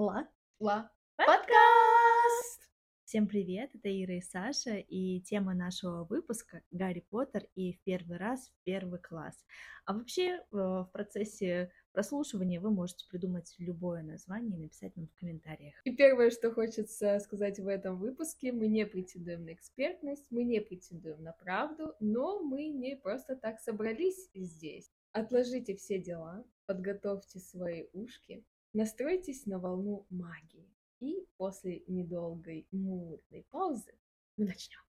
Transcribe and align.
Ла. 0.00 0.26
Ла. 0.60 0.90
Подкаст! 1.18 2.70
Всем 3.04 3.28
привет, 3.28 3.74
это 3.74 3.90
Ира 4.02 4.14
и 4.14 4.22
Саша, 4.22 4.76
и 4.76 5.20
тема 5.20 5.52
нашего 5.52 6.04
выпуска 6.04 6.62
«Гарри 6.70 7.04
Поттер 7.10 7.46
и 7.54 7.74
в 7.74 7.82
первый 7.82 8.16
раз 8.16 8.48
в 8.48 8.64
первый 8.64 8.98
класс». 8.98 9.44
А 9.84 9.92
вообще 9.92 10.38
э, 10.38 10.40
в 10.52 10.88
процессе 10.90 11.70
прослушивания 11.92 12.62
вы 12.62 12.70
можете 12.70 13.06
придумать 13.10 13.54
любое 13.58 14.02
название 14.02 14.56
и 14.56 14.62
написать 14.62 14.96
нам 14.96 15.06
в 15.06 15.14
комментариях. 15.20 15.74
И 15.84 15.94
первое, 15.94 16.30
что 16.30 16.50
хочется 16.50 17.18
сказать 17.18 17.58
в 17.58 17.68
этом 17.68 17.98
выпуске, 17.98 18.52
мы 18.52 18.68
не 18.68 18.86
претендуем 18.86 19.44
на 19.44 19.52
экспертность, 19.52 20.24
мы 20.30 20.44
не 20.44 20.62
претендуем 20.62 21.22
на 21.22 21.32
правду, 21.32 21.94
но 22.00 22.40
мы 22.42 22.68
не 22.68 22.96
просто 22.96 23.36
так 23.36 23.60
собрались 23.60 24.30
здесь. 24.32 24.90
Отложите 25.12 25.76
все 25.76 25.98
дела, 25.98 26.42
подготовьте 26.64 27.38
свои 27.38 27.84
ушки, 27.92 28.46
настройтесь 28.72 29.46
на 29.46 29.58
волну 29.58 30.06
магии. 30.10 30.68
И 31.00 31.26
после 31.36 31.82
недолгой 31.86 32.66
мутной 32.70 33.46
паузы 33.50 33.94
мы 34.36 34.44
начнем. 34.44 34.80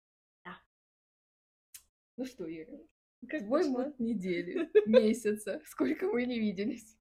Да. 0.43 0.57
Ну 2.17 2.25
что, 2.25 2.45
Ира, 2.45 2.77
как 3.29 3.43
мут 3.43 3.99
недели, 3.99 4.69
месяца, 4.87 5.61
сколько 5.65 6.07
мы 6.07 6.25
не 6.25 6.39
виделись. 6.39 6.97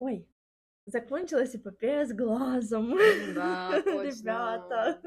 Ой, 0.00 0.28
закончилась 0.86 1.54
эпопея 1.54 2.06
с 2.06 2.12
глазом. 2.12 2.96
Да, 3.34 3.80
Ребята. 3.86 5.00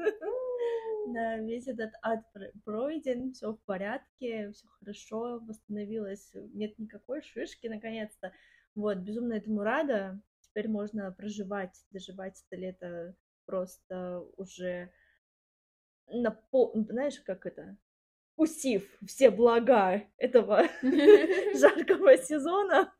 Да, 1.14 1.38
весь 1.38 1.66
этот 1.66 1.92
ад 2.02 2.20
пройден, 2.64 3.32
все 3.32 3.52
в 3.52 3.60
порядке, 3.64 4.50
все 4.52 4.66
хорошо, 4.78 5.38
восстановилось, 5.40 6.30
нет 6.52 6.78
никакой 6.78 7.22
шишки, 7.22 7.66
наконец-то. 7.66 8.32
Вот, 8.78 8.98
безумно 8.98 9.32
этому 9.32 9.64
рада. 9.64 10.20
Теперь 10.40 10.68
можно 10.68 11.10
проживать, 11.10 11.74
доживать 11.90 12.40
это 12.46 12.60
лето 12.60 13.16
просто 13.44 14.24
уже 14.36 14.92
на 16.06 16.30
пол... 16.30 16.72
Знаешь, 16.88 17.18
как 17.18 17.44
это? 17.46 17.76
Усив 18.36 18.88
все 19.04 19.30
блага 19.30 20.04
этого 20.16 20.62
жаркого 20.82 22.16
сезона. 22.18 22.94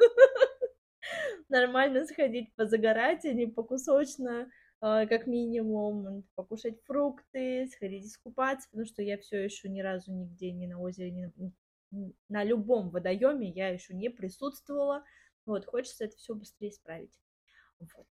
Нормально 1.48 2.06
сходить 2.06 2.52
позагорать, 2.56 3.24
а 3.24 3.32
не 3.32 3.46
покусочно, 3.46 4.50
а, 4.80 5.06
как 5.06 5.28
минимум, 5.28 6.24
покушать 6.34 6.82
фрукты, 6.86 7.68
сходить 7.68 8.06
искупаться, 8.06 8.68
потому 8.68 8.84
что 8.84 9.00
я 9.00 9.16
все 9.16 9.44
еще 9.44 9.68
ни 9.68 9.80
разу 9.80 10.12
нигде, 10.12 10.50
ни 10.50 10.66
на 10.66 10.80
озере, 10.80 11.12
ни 11.12 11.32
на, 11.36 12.12
на 12.28 12.42
любом 12.42 12.90
водоеме 12.90 13.48
я 13.48 13.68
еще 13.68 13.94
не 13.94 14.10
присутствовала. 14.10 15.04
Вот, 15.48 15.64
хочется 15.64 16.04
это 16.04 16.14
все 16.18 16.34
быстрее 16.34 16.68
исправить. 16.68 17.18
Вот. 17.80 18.06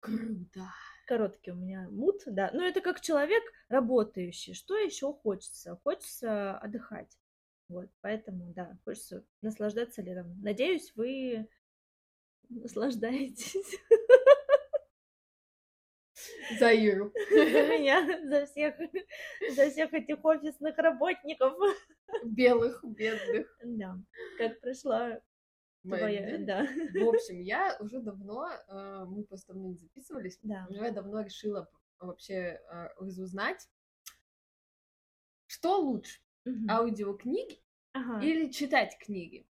Круто. 0.00 0.66
Короткий 1.06 1.52
у 1.52 1.54
меня 1.54 1.88
мут, 1.88 2.22
да. 2.26 2.50
Но 2.52 2.66
это 2.66 2.80
как 2.80 3.00
человек 3.00 3.44
работающий. 3.68 4.52
Что 4.52 4.76
еще 4.76 5.12
хочется? 5.12 5.76
Хочется 5.84 6.58
отдыхать. 6.58 7.16
Вот, 7.68 7.88
поэтому, 8.00 8.52
да, 8.54 8.76
хочется 8.84 9.24
наслаждаться 9.40 10.02
летом. 10.02 10.36
Надеюсь, 10.42 10.92
вы 10.96 11.48
наслаждаетесь. 12.48 13.78
За 16.58 16.72
Иру. 16.72 17.12
За 17.30 17.68
меня, 17.68 18.28
за 18.28 18.46
всех, 18.46 18.74
за 19.54 19.70
всех 19.70 19.94
этих 19.94 20.24
офисных 20.24 20.76
работников. 20.76 21.54
Белых, 22.24 22.82
бедных. 22.82 23.56
Да. 23.62 23.96
Как 24.38 24.60
прошла 24.60 25.20
Твоя, 25.86 26.38
да. 26.38 26.66
В 26.66 27.08
общем, 27.08 27.40
я 27.40 27.76
уже 27.80 28.00
давно, 28.00 28.48
э, 28.68 29.04
мы 29.06 29.24
просто 29.24 29.52
давно 29.52 29.68
не 29.68 29.76
записывались, 29.76 30.38
да. 30.42 30.66
уже 30.68 30.90
давно 30.90 31.20
решила 31.20 31.68
вообще 31.98 32.60
э, 32.70 32.88
разузнать, 32.98 33.68
что 35.46 35.78
лучше, 35.78 36.20
угу. 36.44 36.66
аудиокниги 36.68 37.62
ага. 37.92 38.24
или 38.24 38.50
читать 38.50 38.98
книги. 38.98 39.46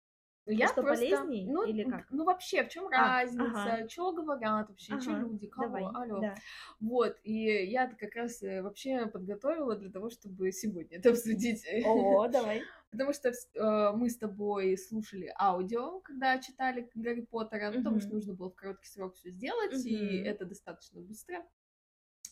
Я 0.46 0.68
что 0.68 0.82
просто, 0.82 1.04
полезней 1.04 1.46
ну, 1.46 1.64
или 1.64 1.84
как? 1.84 2.10
Ну 2.10 2.24
вообще, 2.24 2.64
в 2.64 2.68
чем 2.68 2.86
а, 2.88 2.90
разница? 2.90 3.44
Ага. 3.44 3.88
Что 3.88 4.12
говорят 4.12 4.68
вообще? 4.68 4.94
Ага. 4.94 5.02
Что 5.02 5.12
люди? 5.12 5.46
Кого? 5.46 5.66
Давай, 5.66 5.84
Алло. 5.94 6.20
Да. 6.20 6.34
Вот 6.80 7.16
и 7.22 7.66
я 7.66 7.88
как 7.88 8.14
раз 8.14 8.42
э, 8.42 8.62
вообще 8.62 9.06
подготовила 9.06 9.76
для 9.76 9.90
того, 9.90 10.10
чтобы 10.10 10.50
сегодня 10.52 10.98
это 10.98 11.10
обсудить. 11.10 11.64
О, 11.84 12.26
давай. 12.32 12.62
Потому 12.90 13.12
что 13.12 13.28
э, 13.28 13.92
мы 13.94 14.10
с 14.10 14.16
тобой 14.16 14.76
слушали 14.76 15.32
аудио, 15.38 16.00
когда 16.00 16.38
читали 16.38 16.90
Гарри 16.94 17.20
Поттера, 17.20 17.70
mm-hmm. 17.70 17.76
потому 17.76 18.00
что 18.00 18.14
нужно 18.14 18.34
было 18.34 18.50
в 18.50 18.54
короткий 18.54 18.88
срок 18.88 19.14
все 19.14 19.30
сделать, 19.30 19.74
mm-hmm. 19.74 19.88
и 19.88 20.24
это 20.24 20.44
достаточно 20.44 21.00
быстро. 21.00 21.44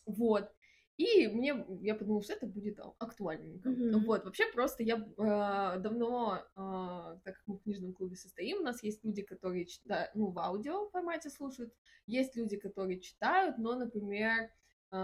Вот. 0.06 0.50
И 0.98 1.28
мне, 1.28 1.64
я 1.81 1.94
подумала, 1.94 2.25
что 2.25 2.32
это 2.32 2.47
будет 2.47 2.81
актуальненько. 2.98 3.69
Mm-hmm. 3.69 4.04
Вот, 4.04 4.25
вообще 4.25 4.50
просто 4.53 4.82
я 4.82 4.97
э, 4.97 5.81
давно, 5.81 6.42
э, 6.56 7.19
так 7.25 7.36
как 7.36 7.42
мы 7.47 7.56
в 7.56 7.62
книжном 7.62 7.94
клубе 7.94 8.16
состоим, 8.16 8.59
у 8.59 8.64
нас 8.64 8.82
есть 8.82 9.04
люди, 9.04 9.22
которые 9.22 9.66
читают, 9.66 10.10
ну, 10.16 10.32
в 10.32 10.38
аудио 10.41 10.88
формате 10.88 11.31
слушают, 11.31 11.72
есть 12.06 12.34
люди, 12.34 12.56
которые 12.56 12.98
читают, 12.98 13.58
но, 13.58 13.76
например, 13.76 14.50
э, 14.91 14.97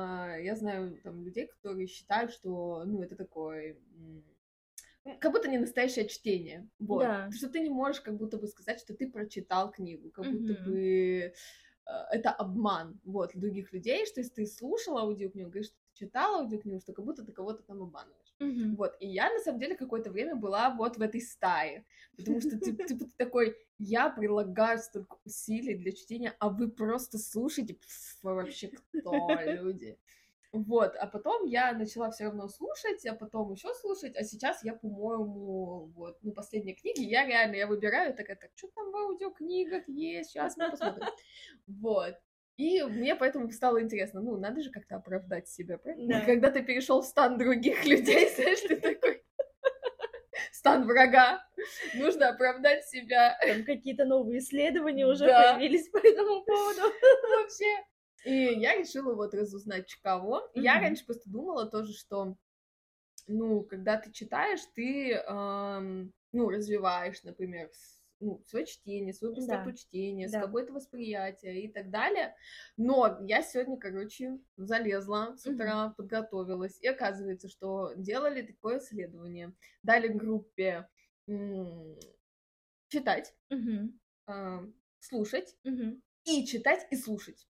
я 0.42 0.56
знаю 0.56 1.00
там 1.00 1.22
людей, 1.22 1.46
которые 1.46 1.86
считают, 1.86 2.32
что, 2.32 2.82
ну, 2.84 3.00
это 3.00 3.14
такой 3.14 3.78
как 5.20 5.30
будто 5.30 5.48
не 5.48 5.58
настоящее 5.58 6.08
чтение. 6.08 6.68
Вот. 6.80 7.02
Да. 7.02 7.30
Что 7.30 7.48
ты 7.48 7.60
не 7.60 7.70
можешь 7.70 8.00
как 8.00 8.16
будто 8.16 8.38
бы 8.38 8.48
сказать, 8.48 8.80
что 8.80 8.94
ты 8.94 9.08
прочитал 9.08 9.70
книгу, 9.70 10.10
как 10.10 10.26
mm-hmm. 10.26 10.38
будто 10.38 10.62
бы 10.64 10.78
э, 10.80 11.32
это 12.10 12.30
обман 12.30 12.98
вот 13.04 13.30
других 13.34 13.72
людей, 13.72 14.06
что 14.06 14.20
если 14.20 14.32
ты 14.32 14.46
слушал 14.46 14.98
аудиокнигу, 14.98 15.50
говоришь, 15.50 15.70
что 15.94 16.06
ты 16.06 16.06
читал 16.06 16.36
аудиокнигу, 16.36 16.80
что 16.80 16.92
как 16.92 17.04
будто 17.04 17.24
ты 17.24 17.32
кого-то 17.32 17.62
там 17.62 17.82
обманываешь. 17.82 18.34
Mm-hmm. 18.40 18.76
Вот. 18.76 18.96
И 19.00 19.06
я 19.06 19.32
на 19.32 19.38
самом 19.40 19.60
деле 19.60 19.76
какое-то 19.76 20.10
время 20.10 20.34
была 20.36 20.70
вот 20.70 20.96
в 20.96 21.02
этой 21.02 21.20
стае, 21.20 21.84
потому 22.16 22.40
что 22.40 22.58
ты, 22.58 22.72
ты, 22.76 22.96
ты 22.96 23.06
такой, 23.16 23.56
я 23.78 24.10
прилагаю 24.10 24.78
столько 24.78 25.16
усилий 25.24 25.74
для 25.74 25.92
чтения, 25.92 26.34
а 26.38 26.48
вы 26.48 26.70
просто 26.70 27.18
слушаете, 27.18 27.74
Пф, 27.74 28.18
вообще 28.22 28.68
кто 28.68 29.28
люди? 29.44 29.98
Вот, 30.52 30.94
а 30.94 31.08
потом 31.08 31.46
я 31.46 31.72
начала 31.72 32.12
все 32.12 32.26
равно 32.26 32.46
слушать, 32.46 33.04
а 33.06 33.14
потом 33.16 33.52
еще 33.52 33.74
слушать, 33.74 34.14
а 34.14 34.22
сейчас 34.22 34.62
я, 34.62 34.74
по-моему, 34.74 35.90
вот, 35.96 36.16
ну, 36.22 36.32
последние 36.32 36.76
книги, 36.76 37.00
я 37.00 37.26
реально, 37.26 37.56
я 37.56 37.66
выбираю, 37.66 38.14
такая, 38.14 38.36
так, 38.36 38.50
что 38.54 38.68
там 38.68 38.92
в 38.92 38.96
аудиокнигах 38.96 39.88
есть, 39.88 40.30
сейчас 40.30 40.56
мы 40.56 40.70
посмотрим. 40.70 41.08
Вот. 41.66 42.14
И 42.56 42.82
мне 42.82 43.16
поэтому 43.16 43.50
стало 43.50 43.82
интересно, 43.82 44.20
ну, 44.20 44.36
надо 44.36 44.62
же 44.62 44.70
как-то 44.70 44.96
оправдать 44.96 45.48
себя, 45.48 45.76
правильно? 45.78 46.20
Да. 46.20 46.26
Когда 46.26 46.50
ты 46.50 46.62
перешел 46.62 47.02
в 47.02 47.06
стан 47.06 47.36
других 47.36 47.84
людей, 47.84 48.28
знаешь, 48.34 48.60
ты 48.60 48.76
такой 48.76 49.24
стан 50.52 50.86
врага, 50.86 51.44
нужно 51.94 52.28
оправдать 52.28 52.86
себя. 52.86 53.36
Там 53.44 53.64
какие-то 53.64 54.04
новые 54.04 54.38
исследования 54.38 55.06
уже 55.06 55.26
да. 55.26 55.54
появились 55.54 55.88
по 55.88 55.98
этому 55.98 56.44
поводу. 56.44 56.80
Вообще, 57.40 57.84
и 58.24 58.58
я 58.58 58.76
решила 58.76 59.14
вот 59.14 59.34
разузнать 59.34 59.94
кого. 60.02 60.38
Mm-hmm. 60.38 60.62
Я 60.62 60.80
раньше 60.80 61.04
просто 61.04 61.28
думала 61.28 61.66
тоже, 61.66 61.92
что, 61.92 62.36
ну, 63.26 63.62
когда 63.64 63.98
ты 63.98 64.10
читаешь, 64.10 64.60
ты, 64.74 65.12
эм, 65.12 66.12
ну, 66.32 66.48
развиваешь, 66.48 67.22
например, 67.22 67.70
ну, 68.24 68.42
свое 68.46 68.66
чтение, 68.66 69.12
свою 69.12 69.34
быстроту 69.34 69.70
да. 69.70 69.76
чтения, 69.76 70.28
да. 70.28 70.40
какое-то 70.40 70.72
восприятие 70.72 71.62
и 71.62 71.72
так 71.72 71.90
далее. 71.90 72.34
Но 72.76 73.18
я 73.22 73.42
сегодня, 73.42 73.76
короче, 73.76 74.38
залезла 74.56 75.36
с 75.36 75.46
утра, 75.46 75.86
mm-hmm. 75.86 75.94
подготовилась, 75.96 76.80
и 76.80 76.88
оказывается, 76.88 77.48
что 77.48 77.92
делали 77.96 78.42
такое 78.42 78.78
исследование. 78.78 79.52
Дали 79.82 80.08
группе 80.08 80.88
м- 81.28 81.98
читать, 82.88 83.34
mm-hmm. 83.52 83.90
э, 84.28 84.72
слушать 85.00 85.56
mm-hmm. 85.66 86.00
и 86.24 86.46
читать 86.46 86.86
и 86.90 86.96
слушать. 86.96 87.48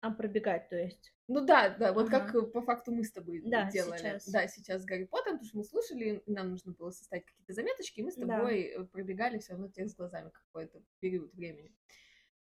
А 0.00 0.10
пробегать, 0.10 0.68
то 0.68 0.76
есть? 0.76 1.12
Ну 1.32 1.44
да, 1.44 1.68
да, 1.68 1.92
вот 1.92 2.08
ага. 2.08 2.18
как 2.18 2.34
э, 2.34 2.42
по 2.42 2.60
факту 2.60 2.90
мы 2.90 3.04
с 3.04 3.12
тобой 3.12 3.40
да, 3.44 3.70
делали. 3.70 3.98
Сейчас. 3.98 4.28
Да, 4.28 4.48
сейчас 4.48 4.82
с 4.82 4.84
Гарри 4.84 5.04
Поттером, 5.04 5.38
потому 5.38 5.48
что 5.48 5.58
мы 5.58 5.64
слушали, 5.64 6.22
нам 6.26 6.50
нужно 6.50 6.72
было 6.72 6.90
составить 6.90 7.24
какие-то 7.24 7.52
заметочки, 7.52 8.00
и 8.00 8.02
мы 8.02 8.10
с 8.10 8.16
тобой 8.16 8.72
да. 8.74 8.82
Э, 8.82 8.84
пробегали 8.86 9.38
все 9.38 9.52
равно 9.52 9.68
текст 9.68 9.96
глазами 9.96 10.30
какой-то 10.30 10.82
период 10.98 11.32
времени. 11.34 11.72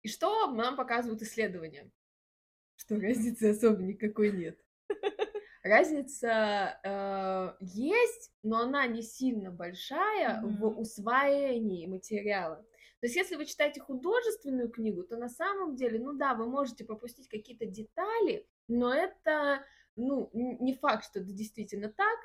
И 0.03 0.09
что 0.09 0.53
нам 0.53 0.77
показывают 0.77 1.21
исследования? 1.21 1.91
Что 2.77 3.00
разницы 3.00 3.50
особо 3.50 3.83
никакой 3.83 4.31
нет. 4.31 4.56
Разница 5.65 6.79
э, 6.85 7.56
есть, 7.59 8.31
но 8.44 8.61
она 8.61 8.87
не 8.87 9.03
сильно 9.03 9.50
большая 9.50 10.41
mm-hmm. 10.41 10.59
в 10.59 10.79
усвоении 10.79 11.88
материала. 11.88 12.65
То 13.00 13.06
есть, 13.06 13.16
если 13.16 13.37
вы 13.37 13.44
читаете 13.44 13.81
художественную 13.81 14.70
книгу, 14.70 15.04
то 15.04 15.16
на 15.16 15.28
самом 15.28 15.76
деле, 15.76 15.98
ну 15.98 16.14
да, 16.14 16.34
вы 16.34 16.46
можете 16.46 16.84
пропустить 16.84 17.28
какие-то 17.28 17.66
детали, 17.66 18.46
но 18.69 18.94
это, 18.94 19.64
ну, 19.96 20.31
не 20.32 20.75
факт, 20.75 21.04
что 21.04 21.20
это 21.20 21.31
действительно 21.31 21.88
так, 21.88 22.19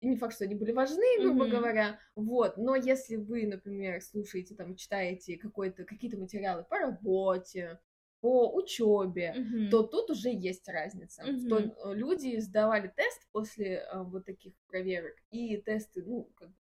не 0.00 0.16
факт, 0.16 0.34
что 0.34 0.44
они 0.44 0.54
были 0.54 0.72
важны, 0.72 1.04
грубо 1.20 1.46
mm-hmm. 1.46 1.50
говоря, 1.50 2.00
вот, 2.14 2.56
но 2.56 2.74
если 2.76 3.16
вы, 3.16 3.46
например, 3.46 4.00
слушаете, 4.02 4.54
там, 4.54 4.76
читаете 4.76 5.36
какой-то, 5.36 5.84
какие-то 5.84 6.18
материалы 6.18 6.64
по 6.64 6.78
работе, 6.78 7.80
по 8.20 8.54
учебе, 8.54 9.34
mm-hmm. 9.36 9.70
то 9.70 9.82
тут 9.82 10.10
уже 10.10 10.30
есть 10.30 10.68
разница. 10.68 11.24
Mm-hmm. 11.24 11.48
То 11.48 11.58
э, 11.58 11.94
люди 11.94 12.38
сдавали 12.38 12.92
тест 12.96 13.26
после 13.32 13.78
э, 13.78 14.02
вот 14.02 14.24
таких 14.24 14.54
проверок, 14.68 15.16
и 15.30 15.56
тесты, 15.56 16.04
ну, 16.04 16.30
как 16.36 16.50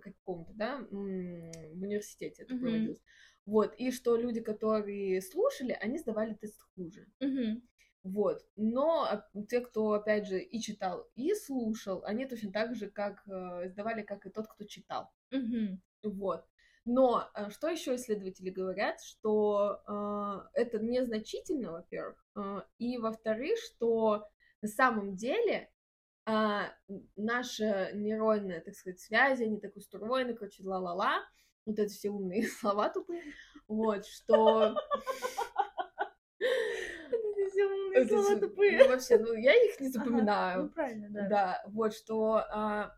какому-то, 0.00 0.52
да, 0.54 0.86
в 0.90 0.94
университете 0.94 2.42
это 2.42 2.54
mm-hmm. 2.54 2.60
проводилось. 2.60 3.02
Вот, 3.46 3.74
и 3.76 3.92
что 3.92 4.16
люди, 4.16 4.40
которые 4.40 5.22
слушали, 5.22 5.76
они 5.80 5.98
сдавали 5.98 6.34
тест 6.34 6.60
хуже. 6.74 7.06
Mm-hmm. 7.20 7.62
Вот. 8.02 8.44
Но 8.56 9.22
те, 9.48 9.60
кто, 9.60 9.92
опять 9.92 10.26
же, 10.26 10.40
и 10.40 10.60
читал, 10.60 11.08
и 11.14 11.34
слушал, 11.34 12.02
они 12.04 12.26
точно 12.26 12.52
так 12.52 12.74
же, 12.74 12.88
как 12.88 13.22
э, 13.28 13.68
сдавали, 13.68 14.02
как 14.02 14.26
и 14.26 14.30
тот, 14.30 14.46
кто 14.48 14.64
читал. 14.64 15.10
Mm-hmm. 15.32 15.78
Вот. 16.04 16.44
Но 16.84 17.28
э, 17.34 17.50
что 17.50 17.68
еще 17.68 17.96
исследователи 17.96 18.50
говорят, 18.50 19.00
что 19.02 19.82
э, 20.54 20.60
это 20.60 20.78
незначительно, 20.78 21.72
во-первых, 21.72 22.24
э, 22.36 22.60
и 22.78 22.96
во-вторых, 22.98 23.58
что 23.58 24.28
на 24.62 24.68
самом 24.68 25.16
деле 25.16 25.68
э, 26.26 26.60
наши 27.16 27.90
нейронные, 27.94 28.60
так 28.60 28.74
сказать, 28.74 29.00
связи, 29.00 29.44
они 29.44 29.60
так 29.60 29.76
устроены, 29.76 30.34
короче, 30.34 30.62
ла-ла-ла, 30.64 31.24
вот 31.64 31.78
эти 31.78 31.92
все 31.92 32.10
умные 32.10 32.42
слова 32.60 32.88
тупые, 32.88 33.22
вот, 33.68 34.06
что... 34.06 34.76
Слова 38.08 38.36
тупые. 38.36 38.78
Ну, 38.78 38.88
вообще, 38.88 39.18
ну, 39.18 39.32
я 39.32 39.54
их 39.54 39.80
не 39.80 39.88
запоминаю. 39.88 40.64
ну, 40.64 40.68
правильно, 40.68 41.08
да. 41.10 41.28
Да, 41.28 41.62
вот, 41.68 41.94
что 41.94 42.44
а, 42.50 42.94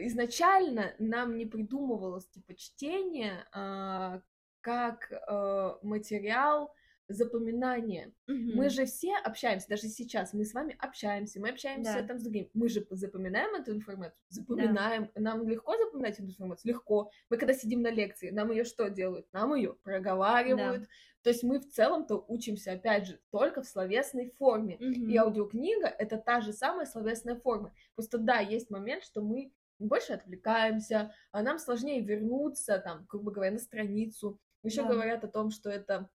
изначально 0.00 0.94
нам 0.98 1.36
не 1.36 1.46
придумывалось 1.46 2.28
типа 2.28 2.54
чтение 2.54 3.46
а, 3.52 4.20
как 4.60 5.10
а, 5.26 5.78
материал 5.82 6.74
запоминания. 7.10 8.12
Mm-hmm. 8.28 8.54
Мы 8.54 8.70
же 8.70 8.84
все 8.86 9.16
общаемся, 9.16 9.68
даже 9.68 9.88
сейчас 9.88 10.32
мы 10.32 10.44
с 10.44 10.54
вами 10.54 10.76
общаемся, 10.78 11.40
мы 11.40 11.50
общаемся 11.50 11.94
да. 12.00 12.06
там 12.06 12.18
с 12.18 12.22
другими. 12.22 12.50
Мы 12.54 12.68
же 12.68 12.86
запоминаем 12.90 13.54
эту 13.54 13.72
информацию, 13.72 14.22
запоминаем. 14.28 15.10
Да. 15.14 15.20
Нам 15.20 15.48
легко 15.48 15.76
запоминать 15.76 16.14
эту 16.14 16.28
информацию, 16.28 16.72
легко. 16.72 17.10
Мы 17.28 17.36
когда 17.36 17.52
сидим 17.52 17.82
на 17.82 17.90
лекции, 17.90 18.30
нам 18.30 18.50
ее 18.50 18.64
что 18.64 18.88
делают? 18.88 19.26
Нам 19.32 19.54
ее 19.54 19.74
проговаривают. 19.82 20.82
Да. 20.82 20.88
То 21.22 21.30
есть 21.30 21.42
мы 21.42 21.58
в 21.58 21.68
целом-то 21.68 22.24
учимся, 22.28 22.72
опять 22.72 23.06
же, 23.06 23.20
только 23.30 23.62
в 23.62 23.66
словесной 23.66 24.30
форме. 24.38 24.76
Mm-hmm. 24.76 25.10
И 25.10 25.16
аудиокнига 25.16 25.86
это 25.86 26.16
та 26.16 26.40
же 26.40 26.52
самая 26.52 26.86
словесная 26.86 27.36
форма. 27.36 27.74
Просто 27.94 28.18
да, 28.18 28.38
есть 28.38 28.70
момент, 28.70 29.04
что 29.04 29.20
мы 29.20 29.52
больше 29.78 30.12
отвлекаемся, 30.12 31.12
а 31.32 31.42
нам 31.42 31.58
сложнее 31.58 32.00
вернуться, 32.00 32.78
там, 32.78 33.06
грубо 33.08 33.30
говоря, 33.32 33.52
на 33.52 33.58
страницу. 33.58 34.38
Еще 34.62 34.82
да. 34.82 34.88
говорят 34.88 35.24
о 35.24 35.28
том, 35.28 35.50
что 35.50 35.70
это 35.70 36.08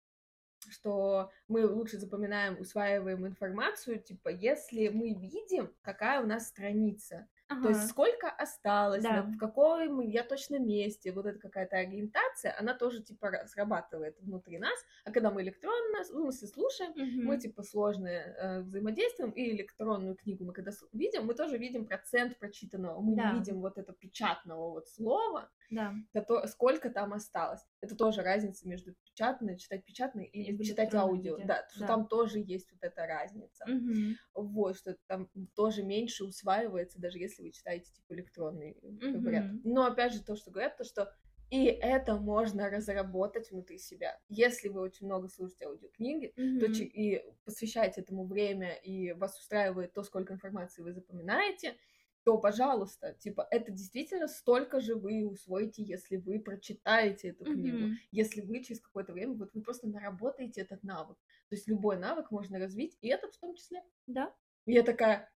что 0.71 1.31
мы 1.49 1.67
лучше 1.67 1.99
запоминаем, 1.99 2.61
усваиваем 2.61 3.27
информацию, 3.27 4.01
типа, 4.01 4.29
если 4.29 4.89
мы 4.89 5.15
видим, 5.15 5.73
какая 5.83 6.21
у 6.21 6.27
нас 6.27 6.49
страница. 6.49 7.27
Ага. 7.49 7.63
То 7.63 7.69
есть 7.69 7.89
сколько 7.89 8.31
осталось, 8.31 9.03
да. 9.03 9.23
в 9.23 9.37
каком 9.37 10.01
я 10.01 10.25
точно 10.25 10.59
месте, 10.59 11.13
вот 11.13 11.27
эта 11.27 11.39
какая-то 11.39 11.77
ориентация, 11.77 12.57
она 12.59 12.73
тоже 12.73 13.03
типа 13.03 13.45
срабатывает 13.47 14.19
внутри 14.21 14.59
нас, 14.59 14.75
а 15.05 15.13
когда 15.13 15.31
мы 15.31 15.43
электронно, 15.43 15.99
ну, 16.11 16.25
мы 16.25 16.33
слушаем, 16.33 16.93
угу. 16.93 17.29
мы 17.29 17.39
типа 17.39 17.63
сложные 17.63 18.35
э, 18.39 18.61
взаимодействуем, 18.63 19.31
и 19.31 19.51
электронную 19.51 20.17
книгу 20.17 20.45
мы 20.45 20.55
когда 20.55 20.73
видим, 20.93 21.27
мы 21.27 21.35
тоже 21.35 21.59
видим 21.59 21.87
процент 21.87 22.39
прочитанного, 22.39 23.01
мы 23.01 23.15
да. 23.15 23.33
не 23.33 23.39
видим 23.39 23.61
вот 23.61 23.77
это 23.77 23.93
печатного 23.93 24.71
вот 24.71 24.89
слова, 24.89 25.51
да. 25.71 25.95
то, 26.27 26.47
сколько 26.47 26.91
там 26.91 27.13
осталось. 27.13 27.61
Это 27.81 27.97
тоже 27.97 28.23
разница 28.23 28.69
между 28.69 28.95
печатной, 29.05 29.59
читать 29.59 29.85
печатный 29.85 30.27
или 30.27 30.57
и 30.57 30.65
читать 30.65 30.95
аудио, 30.95 31.37
виде. 31.37 31.47
да, 31.47 31.67
что 31.71 31.81
да. 31.81 31.87
там 31.87 32.07
тоже 32.07 32.39
есть 32.39 32.71
вот 32.73 32.83
эта 32.83 33.07
разница. 33.07 33.65
Угу. 33.67 34.45
Вот, 34.53 34.77
что 34.77 34.97
там 35.07 35.29
тоже 35.55 35.83
меньше 35.83 36.25
усваивается, 36.25 37.01
даже 37.01 37.19
если 37.19 37.43
вы 37.43 37.53
читаете 37.53 37.93
типа 37.93 38.15
электронный 38.15 38.77
mm-hmm. 38.83 39.21
вариант. 39.21 39.65
Но 39.65 39.87
опять 39.87 40.13
же 40.13 40.23
то, 40.23 40.37
что 40.37 40.51
говорят, 40.51 40.77
то 40.77 40.85
что 40.85 41.13
и 41.51 41.67
это 41.67 42.17
можно 42.17 42.69
разработать 42.69 43.51
внутри 43.51 43.79
себя. 43.79 44.19
Если 44.29 44.69
вы 44.69 44.81
очень 44.81 45.07
много 45.07 45.29
слушаете 45.29 45.67
аудиокниги, 45.67 46.33
mm-hmm. 46.37 46.59
то 46.59 46.67
и 46.67 47.23
посвящаете 47.45 48.01
этому 48.01 48.27
время, 48.27 48.75
и 48.75 49.13
вас 49.13 49.39
устраивает 49.39 49.93
то, 49.93 50.03
сколько 50.03 50.33
информации 50.33 50.83
вы 50.83 50.93
запоминаете, 50.93 51.77
то, 52.25 52.39
пожалуйста, 52.39 53.15
типа, 53.15 53.47
это 53.51 53.71
действительно 53.71 54.29
столько 54.29 54.81
же 54.81 54.95
вы 54.95 55.27
усвоите, 55.27 55.83
если 55.83 56.17
вы 56.17 56.41
прочитаете 56.41 57.29
эту 57.29 57.45
книгу, 57.45 57.79
mm-hmm. 57.79 57.97
если 58.13 58.41
вы 58.41 58.65
через 58.65 58.81
какое-то 58.81 59.13
время, 59.13 59.35
вот 59.35 59.51
вы 59.53 59.61
просто 59.61 59.87
наработаете 59.89 60.63
этот 60.63 60.83
навык. 60.83 61.19
То 61.49 61.55
есть 61.55 61.69
любой 61.69 61.99
навык 61.99 62.31
можно 62.31 62.59
развить, 62.59 62.97
и 63.03 63.09
этот 63.09 63.35
в 63.35 63.39
том 63.39 63.55
числе. 63.55 63.83
Да. 64.07 64.35
И 64.65 64.73
я 64.73 64.83
такая, 64.83 65.31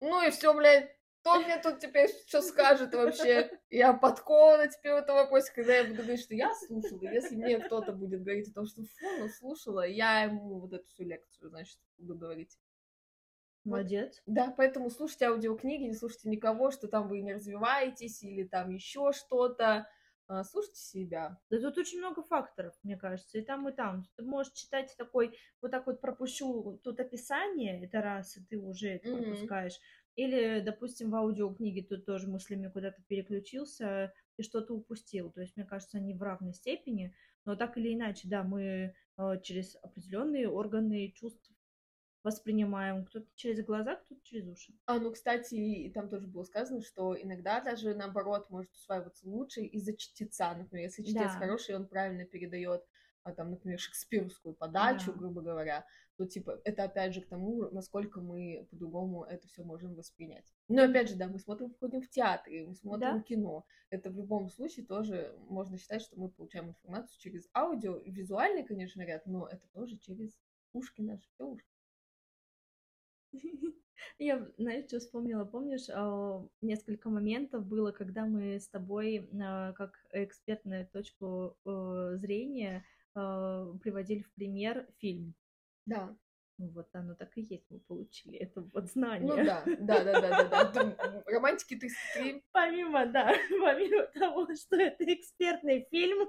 ну 0.00 0.26
и 0.26 0.30
все, 0.30 0.54
блядь, 0.54 0.90
кто 1.20 1.40
мне 1.40 1.58
тут 1.58 1.78
теперь 1.78 2.10
что 2.26 2.42
скажет 2.42 2.94
вообще? 2.94 3.50
Я 3.70 3.94
подкована 3.94 4.68
теперь 4.68 4.92
в 4.92 4.96
этом 4.96 5.16
вопросе, 5.16 5.52
когда 5.54 5.76
я 5.76 5.84
буду 5.84 6.02
говорить, 6.02 6.20
что 6.20 6.34
я 6.34 6.52
слушала. 6.54 7.00
Если 7.00 7.36
мне 7.36 7.58
кто-то 7.58 7.92
будет 7.92 8.22
говорить 8.22 8.48
о 8.50 8.52
том, 8.52 8.66
что 8.66 8.82
фу, 8.82 9.06
ну 9.18 9.28
слушала, 9.28 9.86
я 9.86 10.24
ему 10.24 10.60
вот 10.60 10.72
эту 10.72 10.86
всю 10.86 11.04
лекцию, 11.04 11.48
значит, 11.48 11.78
буду 11.96 12.14
говорить. 12.14 12.58
Молодец. 13.64 14.22
Вот. 14.26 14.34
Да, 14.34 14.54
поэтому 14.56 14.90
слушайте 14.90 15.26
аудиокниги, 15.26 15.84
не 15.84 15.94
слушайте 15.94 16.28
никого, 16.28 16.70
что 16.70 16.88
там 16.88 17.08
вы 17.08 17.20
не 17.20 17.34
развиваетесь 17.34 18.22
или 18.22 18.44
там 18.44 18.70
еще 18.70 19.12
что-то. 19.12 19.86
А, 20.26 20.42
слушайте 20.44 20.80
себя. 20.80 21.38
Да 21.50 21.58
тут 21.60 21.76
очень 21.76 21.98
много 21.98 22.22
факторов, 22.22 22.74
мне 22.82 22.96
кажется, 22.96 23.38
и 23.38 23.42
там, 23.42 23.68
и 23.68 23.72
там. 23.72 24.04
Ты 24.16 24.24
можешь 24.24 24.52
читать 24.52 24.94
такой, 24.96 25.36
вот 25.60 25.70
так 25.70 25.86
вот 25.86 26.00
пропущу 26.00 26.80
тут 26.82 26.98
описание, 27.00 27.84
это 27.84 28.00
раз, 28.00 28.36
и 28.36 28.44
ты 28.44 28.58
уже 28.58 28.88
это 28.88 29.08
mm-hmm. 29.08 29.22
пропускаешь. 29.22 29.78
Или, 30.16 30.60
допустим, 30.60 31.10
в 31.10 31.16
аудиокниге 31.16 31.82
тут 31.82 32.06
тоже 32.06 32.28
мыслями 32.28 32.68
куда-то 32.68 33.02
переключился 33.02 34.12
и 34.36 34.42
что-то 34.42 34.74
упустил. 34.74 35.30
То 35.30 35.40
есть, 35.40 35.56
мне 35.56 35.66
кажется, 35.66 35.98
они 35.98 36.14
в 36.14 36.22
равной 36.22 36.54
степени, 36.54 37.14
но 37.44 37.56
так 37.56 37.76
или 37.76 37.94
иначе, 37.94 38.28
да, 38.28 38.44
мы 38.44 38.94
э, 39.18 39.40
через 39.42 39.76
определенные 39.82 40.48
органы 40.48 41.12
чувств 41.14 41.52
воспринимаем. 42.24 43.04
Кто-то 43.04 43.26
через 43.36 43.64
глаза, 43.64 43.96
кто-то 43.96 44.20
через 44.24 44.48
уши. 44.48 44.72
А, 44.86 44.98
ну, 44.98 45.12
кстати, 45.12 45.92
там 45.94 46.08
тоже 46.08 46.26
было 46.26 46.42
сказано, 46.42 46.82
что 46.82 47.14
иногда 47.20 47.60
даже 47.60 47.94
наоборот 47.94 48.50
может 48.50 48.72
усваиваться 48.72 49.28
лучше 49.28 49.60
из-за 49.60 49.96
чтеца. 49.96 50.54
Например, 50.54 50.86
если 50.86 51.02
чтец 51.02 51.32
да. 51.32 51.38
хороший, 51.38 51.76
он 51.76 51.86
правильно 51.86 52.24
передает 52.24 52.82
а, 53.24 53.32
там, 53.32 53.50
например, 53.50 53.78
шекспировскую 53.78 54.54
подачу, 54.54 55.12
да. 55.12 55.18
грубо 55.18 55.40
говоря, 55.40 55.86
то, 56.16 56.26
типа, 56.26 56.60
это 56.64 56.84
опять 56.84 57.14
же 57.14 57.20
к 57.20 57.28
тому, 57.28 57.70
насколько 57.70 58.20
мы 58.20 58.66
по-другому 58.70 59.24
это 59.24 59.46
все 59.48 59.62
можем 59.62 59.94
воспринять. 59.94 60.52
Но, 60.68 60.84
опять 60.84 61.08
же, 61.08 61.16
да, 61.16 61.26
мы 61.26 61.38
смотрим, 61.38 61.74
ходим 61.80 62.02
в 62.02 62.08
театры, 62.08 62.66
мы 62.66 62.74
смотрим 62.74 63.18
да? 63.18 63.22
кино. 63.22 63.66
Это 63.90 64.10
в 64.10 64.16
любом 64.16 64.48
случае 64.50 64.86
тоже 64.86 65.34
можно 65.48 65.78
считать, 65.78 66.02
что 66.02 66.18
мы 66.18 66.28
получаем 66.30 66.68
информацию 66.68 67.18
через 67.18 67.48
аудио, 67.54 67.98
визуальный, 68.04 68.64
конечно, 68.64 69.00
ряд, 69.02 69.26
но 69.26 69.46
это 69.48 69.66
тоже 69.72 69.96
через 69.98 70.38
ушки 70.72 71.00
наши, 71.00 71.26
все 71.30 71.46
ушки. 71.46 71.73
Я, 74.18 74.46
знаешь, 74.58 74.86
что 74.86 74.98
вспомнила? 75.00 75.44
Помнишь, 75.44 75.88
а, 75.90 76.46
несколько 76.60 77.08
моментов 77.10 77.66
было, 77.66 77.90
когда 77.92 78.26
мы 78.26 78.60
с 78.60 78.68
тобой, 78.68 79.28
а, 79.42 79.72
как 79.72 79.98
экспертную 80.12 80.86
точку 80.88 81.56
э, 81.64 82.16
зрения, 82.16 82.84
а, 83.14 83.72
приводили 83.82 84.22
в 84.22 84.32
пример 84.34 84.86
фильм. 84.98 85.34
Да. 85.86 86.16
Вот 86.56 86.88
оно 86.92 87.14
так 87.16 87.36
и 87.36 87.42
есть, 87.42 87.68
мы 87.68 87.80
получили 87.80 88.38
это 88.38 88.62
вот 88.72 88.88
знание. 88.88 89.26
Ну 89.26 89.44
да, 89.44 89.64
да, 89.66 90.04
да, 90.04 90.20
да, 90.20 90.44
да, 90.44 90.84
да. 90.84 91.22
Романтики 91.26 91.76
33. 91.76 92.44
Помимо, 92.52 93.06
да, 93.06 93.32
помимо 93.60 94.06
того, 94.14 94.46
что 94.54 94.76
это 94.76 95.04
экспертный 95.12 95.88
фильм, 95.90 96.28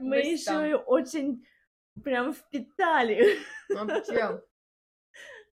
мы 0.00 0.18
еще 0.18 0.70
и 0.70 0.74
очень 0.74 1.46
прям 2.02 2.32
впитали. 2.32 3.38
Вообще. 3.68 4.42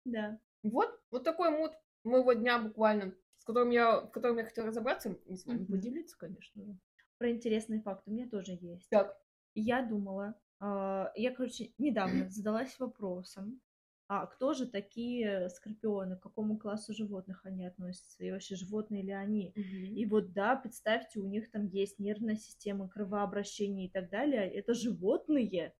Да. 0.04 0.40
Вот, 0.64 0.90
вот 1.12 1.24
такой 1.24 1.50
мут 1.50 1.72
моего 2.04 2.34
дня 2.34 2.60
буквально, 2.60 3.14
с 3.38 3.46
которым 3.46 3.70
я, 3.72 4.02
в 4.02 4.12
котором 4.12 4.38
я 4.38 4.46
хотела 4.46 4.68
разобраться 4.68 5.18
и 5.26 5.36
с 5.36 5.46
вами 5.46 5.66
поделиться, 5.66 6.18
конечно 6.18 6.64
же. 6.64 6.78
Про 7.18 7.32
интересный 7.32 7.82
факт 7.82 8.08
у 8.08 8.12
меня 8.12 8.28
тоже 8.30 8.58
есть. 8.60 8.90
Так. 8.90 9.18
Я 9.54 9.82
думала, 9.82 10.40
а, 10.60 11.12
я, 11.16 11.36
короче, 11.36 11.74
недавно 11.78 12.30
задалась 12.30 12.80
вопросом, 12.80 13.60
а 14.08 14.26
кто 14.28 14.54
же 14.54 14.68
такие 14.68 15.50
скорпионы, 15.50 16.18
к 16.18 16.22
какому 16.22 16.58
классу 16.58 16.94
животных 16.94 17.46
они 17.46 17.66
относятся, 17.66 18.24
и 18.24 18.32
вообще 18.32 18.56
животные 18.56 19.04
ли 19.04 19.12
они. 19.12 19.54
Mm-hmm. 19.56 19.88
И 19.94 20.06
вот 20.06 20.34
да, 20.34 20.58
представьте, 20.58 21.20
у 21.20 21.26
них 21.26 21.50
там 21.50 21.68
есть 21.68 21.98
нервная 21.98 22.36
система, 22.36 22.90
кровообращение 22.90 23.88
и 23.88 23.90
так 23.90 24.10
далее. 24.10 24.52
Это 24.52 24.74
животные. 24.74 25.74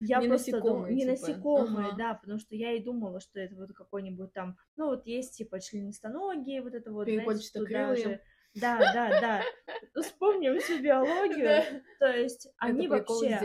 Я 0.00 0.20
не 0.20 0.28
просто 0.28 0.52
насекомые, 0.52 0.88
дум... 0.88 0.94
не 0.94 1.00
типа. 1.00 1.10
насекомые, 1.12 1.86
ага. 1.88 1.96
да, 1.96 2.14
потому 2.14 2.38
что 2.38 2.54
я 2.54 2.72
и 2.72 2.82
думала, 2.82 3.20
что 3.20 3.40
это 3.40 3.54
вот 3.56 3.72
какой-нибудь 3.72 4.32
там, 4.32 4.56
ну 4.76 4.86
вот 4.86 5.06
есть 5.06 5.36
типа 5.36 5.60
членистоногие, 5.60 6.62
вот 6.62 6.74
это 6.74 6.92
вот, 6.92 7.08
знаете, 7.08 7.50
туда 7.52 7.96
же 7.96 8.20
Да, 8.54 8.78
да, 8.78 9.20
да. 9.20 9.42
Вспомним 10.02 10.58
всю 10.60 10.82
биологию. 10.82 11.82
То 11.98 12.08
есть 12.08 12.48
они 12.58 12.88
вообще... 12.88 13.38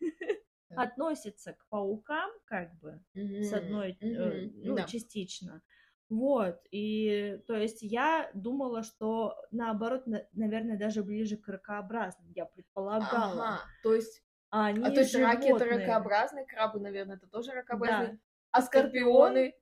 относятся 0.76 1.52
к 1.52 1.66
паукам, 1.68 2.30
как 2.44 2.74
бы, 2.78 3.00
с 3.14 3.52
одной, 3.52 3.96
э, 4.00 4.50
ну, 4.54 4.76
частично. 4.86 5.62
Вот, 6.10 6.60
и 6.70 7.40
то 7.46 7.56
есть 7.56 7.82
я 7.82 8.30
думала, 8.34 8.82
что 8.82 9.36
наоборот, 9.50 10.04
наверное, 10.32 10.78
даже 10.78 11.02
ближе 11.02 11.36
к 11.36 11.48
ракообразным, 11.48 12.30
я 12.34 12.44
предполагала. 12.44 13.42
Ага, 13.42 13.60
то 13.82 13.94
есть, 13.94 14.22
они 14.62 14.84
а 14.84 14.90
то 14.90 15.00
есть 15.00 15.14
раки 15.14 15.48
это 15.48 15.64
ракообразные, 15.64 16.46
крабы, 16.46 16.80
наверное, 16.80 17.16
это 17.16 17.26
тоже 17.26 17.52
ракообразные, 17.52 18.12
да. 18.12 18.18
а 18.52 18.62
скорпионы? 18.62 19.54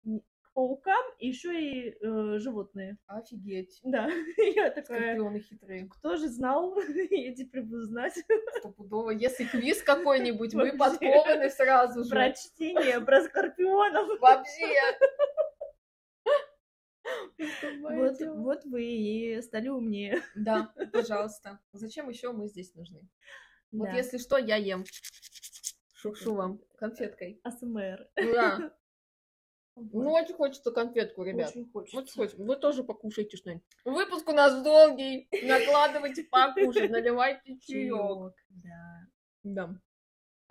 паукам 0.54 1.02
еще 1.18 1.60
и 1.60 1.96
э, 2.00 2.38
животные. 2.38 2.98
Офигеть. 3.06 3.80
Да, 3.82 4.08
я 4.36 4.70
такая... 4.70 5.14
Скорпионы 5.14 5.40
хитрые. 5.40 5.88
Кто 5.88 6.16
же 6.16 6.28
знал? 6.28 6.76
я 7.10 7.34
теперь 7.34 7.62
буду 7.62 7.82
знать. 7.82 8.14
Стопудово. 8.58 9.10
Если 9.10 9.44
квиз 9.44 9.82
какой-нибудь, 9.82 10.54
мы 10.54 10.76
подкованы 10.76 11.50
сразу 11.50 12.04
же. 12.04 12.10
Про 12.10 12.32
чтение, 12.32 13.00
про 13.00 13.22
скорпионов. 13.22 14.08
Вообще. 14.20 14.68
Вот, 17.80 18.20
вот 18.20 18.64
вы 18.64 18.84
и 18.84 19.42
стали 19.42 19.68
умнее. 19.68 20.22
Да, 20.34 20.72
пожалуйста. 20.92 21.58
Зачем 21.72 22.08
еще 22.08 22.32
мы 22.32 22.46
здесь 22.48 22.74
нужны? 22.74 23.08
Вот 23.72 23.88
если 23.94 24.18
что, 24.18 24.36
я 24.38 24.56
ем. 24.56 24.84
Шукшу 25.94 26.34
вам 26.34 26.60
конфеткой. 26.76 27.40
АСМР. 27.42 28.08
Да. 28.16 28.72
Ну, 29.74 30.12
очень 30.12 30.34
хочется 30.34 30.70
конфетку, 30.70 31.22
ребят. 31.22 31.48
Очень 31.48 31.70
хочется. 31.72 31.96
Очень 31.96 32.14
хочется. 32.14 32.42
Вы 32.42 32.56
тоже 32.56 32.84
покушайте 32.84 33.38
что-нибудь. 33.38 33.64
Выпуск 33.86 34.28
у 34.28 34.32
нас 34.32 34.62
долгий. 34.62 35.28
Накладывайте 35.44 36.24
покушать, 36.24 36.90
наливайте 36.90 37.56
чаек. 37.58 38.34
Да. 38.50 39.08
Да. 39.44 39.80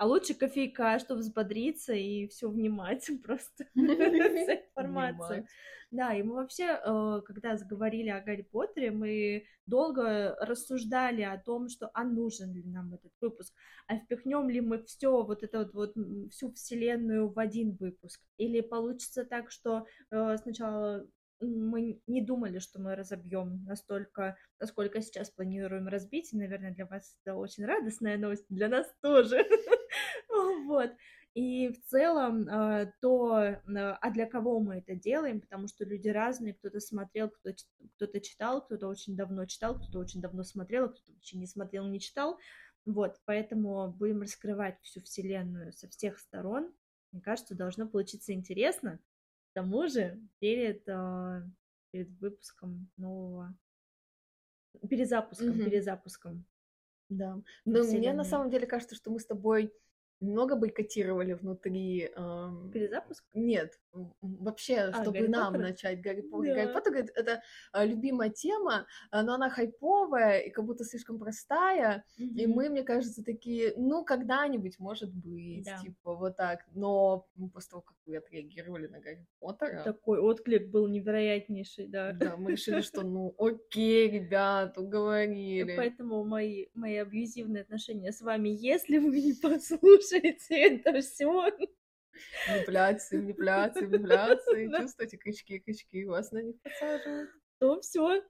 А 0.02 0.08
лучше 0.08 0.34
кофейка, 0.34 0.98
чтобы 0.98 1.20
взбодриться 1.20 1.94
и 1.94 2.28
все 2.28 2.50
внимать 2.50 3.08
просто. 3.24 3.68
Вся 3.76 4.56
информация. 4.56 5.48
Да, 5.92 6.16
и 6.16 6.24
мы 6.24 6.34
вообще, 6.38 6.82
э, 6.84 7.22
когда 7.24 7.56
заговорили 7.56 8.10
о 8.10 8.20
Гарри 8.20 8.42
Поттере, 8.42 8.90
мы 8.90 9.46
долго 9.68 10.36
рассуждали 10.40 11.22
о 11.22 11.38
том, 11.38 11.70
что 11.70 11.92
а 11.94 12.04
нужен 12.04 12.52
ли 12.52 12.64
нам 12.64 12.96
этот 12.96 13.12
выпуск, 13.22 13.54
а 13.86 13.98
впихнем 13.98 14.50
ли 14.50 14.60
мы 14.60 14.82
все 14.86 15.22
вот 15.22 15.44
это 15.44 15.70
вот, 15.72 15.94
вот 15.96 16.32
всю 16.32 16.52
вселенную 16.52 17.32
в 17.32 17.38
один 17.38 17.78
выпуск, 17.80 18.22
или 18.38 18.62
получится 18.62 19.24
так, 19.24 19.52
что 19.52 19.86
э, 20.10 20.38
сначала 20.42 21.06
мы 21.42 22.02
не 22.08 22.22
думали, 22.22 22.60
что 22.60 22.80
мы 22.80 22.96
разобьем 22.96 23.64
настолько, 23.66 24.38
насколько 24.60 25.02
сейчас 25.02 25.30
планируем 25.30 25.88
разбить. 25.88 26.34
И, 26.34 26.38
наверное, 26.38 26.74
для 26.74 26.86
вас 26.86 27.16
это 27.24 27.36
очень 27.36 27.66
радостная 27.66 28.18
новость, 28.18 28.46
для 28.50 28.68
нас 28.68 28.88
тоже. 29.02 29.46
Вот. 30.66 30.92
И 31.34 31.70
в 31.70 31.86
целом 31.90 32.48
э, 32.48 32.92
то, 33.02 33.36
а 33.36 34.12
для 34.12 34.26
кого 34.26 34.60
мы 34.60 34.78
это 34.78 34.96
делаем, 34.96 35.42
потому 35.42 35.68
что 35.68 35.86
люди 35.86 36.10
разные, 36.10 36.54
кто-то 36.54 36.80
смотрел, 36.80 37.30
кто-то 37.30 38.20
читал, 38.22 38.66
кто-то 38.66 38.88
очень 38.88 39.16
давно 39.16 39.46
читал, 39.46 39.78
кто-то 39.78 40.00
очень 40.00 40.22
давно 40.22 40.44
смотрел, 40.44 40.90
кто-то 40.90 41.12
вообще 41.14 41.38
не 41.38 41.48
смотрел, 41.48 41.86
не 41.88 42.00
читал. 42.00 42.38
Вот, 42.86 43.20
поэтому 43.26 43.92
будем 43.92 44.22
раскрывать 44.22 44.78
всю 44.82 45.02
вселенную 45.02 45.72
со 45.72 45.88
всех 45.88 46.20
сторон. 46.20 46.74
Мне 47.12 47.22
кажется, 47.22 47.56
должно 47.56 47.88
получиться 47.88 48.34
интересно. 48.34 49.00
Тому 49.54 49.88
же, 49.88 50.20
перед, 50.40 50.88
э, 50.88 51.44
перед 51.92 52.10
выпуском 52.20 52.90
нового, 52.98 53.54
перезапуском, 54.90 55.50
mm-hmm. 55.50 55.66
перезапуском. 55.66 56.46
Да. 57.10 57.42
Но 57.66 57.84
мне 57.84 58.14
на 58.14 58.24
самом 58.24 58.50
деле 58.50 58.66
кажется, 58.66 58.96
что 58.96 59.12
мы 59.12 59.20
с 59.20 59.26
тобой 59.26 59.74
много 60.22 60.56
бойкотировали 60.56 61.34
внутри... 61.34 62.10
Эм... 62.16 62.72
Перезапуск? 62.72 63.26
Нет, 63.34 63.81
вообще, 64.22 64.78
а, 64.78 64.94
чтобы 64.94 65.20
Гарри 65.20 65.28
нам 65.28 65.54
начать 65.54 66.02
Гарри 66.02 66.22
Поттер. 66.22 66.56
Да. 66.56 66.62
Гарри 66.62 66.74
Поттер, 66.74 66.92
говорит, 66.92 67.12
это 67.16 67.42
э, 67.74 67.86
любимая 67.86 68.30
тема, 68.30 68.88
но 69.12 69.34
она 69.34 69.50
хайповая 69.50 70.40
и 70.40 70.50
как 70.50 70.66
будто 70.66 70.84
слишком 70.84 71.20
простая, 71.20 72.04
mm-hmm. 72.20 72.24
и 72.24 72.48
мы, 72.48 72.70
мне 72.70 72.84
кажется, 72.84 73.24
такие, 73.24 73.74
ну, 73.78 74.04
когда-нибудь, 74.04 74.80
может 74.80 75.14
быть, 75.14 75.66
да. 75.66 75.78
типа, 75.78 76.16
вот 76.16 76.38
так, 76.38 76.66
но 76.74 77.28
после 77.54 77.72
того, 77.72 77.82
как 77.82 77.98
вы 78.06 78.18
отреагировали 78.18 78.88
на 78.88 79.00
Гарри 79.00 79.26
Поттера... 79.40 79.84
Такой 79.84 80.20
отклик 80.20 80.70
был 80.70 80.88
невероятнейший, 80.88 81.88
да. 81.88 82.14
Да, 82.14 82.38
мы 82.38 82.52
решили, 82.52 82.82
что, 82.82 83.04
ну, 83.04 83.36
окей, 83.38 84.10
ребят, 84.10 84.78
уговорили. 84.78 85.76
Поэтому 85.76 86.24
мои, 86.24 86.68
мои 86.74 86.98
абьюзивные 86.98 87.64
отношения 87.64 88.12
с 88.12 88.22
вами, 88.22 88.50
если 88.50 88.98
вы 88.98 89.22
не 89.22 89.34
послушаете, 89.34 89.92
слушаете 90.02 90.56
это 90.56 91.02
все. 91.02 91.52
Манипуляции, 92.50 93.18
манипуляции, 93.18 93.86
манипуляции. 93.86 94.72
Чувствуете 94.82 95.18
крючки, 95.18 95.60
крючки, 95.60 96.06
вас 96.06 96.32
на 96.32 96.42
них 96.42 96.62
подсаживают. 96.62 97.30
То 97.60 97.80
все. 97.82 98.24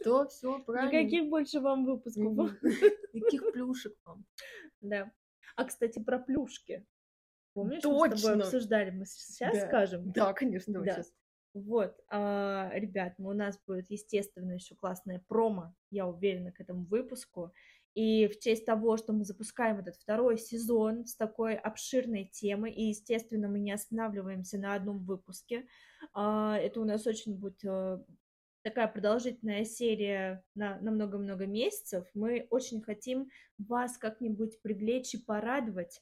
Что 0.00 0.28
все, 0.28 0.58
правильно. 0.60 0.96
Никаких 0.96 1.28
больше 1.28 1.60
вам 1.60 1.84
выпусков. 1.84 2.22
Никаких 3.12 3.52
плюшек 3.52 3.94
вам. 4.04 4.24
Да. 4.80 5.10
А, 5.56 5.64
кстати, 5.64 5.98
про 5.98 6.18
плюшки. 6.18 6.86
Помнишь, 7.54 7.82
Точно. 7.82 7.98
мы 7.98 8.16
с 8.16 8.22
тобой 8.22 8.42
обсуждали? 8.42 8.90
Мы 8.90 9.06
сейчас 9.06 9.54
да. 9.54 9.66
скажем? 9.66 10.12
Да, 10.12 10.32
конечно, 10.32 10.72
давай 10.72 10.88
да. 10.88 10.94
сейчас. 10.94 11.12
Вот, 11.54 12.00
а, 12.08 12.70
ребят, 12.72 13.14
ну, 13.18 13.28
у 13.28 13.34
нас 13.34 13.60
будет, 13.66 13.90
естественно, 13.90 14.52
еще 14.52 14.74
классная 14.74 15.22
промо, 15.28 15.74
я 15.90 16.06
уверена, 16.06 16.50
к 16.50 16.60
этому 16.60 16.86
выпуску. 16.86 17.52
И 17.94 18.26
в 18.26 18.38
честь 18.40 18.64
того, 18.64 18.96
что 18.96 19.12
мы 19.12 19.24
запускаем 19.24 19.78
этот 19.78 19.96
второй 19.96 20.38
сезон 20.38 21.06
с 21.06 21.14
такой 21.14 21.54
обширной 21.54 22.24
темой, 22.32 22.72
и, 22.72 22.84
естественно, 22.84 23.48
мы 23.48 23.60
не 23.60 23.72
останавливаемся 23.72 24.58
на 24.58 24.74
одном 24.74 25.04
выпуске, 25.04 25.66
а, 26.14 26.56
это 26.58 26.80
у 26.80 26.84
нас 26.84 27.06
очень 27.06 27.36
будет 27.36 27.62
э, 27.64 27.98
такая 28.62 28.88
продолжительная 28.88 29.64
серия 29.64 30.42
на 30.54 30.78
много-много 30.80 31.46
месяцев. 31.46 32.06
Мы 32.14 32.46
очень 32.48 32.80
хотим 32.80 33.28
вас 33.58 33.98
как-нибудь 33.98 34.62
привлечь 34.62 35.14
и 35.14 35.22
порадовать, 35.22 36.00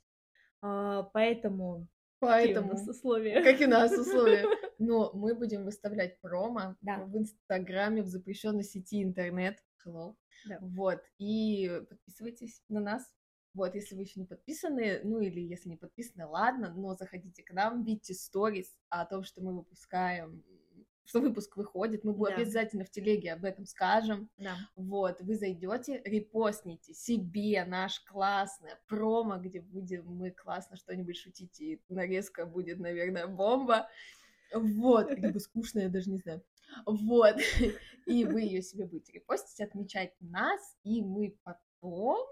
а, 0.62 1.04
поэтому 1.12 1.88
Поэтому. 2.20 2.68
Какие 2.68 2.82
у 2.82 2.86
нас 2.86 2.96
условия? 2.96 3.42
Как 3.42 3.60
и 3.60 3.66
нас 3.66 3.98
условия. 3.98 4.44
Но 4.78 5.10
мы 5.14 5.34
будем 5.34 5.64
выставлять 5.64 6.20
промо 6.20 6.76
да. 6.82 6.98
в 6.98 7.16
Инстаграме 7.16 8.02
в 8.02 8.06
запрещенной 8.06 8.62
сети 8.62 9.02
интернет. 9.02 9.58
Hello. 9.84 10.16
Да. 10.48 10.58
Вот, 10.60 11.02
и 11.18 11.82
подписывайтесь 11.88 12.62
на 12.68 12.80
нас. 12.80 13.10
Вот, 13.52 13.74
если 13.74 13.96
вы 13.96 14.02
еще 14.02 14.20
не 14.20 14.26
подписаны, 14.26 15.00
ну 15.02 15.20
или 15.20 15.40
если 15.40 15.70
не 15.70 15.76
подписаны, 15.76 16.26
ладно, 16.26 16.72
но 16.72 16.94
заходите 16.94 17.42
к 17.42 17.52
нам, 17.52 17.82
видите 17.82 18.14
сторис 18.14 18.76
о 18.88 19.04
том, 19.04 19.24
что 19.24 19.42
мы 19.42 19.56
выпускаем, 19.56 20.44
что 21.04 21.20
выпуск 21.20 21.56
выходит, 21.56 22.04
мы 22.04 22.14
да. 22.14 22.36
обязательно 22.36 22.84
в 22.84 22.90
телеге 22.90 23.32
об 23.32 23.44
этом 23.44 23.66
скажем. 23.66 24.30
Да. 24.38 24.56
Вот, 24.76 25.20
вы 25.20 25.34
зайдете, 25.34 26.00
репостните 26.04 26.94
себе 26.94 27.64
наш 27.64 28.00
классный 28.00 28.70
промо, 28.86 29.38
где 29.38 29.60
будем 29.60 30.06
мы 30.06 30.30
классно 30.30 30.76
что-нибудь 30.76 31.16
шутить, 31.16 31.60
и 31.60 31.82
нарезка 31.88 32.46
будет, 32.46 32.78
наверное, 32.78 33.26
бомба. 33.26 33.88
Вот, 34.54 35.10
либо 35.10 35.38
скучная, 35.38 35.84
я 35.84 35.88
даже 35.88 36.10
не 36.10 36.18
знаю. 36.18 36.42
Вот. 36.86 37.36
И 38.06 38.24
вы 38.24 38.42
ее 38.42 38.62
себе 38.62 38.86
будете 38.86 39.12
репостить, 39.12 39.60
отмечать 39.60 40.14
нас, 40.20 40.76
и 40.82 41.02
мы 41.02 41.38
потом 41.44 42.26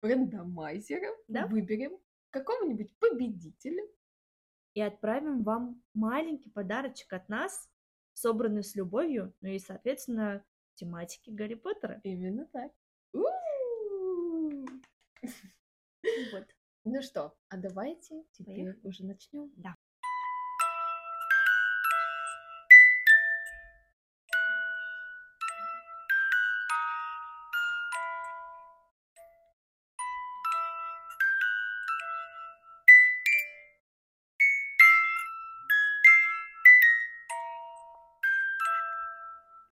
рандомайзером 0.00 1.14
да? 1.28 1.46
выберем 1.46 1.98
какого-нибудь 2.30 2.94
победителя. 2.98 3.82
И 4.74 4.80
отправим 4.80 5.42
вам 5.42 5.82
маленький 5.94 6.50
подарочек 6.50 7.12
от 7.12 7.28
нас, 7.28 7.70
собранный 8.12 8.62
с 8.62 8.74
любовью, 8.74 9.34
ну 9.40 9.48
и, 9.48 9.58
соответственно, 9.58 10.44
тематики 10.74 11.30
Гарри 11.30 11.54
Поттера. 11.54 12.00
Именно 12.04 12.46
так. 12.46 12.72
Вот. 16.32 16.46
Ну 16.84 17.02
что, 17.02 17.34
а 17.48 17.56
давайте 17.56 18.24
теперь 18.32 18.64
Поехали. 18.64 18.86
уже 18.86 19.04
начнем. 19.04 19.50
Да. 19.56 19.74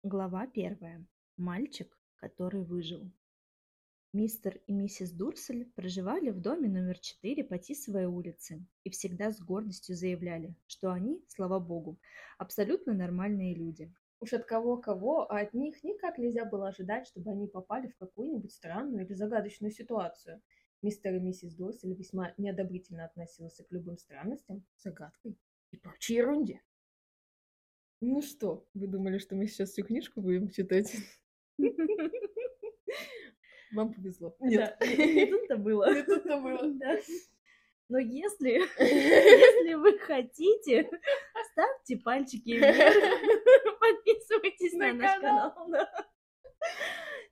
Глава 0.09 0.47
первая. 0.47 1.05
Мальчик, 1.35 1.99
который 2.15 2.63
выжил. 2.63 3.11
Мистер 4.13 4.61
и 4.65 4.71
миссис 4.71 5.11
Дурсель 5.11 5.69
проживали 5.75 6.29
в 6.29 6.39
доме 6.39 6.69
номер 6.69 6.97
4 6.97 7.43
по 7.43 7.57
Тисовой 7.57 8.05
улице 8.05 8.65
и 8.85 8.89
всегда 8.89 9.31
с 9.31 9.41
гордостью 9.41 9.97
заявляли, 9.97 10.55
что 10.65 10.93
они, 10.93 11.21
слава 11.27 11.59
богу, 11.59 11.99
абсолютно 12.37 12.93
нормальные 12.93 13.53
люди. 13.53 13.93
Уж 14.21 14.31
от 14.31 14.45
кого-кого, 14.45 15.29
а 15.29 15.41
от 15.41 15.53
них 15.53 15.83
никак 15.83 16.17
нельзя 16.17 16.45
было 16.45 16.69
ожидать, 16.69 17.05
чтобы 17.05 17.31
они 17.31 17.45
попали 17.45 17.89
в 17.89 17.97
какую-нибудь 17.97 18.53
странную 18.53 19.05
или 19.05 19.13
загадочную 19.13 19.71
ситуацию. 19.71 20.41
Мистер 20.81 21.15
и 21.15 21.19
миссис 21.19 21.53
Дорсель 21.53 21.95
весьма 21.95 22.33
неодобрительно 22.37 23.03
относился 23.03 23.65
к 23.65 23.73
любым 23.73 23.97
странностям, 23.97 24.63
загадкам 24.77 25.35
и 25.71 25.77
прочей 25.77 26.13
ерунде. 26.13 26.61
Ну 27.99 28.21
что, 28.21 28.67
вы 28.75 28.87
думали, 28.87 29.17
что 29.17 29.35
мы 29.35 29.47
сейчас 29.47 29.71
всю 29.71 29.83
книжку 29.83 30.21
будем 30.21 30.49
читать? 30.49 30.95
Вам 33.73 33.93
повезло. 33.93 34.35
Нет. 34.39 34.77
Не 34.81 35.25
тут-то 35.25 35.57
было. 35.57 35.93
Не 35.93 36.03
тут-то 36.03 36.39
было. 36.39 36.61
Но 37.89 37.99
если, 37.99 38.49
если 38.79 39.73
вы 39.75 39.97
хотите, 39.99 40.89
ставьте 41.51 41.97
пальчики 41.97 42.51
вверх, 42.51 42.93
подписывайтесь 43.79 44.73
на, 44.73 44.87
На 44.87 44.93
наш 44.93 45.21
канал. 45.21 45.53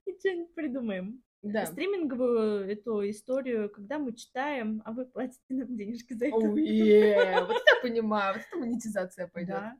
И 0.06 0.18
что-нибудь 0.18 0.56
придумаем. 0.56 1.22
Да. 1.42 1.66
Стриминговую 1.68 2.72
эту 2.72 3.08
историю, 3.08 3.70
когда 3.70 4.00
мы 4.00 4.16
читаем, 4.16 4.82
а 4.84 4.94
вы 4.94 5.06
платите 5.06 5.44
нам 5.50 5.76
денежки 5.76 6.14
за 6.14 6.28
это. 6.28 6.38
Оу, 6.38 6.56
е, 6.58 7.42
Вот 7.42 7.52
это 7.52 7.76
я 7.76 7.82
понимаю, 7.84 8.34
вот 8.34 8.44
это 8.48 8.58
монетизация 8.58 9.28
пойдет. 9.28 9.56
Да, 9.56 9.78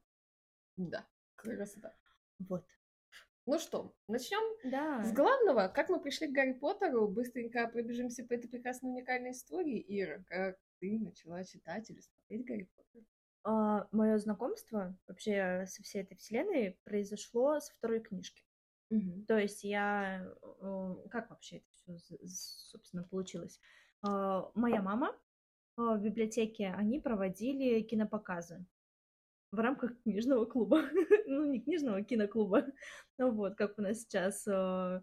Да, 0.78 1.06
красота. 1.36 1.96
вот. 2.40 2.66
Ну 3.48 3.60
что, 3.60 3.94
начнем 4.08 4.42
Да. 4.72 5.04
с 5.04 5.14
главного. 5.14 5.68
Как 5.68 5.90
мы 5.90 6.02
пришли 6.02 6.28
к 6.28 6.32
Гарри 6.32 6.54
Поттеру, 6.54 7.08
быстренько 7.08 7.68
пробежимся 7.68 8.26
по 8.26 8.34
этой 8.34 8.50
прекрасной 8.50 8.90
уникальной 8.90 9.32
истории. 9.32 9.86
Ира, 9.88 10.24
как 10.28 10.58
ты 10.80 11.00
начала 11.00 11.44
читать 11.44 11.90
или 11.92 12.00
смотреть 12.02 12.46
Гарри 12.46 12.70
Поттер? 12.76 13.04
мое 13.92 14.18
знакомство 14.18 14.98
вообще 15.08 15.66
со 15.68 15.84
всей 15.84 16.02
этой 16.02 16.18
вселенной 16.18 16.80
произошло 16.84 17.60
со 17.60 17.72
второй 17.76 18.00
книжки. 18.00 18.44
То 19.28 19.38
есть 19.38 19.64
я... 19.64 20.28
Как 21.12 21.30
вообще 21.30 21.58
это 21.58 21.72
все, 21.72 21.98
собственно, 22.28 23.04
получилось? 23.04 23.60
А, 24.02 24.50
Моя 24.56 24.82
мама 24.82 25.16
а, 25.78 25.96
в 25.96 26.02
библиотеке, 26.02 26.74
они 26.76 27.00
проводили 27.00 27.82
кинопоказы 27.82 28.66
в 29.56 29.60
рамках 29.60 30.00
книжного 30.04 30.46
клуба. 30.46 30.84
Ну, 31.28 31.46
не 31.46 31.60
книжного, 31.60 31.98
а 31.98 32.04
киноклуба. 32.04 32.66
Ну 33.18 33.32
вот, 33.32 33.56
как 33.56 33.80
у 33.80 33.82
нас 33.82 34.02
сейчас 34.02 34.46
э, 34.48 35.02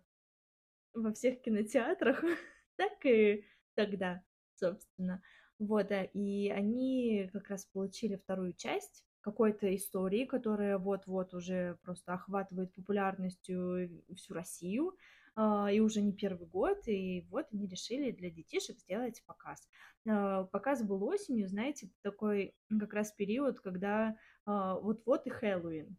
во 0.95 1.13
всех 1.13 1.43
кинотеатрах, 1.43 2.23
так 2.77 3.05
и 3.05 3.45
тогда, 3.75 4.23
собственно. 4.55 5.23
Вот, 5.59 5.89
да, 5.89 6.05
и 6.05 6.49
они 6.49 7.29
как 7.33 7.49
раз 7.49 7.67
получили 7.67 8.17
вторую 8.17 8.53
часть 8.55 9.05
какой-то 9.21 9.75
истории, 9.75 10.25
которая 10.25 10.79
вот-вот 10.79 11.35
уже 11.35 11.79
просто 11.83 12.15
охватывает 12.15 12.75
популярностью 12.75 14.03
всю 14.17 14.35
Россию, 14.35 14.97
и 15.37 15.81
уже 15.81 16.03
не 16.03 16.13
первый 16.13 16.47
год, 16.47 16.87
и 16.87 17.27
вот 17.31 17.47
они 17.53 17.67
решили 17.67 18.11
для 18.11 18.31
детишек 18.31 18.79
сделать 18.79 19.23
показ. 19.27 19.67
А, 20.09 20.45
Показ 20.45 20.83
был 20.83 21.03
осенью, 21.05 21.49
знаете, 21.49 21.91
такой 22.03 22.55
как 22.69 22.93
раз 22.93 23.13
период, 23.13 23.61
когда 23.61 24.17
а, 24.45 24.75
вот-вот 24.79 25.27
и 25.27 25.31
Хэллоуин, 25.31 25.97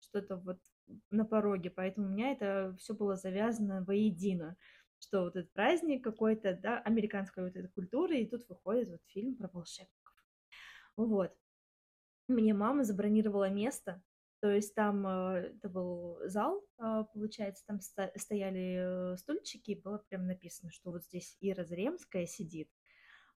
что-то 0.00 0.36
вот 0.36 0.58
на 1.10 1.24
пороге, 1.24 1.70
поэтому 1.70 2.08
у 2.08 2.10
меня 2.10 2.32
это 2.32 2.76
все 2.78 2.94
было 2.94 3.16
завязано 3.16 3.84
воедино, 3.84 4.56
что 4.98 5.22
вот 5.22 5.36
этот 5.36 5.52
праздник 5.52 6.04
какой-то, 6.04 6.54
да, 6.54 6.78
американской 6.80 7.44
вот 7.44 7.56
этой 7.56 7.68
культуры, 7.68 8.18
и 8.18 8.28
тут 8.28 8.46
выходит 8.48 8.90
вот 8.90 9.00
фильм 9.06 9.36
про 9.36 9.48
волшебников. 9.48 10.14
Вот. 10.96 11.32
Мне 12.28 12.54
мама 12.54 12.84
забронировала 12.84 13.48
место, 13.48 14.02
то 14.44 14.50
есть 14.50 14.74
там 14.74 15.06
э, 15.06 15.52
это 15.56 15.70
был 15.70 16.18
зал, 16.26 16.62
а, 16.76 17.04
получается, 17.04 17.64
там 17.66 17.80
стояли 17.80 19.14
э, 19.14 19.16
стульчики, 19.16 19.70
и 19.70 19.80
было 19.80 20.04
прям 20.10 20.26
написано, 20.26 20.70
что 20.70 20.90
вот 20.90 21.02
здесь 21.04 21.38
Ира 21.40 21.64
Заремская 21.64 22.26
сидит. 22.26 22.68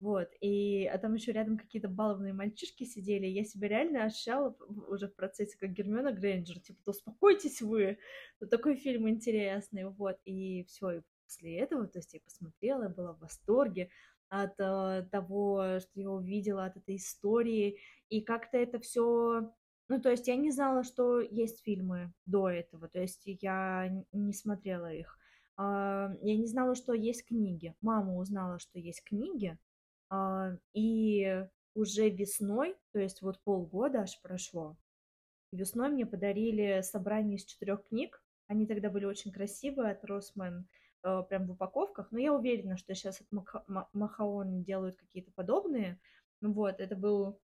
Вот, 0.01 0.31
и 0.41 0.87
а 0.87 0.97
там 0.97 1.13
еще 1.13 1.33
рядом 1.33 1.59
какие-то 1.59 1.89
баловные 1.89 2.33
мальчишки 2.33 2.85
сидели, 2.85 3.27
я 3.27 3.45
себя 3.45 3.69
реально 3.69 4.05
ощущала 4.05 4.57
уже 4.88 5.09
в 5.09 5.14
процессе 5.14 5.59
как 5.59 5.75
Гермиона 5.75 6.11
Грейнджер, 6.11 6.59
типа, 6.61 6.81
да 6.87 6.90
успокойтесь 6.93 7.61
вы, 7.61 7.99
вот 8.40 8.49
такой 8.49 8.77
фильм 8.77 9.07
интересный, 9.07 9.85
вот, 9.85 10.17
и 10.25 10.64
все, 10.64 10.90
и 10.90 11.03
после 11.27 11.59
этого, 11.59 11.87
то 11.87 11.99
есть 11.99 12.14
я 12.14 12.21
посмотрела, 12.21 12.88
была 12.88 13.12
в 13.12 13.21
восторге 13.21 13.90
от 14.31 14.59
э, 14.59 15.07
того, 15.12 15.81
что 15.81 16.01
я 16.01 16.11
увидела, 16.11 16.64
от 16.64 16.79
этой 16.79 16.97
истории, 16.97 17.79
и 18.09 18.23
как-то 18.23 18.57
это 18.57 18.79
все, 18.81 19.53
ну, 19.88 20.01
то 20.01 20.11
есть 20.11 20.29
я 20.29 20.37
не 20.37 20.51
знала, 20.51 20.83
что 20.85 21.20
есть 21.20 21.62
фильмы 21.64 22.12
до 22.27 22.49
этого, 22.51 22.88
то 22.88 23.01
есть 23.01 23.23
я 23.25 23.88
не 24.12 24.33
смотрела 24.33 24.92
их. 24.92 25.18
А, 25.57 26.12
Я 26.23 26.37
не 26.37 26.47
знала, 26.47 26.75
что 26.75 26.94
есть 26.94 27.27
книги. 27.27 27.75
Мама 27.81 28.16
узнала, 28.16 28.59
что 28.59 28.79
есть 28.79 29.05
книги, 29.05 29.59
а, 30.11 30.53
и 30.73 31.47
уже 31.75 32.09
весной, 32.11 32.77
то 32.92 32.99
есть 33.01 33.23
вот 33.23 33.40
полгода 33.44 34.01
аж 34.03 34.20
прошло, 34.23 34.77
весной 35.53 35.88
мне 35.90 36.07
подарили 36.07 36.81
собрание 36.83 37.37
из 37.37 37.44
четырех 37.44 37.87
книг. 37.88 38.23
Они 38.47 38.66
тогда 38.66 38.90
были 38.90 39.05
очень 39.05 39.33
красивые 39.33 39.92
от 39.92 40.05
Росман, 40.05 40.68
э, 41.03 41.23
прям 41.29 41.47
в 41.47 41.53
упаковках. 41.53 42.09
Но 42.12 42.18
я 42.18 42.33
уверена, 42.35 42.77
что 42.77 42.94
сейчас 42.94 43.20
от 43.20 43.27
Маха- 43.33 43.64
Ма- 43.66 43.88
Махаон 43.92 44.62
делают 44.64 44.97
какие-то 44.97 45.33
подобные. 45.33 45.99
Вот, 46.40 46.81
это 46.81 46.94
был 46.97 47.40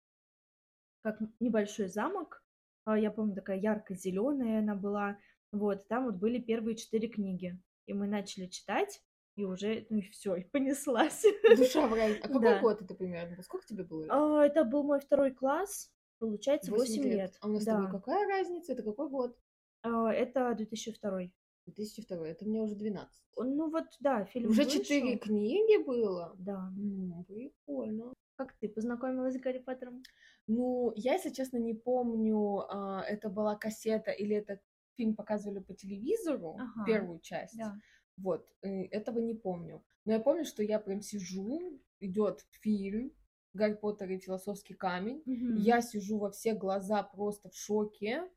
как 1.12 1.20
небольшой 1.40 1.88
замок. 1.88 2.42
А, 2.84 2.98
Я 2.98 3.10
помню, 3.10 3.34
такая 3.34 3.58
ярко-зеленая 3.58 4.58
она 4.60 4.74
была. 4.74 5.18
Вот, 5.52 5.86
там 5.88 6.06
вот 6.06 6.16
были 6.16 6.38
первые 6.40 6.76
четыре 6.76 7.08
книги. 7.08 7.58
И 7.86 7.92
мы 7.94 8.08
начали 8.08 8.46
читать, 8.46 9.00
и 9.36 9.44
уже, 9.44 9.86
ну 9.90 9.98
и 9.98 10.02
все, 10.02 10.34
и 10.36 10.42
понеслась. 10.52 11.24
Душа 11.56 11.86
в 11.86 11.94
рай. 11.94 12.18
А 12.18 12.26
какой 12.28 12.40
Да. 12.42 12.60
год 12.60 12.82
это 12.82 12.94
примерно? 12.94 13.40
Сколько 13.42 13.66
тебе 13.66 13.84
было? 13.84 14.02
лет? 14.02 14.10
А, 14.12 14.44
Это 14.44 14.64
был 14.64 14.82
мой 14.82 14.98
второй 15.00 15.30
класс, 15.32 15.92
получается, 16.18 16.72
Восемь 16.72 17.02
8 17.04 17.08
лет. 17.16 17.36
А 17.40 17.46
у 17.48 17.52
нас 17.52 17.62
с 17.62 17.66
Да. 17.66 17.76
тобой 17.76 17.90
какая 17.90 18.26
разница? 18.28 18.72
Это 18.72 18.82
какой 18.82 19.08
год? 19.08 19.36
А, 19.82 20.12
Это 20.12 20.52
2002. 20.56 21.30
2002. 21.66 22.28
Это 22.28 22.44
мне 22.44 22.60
уже 22.62 22.74
12. 22.74 23.22
Ну 23.36 23.70
вот, 23.70 23.84
да, 24.00 24.24
фильм 24.24 24.50
Уже 24.50 24.64
вышел. 24.64 24.80
четыре 24.82 25.16
книги 25.18 25.82
было? 25.84 26.34
Да. 26.38 26.72
М, 26.76 27.24
Прикольно. 27.28 28.12
Как 28.36 28.52
ты 28.58 28.68
познакомилась 28.68 29.34
с 29.34 29.38
Гарри 29.40 29.60
Поттером? 29.60 30.02
Ну, 30.46 30.92
я, 30.96 31.14
если 31.14 31.30
честно, 31.30 31.58
не 31.58 31.74
помню, 31.74 32.64
а, 32.68 33.02
это 33.02 33.28
была 33.28 33.56
кассета 33.56 34.10
или 34.10 34.36
это 34.36 34.60
фильм 34.96 35.14
показывали 35.14 35.58
по 35.60 35.74
телевизору, 35.74 36.56
Ага. 36.58 36.84
первую 36.86 37.20
часть. 37.20 37.56
Да. 37.58 37.76
Вот, 38.16 38.48
э, 38.62 38.84
этого 38.86 39.18
не 39.18 39.34
помню. 39.34 39.84
Но 40.04 40.12
я 40.12 40.20
помню, 40.20 40.44
что 40.44 40.62
я 40.62 40.78
прям 40.78 41.02
сижу, 41.02 41.80
идет 42.00 42.46
фильм 42.60 43.12
Гарри 43.52 43.74
Поттер 43.74 44.10
и 44.10 44.18
философский 44.18 44.74
камень. 44.74 45.22
Я 45.64 45.80
сижу 45.82 46.18
во 46.18 46.30
все 46.30 46.54
глаза 46.54 47.02
просто 47.02 47.50
в 47.50 47.56
шоке. 47.56 48.30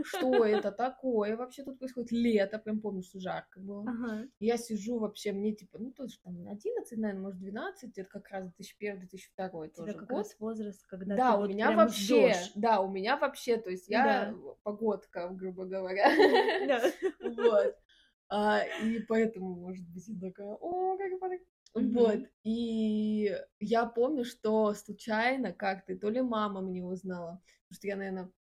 Что 0.00 0.44
это 0.44 0.72
такое 0.72 1.36
вообще 1.36 1.62
тут 1.64 1.78
происходит? 1.78 2.10
Лето, 2.12 2.58
прям 2.58 2.80
помню, 2.80 3.02
что 3.02 3.20
жарко 3.20 3.60
было. 3.60 3.90
Ага. 3.90 4.28
Я 4.40 4.56
сижу 4.56 4.98
вообще, 4.98 5.32
мне 5.32 5.54
типа, 5.54 5.78
ну 5.78 5.92
тоже 5.92 6.18
там 6.22 6.48
11, 6.48 6.98
наверное, 6.98 7.22
может 7.22 7.38
12, 7.38 7.96
это 7.98 8.08
как 8.08 8.28
раз 8.30 8.44
2001-2002 8.46 9.68
У 9.68 9.82
тебя 9.82 9.94
тоже 9.94 9.94
как 9.94 10.12
год. 10.12 10.12
раз 10.12 10.36
возраст, 10.38 10.86
когда 10.86 11.18
Да, 11.18 11.18
ты 11.18 11.36
у 11.38 11.42
вот 11.42 11.48
меня 11.48 11.72
прям 11.72 11.72
вообще, 11.72 12.50
ждёшь. 12.50 12.52
да, 12.54 12.80
у 12.80 12.90
меня 12.90 13.16
вообще, 13.16 13.56
то 13.58 13.70
есть 13.70 13.88
я 13.88 14.02
Да. 14.02 14.38
погодка, 14.62 15.28
грубо 15.30 15.64
говоря. 15.66 16.10
Да. 16.58 16.92
Вот. 17.20 17.76
А, 18.28 18.62
и 18.64 19.00
поэтому, 19.00 19.54
может 19.56 19.86
быть, 19.88 20.08
я 20.08 20.18
такая, 20.20 20.54
о, 20.60 20.96
Гарри 20.96 21.18
Поттер. 21.18 21.40
Вот, 21.74 22.20
Мгм. 22.20 22.28
и 22.44 23.36
я 23.60 23.86
помню, 23.86 24.24
что 24.24 24.74
случайно 24.74 25.52
как-то, 25.52 25.96
то 25.98 26.10
ли 26.10 26.20
мама 26.22 26.60
мне 26.62 26.84
узнала, 26.84 27.42
потому 27.68 27.76
что 27.76 27.86
я, 27.88 27.96
наверное, 27.96 28.32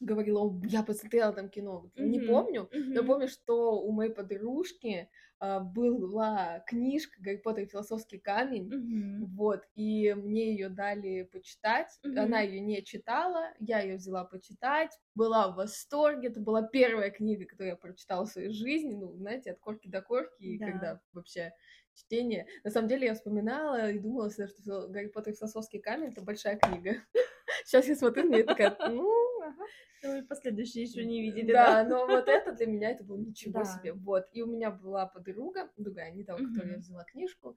говорила, 0.00 0.40
«О, 0.42 0.60
я 0.66 0.82
посмотрела 0.82 1.32
там 1.32 1.48
кино, 1.50 1.80
Вот 1.80 1.92
не 1.98 2.20
помню, 2.20 2.70
но 2.94 3.04
Мгм. 3.04 3.04
помню, 3.04 3.28
что 3.28 3.80
у 3.82 3.92
моей 3.92 4.12
подружки 4.12 5.10
а, 5.38 5.60
была 5.60 6.60
книжка 6.66 7.20
«Гарри 7.22 7.36
Поттер 7.38 7.64
и 7.64 7.66
философский 7.68 8.18
камень», 8.18 8.74
Мгм. 8.74 9.28
вот, 9.36 9.62
и 9.74 10.12
мне 10.14 10.50
ее 10.52 10.68
дали 10.68 11.22
почитать. 11.22 11.88
Она 12.14 12.40
Мгм. 12.40 12.42
ее 12.42 12.60
не 12.60 12.82
читала, 12.84 13.54
я 13.60 13.80
ее 13.80 13.96
взяла 13.96 14.24
почитать, 14.24 14.90
была 15.14 15.48
в 15.50 15.56
восторге. 15.56 16.28
Это 16.28 16.40
была 16.40 16.62
первая 16.62 17.10
книга, 17.10 17.46
которую 17.46 17.70
я 17.70 17.76
прочитала 17.76 18.26
в 18.26 18.28
своей 18.30 18.50
жизни. 18.50 18.94
Ну, 18.94 19.16
знаете, 19.16 19.52
от 19.52 19.58
корки 19.60 19.88
до 19.88 20.02
корки, 20.02 20.42
и 20.42 20.58
Да. 20.58 20.60
когда 20.60 21.00
вообще 21.14 21.52
чтение. 21.96 22.46
На 22.64 22.70
самом 22.70 22.88
деле 22.88 23.06
я 23.06 23.14
вспоминала 23.14 23.90
и 23.90 23.98
думала 23.98 24.30
что 24.30 24.88
Гарри 24.88 25.08
Поттер 25.08 25.32
и 25.32 25.36
философский 25.36 25.78
камень 25.78 26.10
это 26.12 26.22
большая 26.22 26.56
книга. 26.58 26.96
Сейчас 27.64 27.88
я 27.88 27.96
смотрю 27.96 28.32
это 28.32 28.46
такая, 28.54 28.76
ну, 28.88 29.40
ага. 29.42 29.64
Ну 30.02 30.16
и 30.18 30.22
последующие 30.22 30.84
еще 30.84 31.04
не 31.04 31.22
видели, 31.22 31.52
Да, 31.52 31.82
да? 31.82 31.88
но 31.88 32.06
вот 32.06 32.28
это 32.28 32.52
для 32.52 32.66
меня 32.66 32.90
это 32.90 33.02
было 33.02 33.16
ничего 33.16 33.60
Да. 33.60 33.64
себе. 33.64 33.92
Вот. 33.94 34.26
И 34.32 34.42
у 34.42 34.46
меня 34.46 34.70
была 34.70 35.06
подруга, 35.06 35.70
другая, 35.76 36.12
не 36.12 36.22
та, 36.22 36.34
у 36.34 36.38
которой 36.38 36.66
я 36.66 36.72
Мгм. 36.74 36.80
взяла 36.80 37.04
книжку, 37.04 37.56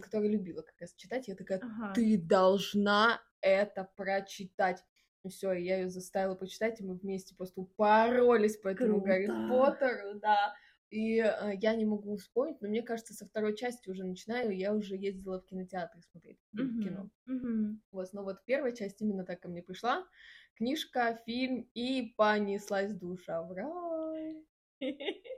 которая 0.00 0.30
любила 0.30 0.62
как 0.62 0.80
раз 0.80 0.94
читать. 0.94 1.26
Я 1.28 1.34
такая, 1.34 1.58
Ага. 1.60 1.92
ты 1.94 2.16
должна 2.16 3.20
это 3.40 3.88
прочитать. 3.96 4.84
И 5.24 5.28
все, 5.30 5.52
я 5.52 5.78
ее 5.80 5.90
заставила 5.90 6.36
почитать, 6.36 6.80
и 6.80 6.84
мы 6.84 6.94
вместе 6.94 7.34
просто 7.34 7.60
упоролись 7.60 8.56
по 8.56 8.68
этому 8.68 9.00
Гарри 9.00 9.26
Поттеру, 9.26 10.14
да. 10.20 10.54
И 10.90 11.18
э, 11.18 11.52
я 11.60 11.74
не 11.74 11.84
могу 11.84 12.16
вспомнить, 12.16 12.60
но 12.60 12.68
мне 12.68 12.82
кажется, 12.82 13.12
со 13.12 13.26
второй 13.26 13.54
части 13.56 13.90
уже 13.90 14.04
начинаю, 14.04 14.56
я 14.56 14.74
уже 14.74 14.96
ездила 14.96 15.40
в 15.40 15.44
кинотеатр 15.44 16.00
смотреть 16.10 16.38
mm-hmm. 16.56 16.82
кино. 16.82 17.10
Mm-hmm. 17.28 17.76
Вот, 17.92 18.12
но 18.14 18.24
вот 18.24 18.44
первая 18.46 18.72
часть 18.72 19.00
именно 19.02 19.24
так 19.24 19.40
ко 19.40 19.48
мне 19.48 19.62
пришла. 19.62 20.06
Книжка, 20.54 21.20
фильм, 21.26 21.68
и 21.74 22.14
понеслась 22.16 22.94
душа 22.94 23.42
в 23.42 23.52
рай. 23.52 24.44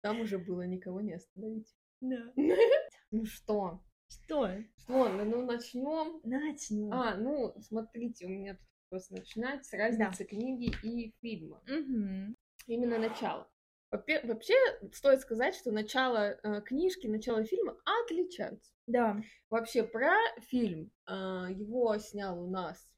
Там 0.00 0.20
уже 0.20 0.38
было 0.38 0.62
никого 0.62 1.00
не 1.00 1.14
остановить. 1.14 1.74
Да. 2.00 2.32
Ну 3.14 3.26
что? 3.26 3.84
Что? 4.08 4.48
Что? 4.78 5.08
Ну, 5.10 5.44
начнем. 5.44 6.20
Начнем. 6.24 6.90
А, 6.94 7.14
ну, 7.14 7.54
смотрите, 7.60 8.24
у 8.24 8.30
меня 8.30 8.54
тут 8.54 8.66
просто 8.88 9.16
начинать 9.16 9.66
с 9.66 9.74
разницы 9.74 10.20
да. 10.20 10.24
книги 10.24 10.74
и 10.82 11.14
фильма. 11.20 11.62
Угу. 11.68 12.34
Именно 12.68 12.98
начало. 12.98 13.51
Вообще, 13.92 14.54
стоит 14.92 15.20
сказать, 15.20 15.54
что 15.54 15.70
начало 15.70 16.38
э, 16.42 16.62
книжки, 16.62 17.06
начало 17.06 17.44
фильма 17.44 17.76
отличаются. 17.84 18.72
Да. 18.86 19.20
Вообще, 19.50 19.84
про 19.84 20.14
фильм 20.40 20.90
э, 21.06 21.12
его 21.50 21.96
снял 21.98 22.42
у 22.42 22.50
нас... 22.50 22.88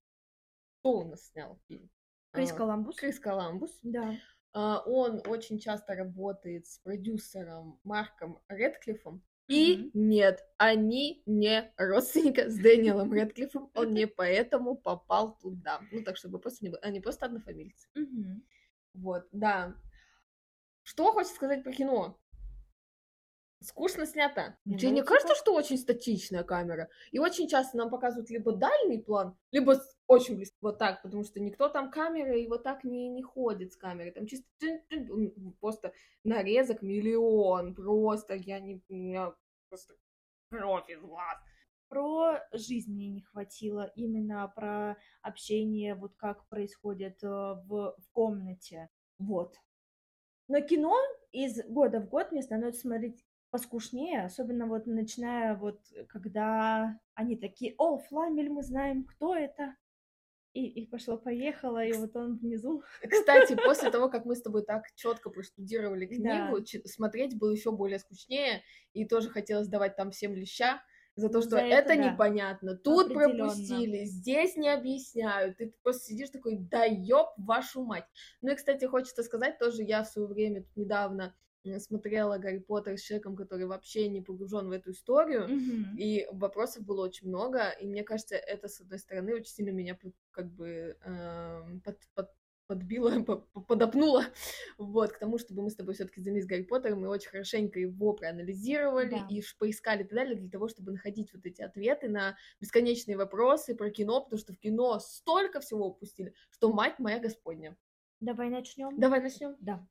Кто 0.78 1.00
у 1.00 1.08
нас 1.08 1.26
снял 1.30 1.58
фильм? 1.66 1.90
Крис 2.30 2.52
а, 2.52 2.54
Коламбус. 2.54 2.96
Крис 2.96 3.18
Коламбус. 3.18 3.78
Да. 3.82 4.16
Uh, 4.56 4.80
он 4.86 5.20
очень 5.26 5.58
часто 5.58 5.96
работает 5.96 6.68
с 6.68 6.78
продюсером 6.78 7.80
Марком 7.82 8.38
Редклиффом. 8.48 9.20
И 9.48 9.76
mm-hmm. 9.76 9.90
нет, 9.94 10.44
они 10.58 11.22
не 11.26 11.72
родственника 11.76 12.48
с 12.48 12.54
Дэниелом 12.54 13.12
Редклиффом, 13.12 13.70
он 13.74 13.94
не 13.94 14.06
поэтому 14.16 14.76
попал 14.76 15.36
туда. 15.38 15.80
Ну, 15.90 16.04
так, 16.04 16.16
чтобы 16.16 16.38
просто 16.38 16.64
не 16.64 16.70
было, 16.70 16.80
они 16.82 17.00
просто 17.00 17.26
однофамильцы. 17.26 17.88
Mm-hmm. 17.96 18.42
Вот, 18.94 19.26
да. 19.32 19.74
Что 20.84 21.12
хочется 21.12 21.34
сказать 21.34 21.64
про 21.64 21.72
кино? 21.72 22.16
Скучно 23.60 24.04
снято. 24.04 24.58
Ну, 24.66 24.76
Тебе 24.76 24.90
не 24.90 25.00
типа... 25.00 25.14
кажется, 25.14 25.34
что 25.34 25.54
очень 25.54 25.78
статичная 25.78 26.44
камера? 26.44 26.90
И 27.12 27.18
очень 27.18 27.48
часто 27.48 27.78
нам 27.78 27.88
показывают 27.88 28.28
либо 28.28 28.52
дальний 28.52 28.98
план, 28.98 29.38
либо 29.52 29.80
очень 30.06 30.36
близко. 30.36 30.56
Вот 30.60 30.78
так, 30.78 31.02
потому 31.02 31.24
что 31.24 31.40
никто 31.40 31.70
там 31.70 31.90
камеры 31.90 32.42
и 32.42 32.46
вот 32.46 32.62
так 32.62 32.84
не, 32.84 33.08
не 33.08 33.22
ходит 33.22 33.72
с 33.72 33.76
камерой. 33.76 34.12
Там 34.12 34.26
чисто 34.26 34.46
просто 35.60 35.94
нарезок 36.24 36.82
миллион. 36.82 37.74
Просто 37.74 38.34
я 38.34 38.60
не... 38.60 38.82
У 38.90 38.94
меня 38.94 39.34
просто 39.70 39.94
кровь 40.50 40.90
из 40.90 41.00
глаз. 41.00 41.38
Про 41.88 42.40
жизнь 42.52 42.92
мне 42.92 43.08
не 43.08 43.22
хватило, 43.22 43.90
именно 43.94 44.46
про 44.54 44.96
общение, 45.22 45.94
вот 45.94 46.16
как 46.16 46.46
происходит 46.48 47.22
э, 47.22 47.28
в, 47.28 47.94
в 47.96 48.10
комнате. 48.12 48.90
Вот. 49.18 49.56
Но 50.48 50.60
кино 50.60 50.94
из 51.32 51.64
года 51.66 52.00
в 52.00 52.08
год 52.08 52.32
мне 52.32 52.42
становится 52.42 52.82
смотреть 52.82 53.24
поскушнее, 53.50 54.24
особенно 54.24 54.66
вот 54.66 54.86
начиная 54.86 55.54
вот, 55.54 55.80
когда 56.08 56.98
они 57.14 57.36
такие, 57.36 57.74
о, 57.78 57.98
Фламель, 57.98 58.50
мы 58.50 58.62
знаем, 58.62 59.04
кто 59.04 59.34
это, 59.36 59.76
и, 60.54 60.66
и 60.66 60.86
пошло-поехало, 60.86 61.84
и 61.84 61.92
вот 61.92 62.16
он 62.16 62.38
внизу. 62.38 62.82
Кстати, 63.08 63.56
после 63.56 63.90
того, 63.92 64.08
как 64.08 64.24
мы 64.24 64.34
с 64.36 64.42
тобой 64.42 64.64
так 64.64 64.84
четко 64.94 65.30
проштудировали 65.30 66.06
книгу, 66.06 66.60
да. 66.60 66.80
смотреть 66.86 67.36
было 67.38 67.50
еще 67.50 67.72
более 67.72 67.98
скучнее, 67.98 68.62
и 68.92 69.04
тоже 69.06 69.30
хотелось 69.30 69.68
давать 69.68 69.96
там 69.96 70.10
всем 70.10 70.34
леща, 70.34 70.82
за 71.16 71.28
то, 71.28 71.40
что 71.40 71.50
за 71.50 71.58
это, 71.60 71.92
это 71.92 72.02
да. 72.02 72.12
непонятно, 72.12 72.76
тут 72.76 73.12
пропустили, 73.12 74.04
здесь 74.04 74.56
не 74.56 74.68
объясняют, 74.68 75.56
ты 75.58 75.74
просто 75.82 76.06
сидишь 76.06 76.30
такой, 76.30 76.56
да 76.58 76.84
ёб 76.84 77.28
вашу 77.36 77.84
мать. 77.84 78.04
Ну 78.42 78.52
и, 78.52 78.56
кстати, 78.56 78.84
хочется 78.84 79.22
сказать 79.22 79.58
тоже, 79.58 79.82
я 79.82 80.02
в 80.02 80.08
свое 80.08 80.28
время 80.28 80.62
тут 80.62 80.76
недавно 80.76 81.34
смотрела 81.78 82.38
Гарри 82.38 82.58
Поттер 82.58 82.98
с 82.98 83.02
человеком, 83.02 83.36
который 83.36 83.66
вообще 83.66 84.08
не 84.08 84.20
погружен 84.20 84.68
в 84.68 84.72
эту 84.72 84.90
историю, 84.90 85.48
mm-hmm. 85.48 85.96
и 85.96 86.26
вопросов 86.32 86.84
было 86.84 87.04
очень 87.04 87.28
много, 87.28 87.70
и 87.70 87.86
мне 87.86 88.02
кажется, 88.02 88.36
это, 88.36 88.68
с 88.68 88.80
одной 88.80 88.98
стороны, 88.98 89.34
очень 89.34 89.52
сильно 89.52 89.70
меня 89.70 89.98
как 90.30 90.52
бы 90.52 90.96
э, 91.02 91.62
под, 91.82 91.98
под, 92.14 92.30
подбила, 92.66 93.22
подопнула, 93.68 94.26
вот, 94.78 95.12
к 95.12 95.18
тому, 95.18 95.38
чтобы 95.38 95.62
мы 95.62 95.70
с 95.70 95.76
тобой 95.76 95.94
все 95.94 96.04
таки 96.04 96.20
занялись 96.20 96.46
Гарри 96.46 96.62
Поттером 96.62 97.04
и 97.04 97.08
очень 97.08 97.28
хорошенько 97.28 97.78
его 97.78 98.12
проанализировали 98.12 99.10
да. 99.10 99.26
и 99.30 99.42
поискали 99.58 100.02
и 100.02 100.04
так 100.04 100.14
далее, 100.14 100.36
для 100.36 100.50
того, 100.50 100.68
чтобы 100.68 100.92
находить 100.92 101.32
вот 101.32 101.44
эти 101.46 101.62
ответы 101.62 102.08
на 102.08 102.36
бесконечные 102.60 103.16
вопросы 103.16 103.74
про 103.74 103.90
кино, 103.90 104.22
потому 104.22 104.38
что 104.38 104.52
в 104.52 104.58
кино 104.58 104.98
столько 104.98 105.60
всего 105.60 105.86
упустили, 105.88 106.34
что 106.50 106.72
мать 106.72 106.98
моя 106.98 107.18
господня. 107.18 107.76
Давай 108.20 108.48
начнем. 108.48 108.98
Давай 108.98 109.20
начнем. 109.20 109.56
Да. 109.60 109.86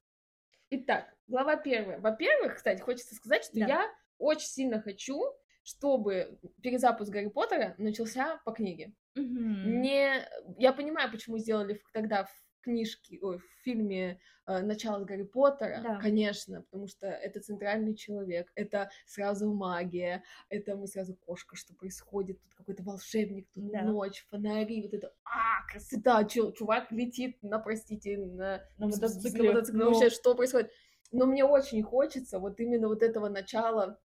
Итак, 0.69 1.13
глава 1.27 1.55
первая. 1.55 1.99
Во-первых, 1.99 2.55
кстати, 2.55 2.81
хочется 2.81 3.15
сказать, 3.15 3.43
что 3.43 3.59
да. 3.59 3.67
я 3.67 3.95
очень 4.17 4.47
сильно 4.47 4.81
хочу, 4.81 5.21
чтобы 5.63 6.39
перезапуск 6.61 7.11
Гарри 7.11 7.27
Поттера 7.27 7.75
начался 7.77 8.41
по 8.43 8.51
книге. 8.51 8.93
Угу. 9.15 9.23
Не, 9.23 10.27
я 10.57 10.73
понимаю, 10.73 11.11
почему 11.11 11.37
сделали 11.37 11.81
тогда 11.93 12.27
книжке, 12.63 13.19
ой, 13.21 13.37
в 13.37 13.63
фильме 13.63 14.19
э, 14.47 14.61
«Начало 14.61 15.03
Гарри 15.03 15.23
Поттера», 15.23 15.81
да. 15.83 15.99
конечно, 15.99 16.61
потому 16.63 16.87
что 16.87 17.07
это 17.07 17.39
центральный 17.39 17.95
человек, 17.95 18.51
это 18.55 18.89
сразу 19.05 19.53
магия, 19.53 20.23
это 20.49 20.75
мы 20.75 20.87
сразу 20.87 21.15
кошка, 21.15 21.55
что 21.55 21.73
происходит, 21.73 22.41
тут 22.41 22.53
какой-то 22.55 22.83
волшебник, 22.83 23.47
тут 23.53 23.71
да. 23.71 23.83
ночь, 23.83 24.25
фонари, 24.29 24.81
вот 24.83 24.93
это, 24.93 25.13
а, 25.23 25.65
красота, 25.69 26.23
чувак 26.25 26.91
летит 26.91 27.37
на, 27.41 27.59
простите, 27.59 28.17
на, 28.17 28.63
на 28.77 28.87
мотоцикле, 28.87 29.43
на 29.43 29.53
мотоцикле. 29.53 29.83
Но... 29.83 29.91
вообще, 29.91 30.09
что 30.09 30.35
происходит? 30.35 30.71
Но 31.11 31.27
мне 31.27 31.45
очень 31.45 31.83
хочется 31.83 32.39
вот 32.39 32.59
именно 32.59 32.87
вот 32.87 33.03
этого 33.03 33.29
начала 33.29 33.99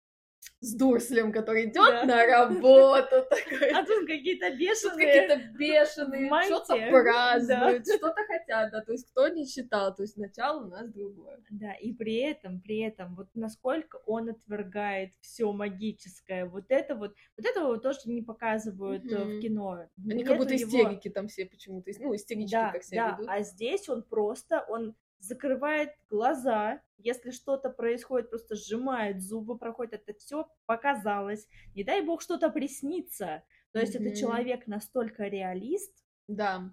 с 0.61 0.75
Дурслем, 0.75 1.33
который 1.33 1.65
идет 1.65 1.75
да. 1.75 2.05
на 2.05 2.27
работу. 2.27 3.25
Такой. 3.29 3.71
А 3.71 3.85
тут 3.85 4.07
какие-то 4.07 4.51
бешеные. 4.57 5.07
какие-то 5.07 5.59
бешеные, 5.59 6.31
что-то 6.45 6.77
празднуют, 6.91 7.85
да. 7.85 7.97
что-то 7.97 8.25
хотят, 8.27 8.73
да, 8.73 8.81
то 8.81 8.93
есть 8.93 9.11
кто 9.11 9.29
не 9.29 9.47
читал, 9.47 9.95
то 9.95 10.03
есть 10.03 10.17
начало 10.17 10.65
у 10.65 10.69
нас 10.69 10.89
другое. 10.91 11.39
Да, 11.51 11.73
и 11.75 11.93
при 11.93 12.17
этом, 12.17 12.61
при 12.61 12.81
этом, 12.81 13.15
вот 13.15 13.29
насколько 13.35 13.97
он 14.07 14.31
отвергает 14.31 15.13
все 15.21 15.53
магическое, 15.53 16.47
вот 16.47 16.65
это 16.69 16.95
вот, 16.95 17.15
вот 17.37 17.47
этого 17.47 17.69
вот 17.69 17.83
тоже 17.83 18.01
не 18.07 18.23
показывают 18.23 19.05
mm-hmm. 19.05 19.39
в 19.39 19.41
кино. 19.41 19.87
Они 19.99 20.15
Нету 20.15 20.31
как 20.31 20.39
будто 20.39 20.57
истерики 20.57 21.09
его... 21.09 21.15
там 21.15 21.29
все 21.29 21.47
почему-то, 21.47 21.91
ну, 22.01 22.15
истерички 22.15 22.53
да, 22.53 22.73
как 22.73 22.83
себя 22.83 23.11
да, 23.11 23.17
ведут. 23.17 23.29
а 23.29 23.43
здесь 23.43 23.89
он 23.89 24.03
просто, 24.03 24.65
он 24.69 24.95
закрывает 25.27 25.91
глаза, 26.09 26.81
если 26.99 27.31
что-то 27.31 27.71
происходит, 27.71 28.31
просто 28.31 28.55
сжимает 28.55 29.23
зубы, 29.23 29.59
проходит 29.59 29.95
это 29.95 30.19
все 30.19 30.49
показалось. 30.67 31.47
Не 31.75 31.85
дай 31.85 32.01
бог 32.03 32.23
что-то 32.23 32.51
приснится. 32.51 33.43
То 33.73 33.81
есть 33.81 33.95
mm-hmm. 33.95 34.09
это 34.09 34.17
человек 34.17 34.67
настолько 34.67 35.25
реалист. 35.25 36.05
Да. 36.29 36.73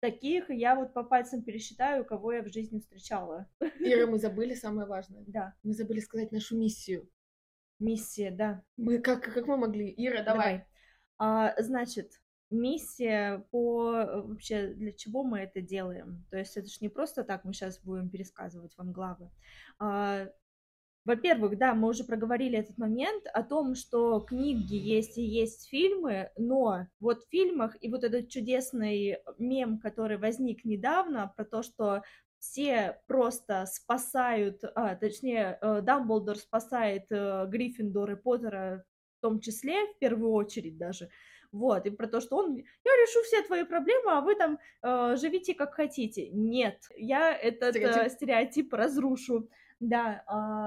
Таких 0.00 0.48
я 0.50 0.74
вот 0.74 0.94
по 0.94 1.04
пальцам 1.04 1.42
пересчитаю, 1.42 2.06
кого 2.06 2.32
я 2.32 2.42
в 2.42 2.48
жизни 2.48 2.80
встречала. 2.80 3.50
Ира, 3.60 4.06
мы 4.06 4.18
забыли 4.20 4.54
самое 4.54 4.88
важное. 4.88 5.24
Да. 5.26 5.54
Мы 5.62 5.74
забыли 5.74 6.00
сказать 6.00 6.32
нашу 6.32 6.56
миссию. 6.56 7.08
Миссия, 7.78 8.30
да. 8.30 8.64
Мы 8.76 8.98
как, 8.98 9.22
как 9.22 9.46
мы 9.46 9.56
могли? 9.56 9.92
Ира, 9.96 10.22
давай. 10.22 10.24
давай. 10.24 10.66
А, 11.18 11.62
значит, 11.62 12.20
миссия 12.50 13.46
по 13.50 13.94
э, 13.94 14.20
вообще 14.22 14.68
для 14.68 14.92
чего 14.92 15.22
мы 15.22 15.40
это 15.40 15.60
делаем. 15.60 16.24
То 16.30 16.38
есть 16.38 16.56
это 16.56 16.68
же 16.68 16.76
не 16.80 16.88
просто 16.88 17.24
так 17.24 17.44
мы 17.44 17.52
сейчас 17.52 17.80
будем 17.80 18.10
пересказывать 18.10 18.76
вам 18.76 18.92
главы. 18.92 19.30
А, 19.78 20.28
во-первых, 21.04 21.56
да, 21.56 21.74
мы 21.74 21.88
уже 21.88 22.04
проговорили 22.04 22.58
этот 22.58 22.76
момент 22.76 23.24
о 23.32 23.42
том, 23.42 23.74
что 23.74 24.20
книги 24.20 24.74
есть 24.74 25.16
и 25.16 25.22
есть 25.22 25.68
фильмы, 25.68 26.30
но 26.36 26.86
вот 27.00 27.24
в 27.24 27.28
фильмах 27.30 27.76
и 27.80 27.88
вот 27.88 28.04
этот 28.04 28.28
чудесный 28.28 29.18
мем, 29.38 29.78
который 29.78 30.18
возник 30.18 30.64
недавно 30.64 31.32
про 31.36 31.44
то, 31.44 31.62
что 31.62 32.02
все 32.38 33.00
просто 33.06 33.66
спасают, 33.66 34.62
а, 34.74 34.96
точнее, 34.96 35.58
э, 35.60 35.82
Дамблдор 35.82 36.36
спасает 36.36 37.04
э, 37.10 37.46
Гриффиндор 37.48 38.12
и 38.12 38.16
Поттера 38.16 38.84
в 39.18 39.20
том 39.20 39.40
числе, 39.40 39.86
в 39.86 39.98
первую 39.98 40.32
очередь 40.32 40.78
даже, 40.78 41.10
вот, 41.52 41.86
и 41.86 41.90
про 41.90 42.06
то, 42.06 42.20
что 42.20 42.36
он, 42.36 42.56
я 42.56 42.62
решу 42.92 43.22
все 43.22 43.42
твои 43.42 43.64
проблемы, 43.64 44.12
а 44.12 44.20
вы 44.20 44.36
там 44.36 44.58
э, 44.82 45.16
живите 45.16 45.54
как 45.54 45.74
хотите. 45.74 46.28
Нет, 46.30 46.78
я 46.96 47.36
этот 47.36 47.74
э, 47.74 47.80
стереотип, 47.80 48.02
э, 48.02 48.08
стереотип 48.10 48.74
разрушу. 48.74 49.48
Да, 49.80 50.22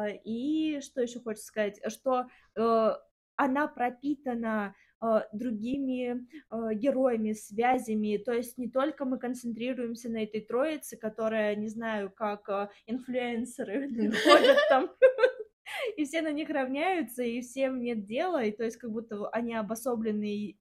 э, 0.07 0.17
и 0.25 0.81
что 0.81 1.01
еще 1.01 1.19
хочется 1.21 1.47
сказать, 1.47 1.79
что 1.87 2.27
э, 2.55 2.91
она 3.35 3.67
пропитана 3.67 4.75
э, 5.01 5.21
другими 5.31 6.27
э, 6.51 6.73
героями, 6.73 7.31
связями. 7.31 8.17
То 8.17 8.33
есть 8.33 8.57
не 8.57 8.69
только 8.69 9.05
мы 9.05 9.19
концентрируемся 9.19 10.09
на 10.09 10.23
этой 10.23 10.41
троице, 10.41 10.97
которая, 10.97 11.55
не 11.55 11.69
знаю, 11.69 12.11
как 12.11 12.49
э, 12.49 12.69
инфлюенсеры 12.87 13.89
ходят 14.23 14.57
там 14.67 14.89
и 15.97 16.05
все 16.05 16.21
на 16.21 16.31
них 16.31 16.49
равняются, 16.49 17.23
и 17.23 17.41
всем 17.41 17.79
нет 17.79 18.05
дела, 18.05 18.43
и 18.43 18.51
то 18.51 18.63
есть 18.63 18.77
как 18.77 18.91
будто 18.91 19.27
они 19.29 19.53
обособленные, 19.53 20.57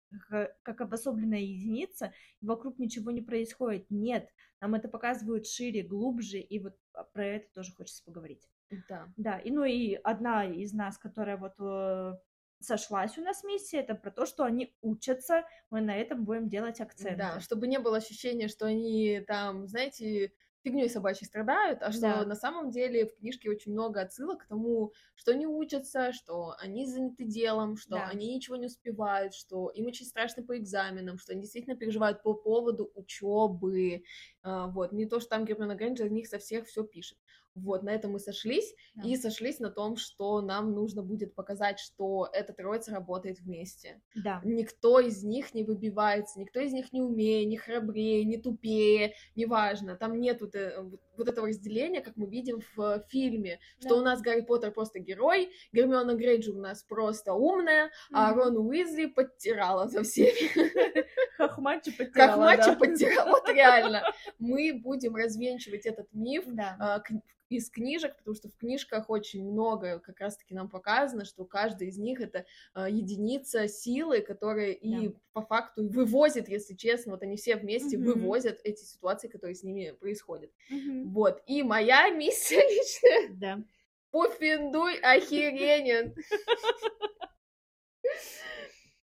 как 0.63 0.81
обособленная 0.81 1.41
единица, 1.41 2.13
и 2.41 2.47
вокруг 2.47 2.79
ничего 2.79 3.11
не 3.11 3.23
происходит. 3.23 3.87
Нет, 3.91 4.29
нам 4.61 4.75
это 4.75 4.89
показывают 4.89 5.47
шире, 5.47 5.83
глубже, 5.83 6.39
и 6.39 6.59
вот 6.59 6.77
про 7.13 7.27
это 7.27 7.49
тоже 7.53 7.73
хочется 7.73 8.05
поговорить. 8.05 8.49
Да. 8.89 9.13
Да, 9.17 9.39
и 9.39 9.51
ну 9.51 9.65
и 9.65 9.95
одна 9.95 10.45
из 10.47 10.73
нас, 10.73 10.99
которая 10.99 11.37
вот 11.37 11.53
э, 11.59 12.15
сошлась 12.61 13.19
у 13.19 13.23
нас 13.23 13.45
миссия, 13.45 13.79
это 13.79 13.95
про 13.95 14.11
то, 14.11 14.27
что 14.27 14.45
они 14.45 14.75
учатся, 14.81 15.45
мы 15.71 15.81
на 15.81 15.97
этом 15.97 16.25
будем 16.25 16.49
делать 16.49 16.81
акцент. 16.81 17.19
Да, 17.19 17.41
чтобы 17.41 17.67
не 17.67 17.79
было 17.79 17.99
ощущения, 17.99 18.49
что 18.49 18.67
они 18.67 19.23
там, 19.27 19.67
знаете, 19.69 20.33
фигней 20.63 20.89
собачьей 20.89 21.27
страдают, 21.27 21.83
а 21.83 21.93
что 21.93 22.01
да. 22.01 22.25
на 22.25 22.35
самом 22.35 22.71
деле 22.71 23.07
в 23.07 23.17
книжке 23.17 23.51
очень 23.51 23.73
много 23.73 24.01
отсылок 24.01 24.45
к 24.45 24.49
тому, 24.49 24.93
что 25.15 25.33
они 25.33 25.47
учатся, 25.47 26.13
что 26.13 26.55
они 26.59 26.87
заняты 26.87 27.25
делом, 27.25 27.77
что 27.77 27.97
да. 27.97 28.09
они 28.09 28.35
ничего 28.35 28.57
не 28.57 28.67
успевают, 28.67 29.35
что 29.35 29.71
им 29.71 29.87
очень 29.87 30.07
страшно 30.07 30.43
по 30.43 30.57
экзаменам, 30.57 31.19
что 31.19 31.33
они 31.33 31.43
действительно 31.43 31.77
переживают 31.77 32.23
по 32.23 32.35
поводу 32.35 32.91
учебы. 32.95 34.05
А, 34.43 34.69
вот, 34.69 34.93
не 34.93 35.07
то, 35.07 35.21
что 35.21 35.31
там 35.31 35.45
Гермиона 35.45 35.75
Грейнджер 35.75 36.11
них 36.11 36.29
со 36.29 36.39
всех 36.39 36.67
все 36.67 36.85
пишет. 36.85 37.19
Вот, 37.55 37.83
на 37.83 37.91
этом 37.91 38.13
мы 38.13 38.19
сошлись, 38.19 38.75
да. 38.95 39.07
и 39.07 39.17
сошлись 39.17 39.59
на 39.59 39.71
том, 39.71 39.97
что 39.97 40.41
нам 40.41 40.73
нужно 40.73 41.03
будет 41.03 41.35
показать, 41.35 41.79
что 41.79 42.29
эта 42.33 42.53
троица 42.53 42.93
работает 42.93 43.41
вместе. 43.41 44.01
Да. 44.15 44.41
Никто 44.45 45.01
из 45.01 45.23
них 45.23 45.55
не 45.55 45.63
выбивается, 45.63 46.41
никто 46.41 46.61
из 46.61 46.73
них 46.73 46.93
не 46.93 47.03
умнее, 47.03 47.45
не 47.45 47.57
храбрее, 47.57 48.25
не 48.25 48.39
тупее, 48.39 49.15
неважно. 49.37 49.97
Там 49.97 50.19
нет 50.19 50.41
вот, 50.41 50.55
э, 50.55 50.83
вот 51.23 51.29
этого 51.33 51.49
разделения, 51.49 52.01
как 52.01 52.17
мы 52.17 52.27
видим 52.27 52.61
в 52.77 53.05
фильме, 53.09 53.61
да. 53.81 53.89
что 53.89 53.99
у 53.99 54.03
нас 54.03 54.21
Гарри 54.21 54.43
Поттер 54.43 54.73
просто 54.73 54.99
герой, 54.99 55.51
Гермиона 55.73 56.15
Грейнджер 56.15 56.55
у 56.55 56.61
нас 56.61 56.83
просто 56.83 57.35
умная, 57.35 57.87
mm-hmm. 57.87 58.15
а 58.15 58.35
Рон 58.35 58.57
Уизли 58.59 59.07
подтирала 59.07 59.89
за 59.89 60.03
всеми. 60.03 61.07
Хохмачи 61.37 61.97
подтирала, 61.97 62.57
Хохмачи 62.57 62.79
подтирала, 62.79 63.31
вот 63.31 63.49
реально. 63.49 64.03
Мы 64.39 64.73
будем 64.83 65.17
развенчивать 65.17 65.87
этот 65.87 66.09
миф, 66.13 66.45
да 66.47 67.03
из 67.53 67.71
книжек, 67.71 68.17
потому 68.17 68.35
что 68.35 68.49
в 68.49 68.57
книжках 68.57 69.11
очень 69.11 69.45
много 69.45 70.01
как 70.01 70.21
раз-таки 70.21 70.55
нам 70.55 70.69
показано, 70.69 71.25
что 71.25 71.45
каждый 71.45 71.89
из 71.89 71.99
них 71.99 72.21
это 72.21 72.45
э, 72.75 72.87
единица 72.91 73.69
силы, 73.69 74.21
которая 74.21 74.73
и 74.73 75.09
да. 75.09 75.15
по 75.33 75.43
факту 75.43 75.89
вывозит, 75.89 76.49
если 76.49 76.75
честно, 76.75 77.13
вот 77.13 77.23
они 77.23 77.37
все 77.37 77.57
вместе 77.57 77.99
угу. 77.99 78.07
вывозят 78.07 78.61
эти 78.65 78.83
ситуации, 78.85 79.29
которые 79.29 79.55
с 79.55 79.63
ними 79.63 79.93
происходят. 79.93 80.51
Угу. 80.71 81.11
Вот. 81.13 81.43
И 81.47 81.63
моя 81.63 82.09
миссия 82.09 82.57
личная. 82.69 83.29
Да. 83.35 83.59
Пуффиндуй 84.11 84.99
охеренен. 85.01 86.15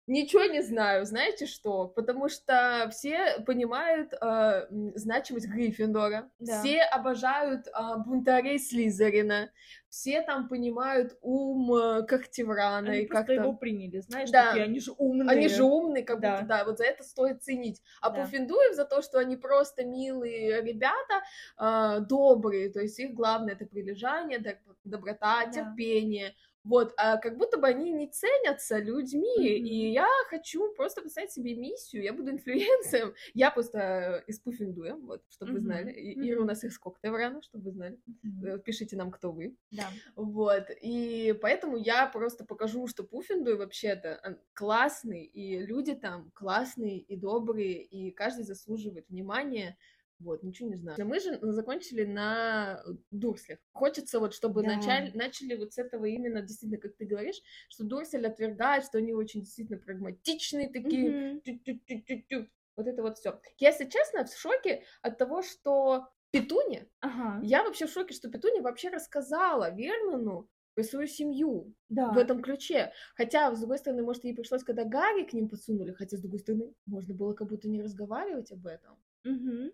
Ничего 0.07 0.45
не 0.45 0.61
знаю, 0.61 1.07
знаете 1.07 1.47
что? 1.47 1.89
Потому 1.89 2.29
что 2.29 2.91
все 2.93 3.41
понимают 3.47 4.13
э, 4.13 4.67
значимость 4.97 5.49
Гриффиндора, 5.49 6.31
да. 6.39 6.61
все 6.61 6.83
обожают 6.83 7.69
э, 7.69 7.73
бунтарей 8.05 8.59
Слизерина, 8.59 9.51
все 9.89 10.21
там 10.21 10.49
понимают 10.49 11.17
ум 11.23 11.73
э, 11.73 12.03
Когтеврана. 12.03 12.91
Они 12.91 13.05
и 13.05 13.07
как-то 13.07 13.33
его 13.33 13.55
приняли, 13.55 14.01
знаешь, 14.01 14.31
да. 14.31 14.49
такие, 14.49 14.65
они 14.65 14.79
же 14.79 14.93
умные. 14.99 15.27
Они 15.31 15.49
же 15.49 15.63
умные, 15.63 16.05
как 16.05 16.21
да. 16.21 16.33
будто, 16.33 16.47
да, 16.49 16.65
вот 16.67 16.77
за 16.77 16.85
это 16.85 17.03
стоит 17.03 17.43
ценить. 17.43 17.81
А 18.03 18.11
да. 18.11 18.21
Пуффиндуев 18.21 18.75
за 18.75 18.85
то, 18.85 19.01
что 19.01 19.19
они 19.19 19.39
просто 19.39 19.87
милые 19.87 20.61
ребята, 20.61 21.23
э, 21.59 22.01
добрые, 22.01 22.69
то 22.71 22.81
есть 22.81 22.99
их 22.99 23.15
главное 23.15 23.55
это 23.55 23.65
прилежание, 23.65 24.61
доброта, 24.85 25.47
да. 25.47 25.51
терпение, 25.51 26.35
вот, 26.65 26.95
а 26.97 27.19
как 27.19 27.37
будто 27.37 27.59
бы 27.59 27.67
они 27.67 27.93
не 27.93 28.09
ценятся 28.09 28.79
людьми, 28.79 29.37
mm-hmm. 29.39 29.69
и 29.69 29.93
я 29.93 30.09
хочу 30.31 30.73
просто 30.73 31.03
поставить 31.03 31.31
себе 31.31 31.55
миссию, 31.55 32.03
я 32.03 32.13
буду 32.13 32.31
инфлюенсером, 32.31 33.15
я 33.35 33.51
просто 33.51 34.25
из 34.27 34.41
Пуффиндуя, 34.41 34.95
вот, 34.97 35.23
чтобы 35.29 35.53
mm-hmm. 35.53 35.55
вы 35.55 35.61
знали, 35.61 35.93
и, 35.93 36.31
Ира 36.31 36.41
у 36.43 36.45
нас 36.45 36.65
из 36.65 36.79
Коктеврана, 36.79 37.43
чтобы 37.43 37.65
вы 37.65 37.73
знали, 37.73 37.99
mm-hmm. 38.09 38.59
пишите 38.61 38.97
нам, 38.97 39.11
кто 39.11 39.31
вы. 39.31 39.57
Да. 39.71 39.89
Вот, 40.17 40.65
и 40.81 41.39
поэтому 41.41 41.77
я 41.77 42.07
просто 42.07 42.45
покажу, 42.45 42.87
что 42.87 43.05
Пуффиндуй 43.05 43.57
вообще-то 43.57 44.39
классный, 44.55 45.25
и 45.25 45.59
люди 45.59 45.95
там 45.95 46.31
классные 46.35 46.99
и 46.99 47.17
добрые, 47.17 47.83
и 47.83 48.11
каждый 48.11 48.45
заслуживает 48.45 49.09
внимания, 49.11 49.77
вот, 50.21 50.43
ничего 50.43 50.69
не 50.69 50.77
знаю. 50.77 50.97
Но 50.99 51.05
мы 51.05 51.21
же 51.21 51.39
закончили 51.53 52.05
на 52.05 52.83
Дурслях. 53.11 53.59
Хочется 53.73 54.21
вот, 54.21 54.35
чтобы 54.35 54.63
да. 54.63 54.77
начали, 54.77 55.17
начали 55.17 55.55
вот 55.57 55.73
с 55.75 55.79
этого 55.79 56.05
именно, 56.05 56.41
действительно, 56.41 56.81
как 56.81 56.97
ты 56.97 57.05
говоришь, 57.05 57.41
что 57.69 57.85
Дурсель 57.85 58.27
отвергает, 58.27 58.85
что 58.85 58.99
они 58.99 59.13
очень 59.13 59.41
действительно 59.41 59.79
прагматичные 59.79 60.69
такие. 60.69 61.41
Mm-hmm. 61.45 62.49
Вот 62.77 62.87
это 62.87 63.03
вот 63.03 63.19
все. 63.19 63.41
Я, 63.59 63.69
если 63.69 63.89
честно, 63.89 64.25
в 64.25 64.37
шоке 64.37 64.85
от 65.03 65.19
того, 65.19 65.43
что 65.43 66.09
Петуня, 66.31 66.89
ага. 67.01 67.41
я 67.45 67.63
вообще 67.63 67.87
в 67.87 67.93
шоке, 67.93 68.15
что 68.15 68.29
Петуня 68.29 68.63
вообще 68.63 68.89
рассказала 68.89 69.73
Вернону 69.73 70.49
про 70.75 70.83
свою 70.83 71.07
семью 71.07 71.73
да. 71.89 72.13
в 72.13 72.19
этом 72.19 72.43
ключе. 72.43 72.93
Хотя, 73.15 73.55
с 73.55 73.61
другой 73.61 73.79
стороны, 73.79 74.03
может, 74.03 74.25
ей 74.25 74.35
пришлось, 74.35 74.65
когда 74.65 74.85
Гарри 74.85 75.25
к 75.25 75.33
ним 75.33 75.49
подсунули, 75.49 75.93
хотя, 75.93 76.17
с 76.17 76.21
другой 76.21 76.41
стороны, 76.41 76.75
можно 76.87 77.15
было 77.15 77.35
как 77.35 77.49
будто 77.49 77.69
не 77.69 77.81
разговаривать 77.81 78.51
об 78.51 78.67
этом. 78.67 78.99
Угу. 79.25 79.73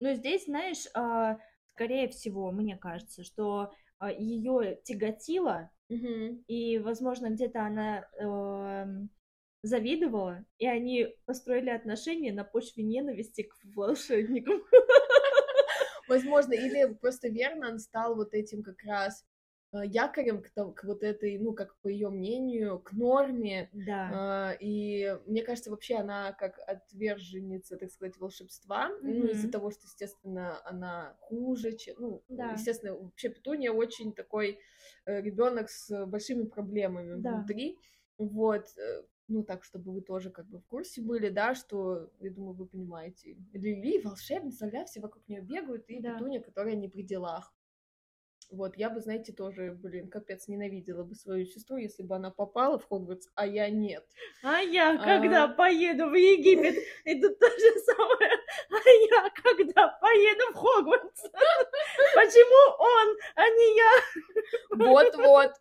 Но 0.00 0.14
здесь, 0.14 0.46
знаешь, 0.46 0.86
а, 0.94 1.38
скорее 1.74 2.08
всего, 2.08 2.50
мне 2.50 2.76
кажется, 2.76 3.22
что 3.22 3.72
а, 3.98 4.10
ее 4.10 4.80
тяготило, 4.84 5.70
угу. 5.88 6.42
и, 6.46 6.78
возможно, 6.78 7.30
где-то 7.30 7.62
она 7.62 8.06
э, 8.18 8.86
завидовала, 9.62 10.44
и 10.58 10.66
они 10.66 11.14
построили 11.26 11.70
отношения 11.70 12.32
на 12.32 12.44
почве 12.44 12.82
ненависти 12.82 13.42
к 13.42 13.54
волшебникам. 13.74 14.62
Возможно, 16.08 16.54
или 16.54 16.92
просто 16.94 17.28
Вернон 17.28 17.78
стал 17.78 18.16
вот 18.16 18.34
этим 18.34 18.62
как 18.62 18.82
раз 18.82 19.24
якорем 19.72 20.42
к, 20.42 20.50
к 20.52 20.84
вот 20.84 21.02
этой, 21.02 21.38
ну, 21.38 21.52
как 21.52 21.76
по 21.80 21.88
ее 21.88 22.10
мнению, 22.10 22.78
к 22.80 22.92
норме. 22.92 23.68
Да. 23.72 24.52
Э, 24.52 24.56
и 24.60 25.16
мне 25.26 25.42
кажется, 25.42 25.70
вообще 25.70 25.96
она 25.96 26.32
как 26.32 26.58
отверженница, 26.66 27.76
так 27.76 27.90
сказать, 27.90 28.18
волшебства, 28.18 28.88
mm-hmm. 28.88 29.14
ну, 29.14 29.26
из-за 29.28 29.50
того, 29.50 29.70
что, 29.70 29.82
естественно, 29.84 30.60
она 30.64 31.16
хуже, 31.20 31.76
чем, 31.76 31.96
ну, 31.98 32.24
да. 32.28 32.52
естественно, 32.52 32.94
вообще 32.94 33.28
Петуния 33.28 33.72
очень 33.72 34.12
такой 34.12 34.58
э, 35.06 35.20
ребенок 35.20 35.70
с 35.70 36.06
большими 36.06 36.44
проблемами 36.44 37.20
да. 37.20 37.36
внутри. 37.36 37.78
Вот, 38.18 38.66
ну, 39.28 39.44
так, 39.44 39.64
чтобы 39.64 39.92
вы 39.92 40.02
тоже 40.02 40.30
как 40.30 40.46
бы 40.46 40.58
в 40.58 40.66
курсе 40.66 41.00
были, 41.00 41.30
да, 41.30 41.54
что, 41.54 42.10
я 42.20 42.30
думаю, 42.30 42.54
вы 42.54 42.66
понимаете, 42.66 43.36
Лили, 43.52 44.02
волшебница, 44.02 44.70
да, 44.70 44.84
все 44.84 45.00
вокруг 45.00 45.26
нее 45.28 45.40
бегают, 45.40 45.88
и 45.88 46.00
да. 46.00 46.14
Петуния, 46.14 46.40
которая 46.40 46.74
не 46.74 46.88
при 46.88 47.02
делах. 47.02 47.54
Вот, 48.50 48.76
я 48.76 48.90
бы, 48.90 49.00
знаете, 49.00 49.32
тоже, 49.32 49.72
блин, 49.80 50.10
капец, 50.10 50.48
ненавидела 50.48 51.04
бы 51.04 51.14
свою 51.14 51.46
сестру, 51.46 51.76
если 51.76 52.02
бы 52.02 52.16
она 52.16 52.30
попала 52.30 52.78
в 52.78 52.88
Хогвартс, 52.88 53.28
а 53.34 53.46
я 53.46 53.70
нет. 53.70 54.04
А 54.42 54.60
я, 54.60 54.94
а... 54.94 55.04
когда 55.04 55.46
поеду 55.46 56.08
в 56.08 56.14
Египет, 56.14 56.76
это 57.04 57.28
то 57.28 57.46
же 57.46 57.80
самое. 57.80 58.30
А 58.70 58.88
я, 58.88 59.30
когда 59.30 59.88
поеду 60.00 60.52
в 60.52 60.56
Хогвартс, 60.56 61.22
почему 62.14 62.76
он, 62.78 63.16
а 63.36 63.48
не 63.48 63.76
я? 63.76 64.86
Вот-вот. 64.86 65.52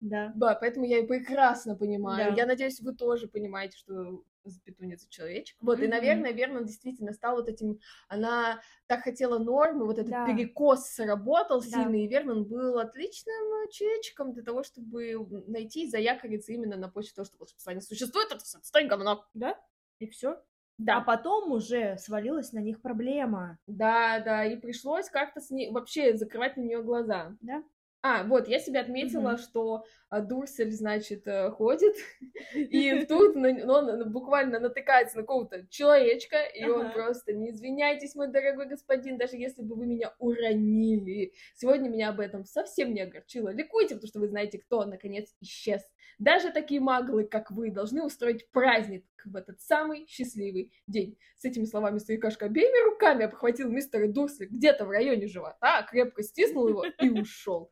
Да. 0.00 0.32
Да, 0.34 0.54
поэтому 0.54 0.86
я 0.86 0.98
и 0.98 1.06
прекрасно 1.06 1.76
понимаю. 1.76 2.30
Да. 2.30 2.36
Я 2.36 2.46
надеюсь, 2.46 2.80
вы 2.80 2.94
тоже 2.94 3.28
понимаете, 3.28 3.76
что 3.76 4.22
запятунится 4.44 5.08
человечек. 5.10 5.56
Вот, 5.60 5.78
mm-hmm. 5.78 5.84
и, 5.84 5.88
наверное, 5.88 6.32
верно, 6.32 6.62
действительно 6.62 7.12
стал 7.12 7.36
вот 7.36 7.48
этим, 7.48 7.78
она 8.08 8.60
так 8.86 9.02
хотела 9.02 9.38
нормы, 9.38 9.86
вот 9.86 9.98
этот 9.98 10.10
да. 10.10 10.26
перекос 10.26 10.86
сработал 10.88 11.60
да. 11.60 11.66
сильный, 11.66 12.04
и 12.04 12.08
Вернон 12.08 12.44
был 12.44 12.78
отличным 12.78 13.68
человечком 13.70 14.32
для 14.32 14.42
того, 14.42 14.62
чтобы 14.62 15.16
найти 15.46 15.84
и 15.84 15.90
заякориться 15.90 16.52
именно 16.52 16.76
на 16.76 16.88
почве 16.88 17.12
того, 17.14 17.26
что 17.26 17.38
волшебство 17.38 17.72
не 17.72 17.80
существует, 17.80 18.26
это 18.26 18.36
отстой 18.36 18.84
говно. 18.86 19.24
Да, 19.34 19.58
и 19.98 20.06
все. 20.06 20.42
Да. 20.78 20.96
А 20.96 21.00
потом 21.02 21.52
уже 21.52 21.98
свалилась 21.98 22.52
на 22.52 22.58
них 22.58 22.80
проблема. 22.80 23.58
Да, 23.66 24.20
да, 24.20 24.46
и 24.46 24.56
пришлось 24.56 25.10
как-то 25.10 25.40
с 25.40 25.50
ней 25.50 25.70
вообще 25.70 26.16
закрывать 26.16 26.56
на 26.56 26.62
нее 26.62 26.82
глаза. 26.82 27.36
Да. 27.42 27.62
А, 28.02 28.24
вот, 28.24 28.48
я 28.48 28.58
себе 28.58 28.80
отметила, 28.80 29.32
mm-hmm. 29.32 29.42
что 29.42 29.84
а, 30.08 30.20
Дурсель, 30.20 30.72
значит, 30.72 31.26
э, 31.26 31.50
ходит, 31.50 31.96
и 32.54 33.04
тут 33.08 33.36
он 33.36 34.10
буквально 34.10 34.58
натыкается 34.58 35.18
на 35.18 35.22
какого-то 35.22 35.66
человечка, 35.68 36.38
и 36.38 36.64
он 36.64 36.92
просто, 36.92 37.34
не 37.34 37.50
извиняйтесь, 37.50 38.14
мой 38.14 38.28
дорогой 38.28 38.68
господин, 38.68 39.18
даже 39.18 39.36
если 39.36 39.62
бы 39.62 39.74
вы 39.74 39.86
меня 39.86 40.14
уронили. 40.18 41.34
Сегодня 41.54 41.90
меня 41.90 42.08
об 42.08 42.20
этом 42.20 42.46
совсем 42.46 42.94
не 42.94 43.02
огорчило. 43.02 43.50
Ликуйте, 43.50 43.96
потому 43.96 44.08
что 44.08 44.20
вы 44.20 44.28
знаете, 44.28 44.58
кто, 44.58 44.86
наконец, 44.86 45.34
исчез. 45.42 45.82
Даже 46.18 46.52
такие 46.52 46.80
маглы, 46.80 47.24
как 47.24 47.50
вы, 47.50 47.70
должны 47.70 48.02
устроить 48.02 48.50
праздник 48.50 49.04
в 49.26 49.36
этот 49.36 49.60
самый 49.60 50.06
счастливый 50.06 50.72
день. 50.86 51.18
С 51.36 51.44
этими 51.44 51.64
словами 51.64 51.98
старикашка 51.98 52.46
обеими 52.46 52.82
руками 52.90 53.24
обхватил 53.24 53.70
мистера 53.70 54.08
Дурсли 54.08 54.46
где-то 54.46 54.86
в 54.86 54.90
районе 54.90 55.26
живота, 55.26 55.86
крепко 55.90 56.22
стиснул 56.22 56.68
его 56.68 56.84
и 56.84 57.10
ушел. 57.20 57.70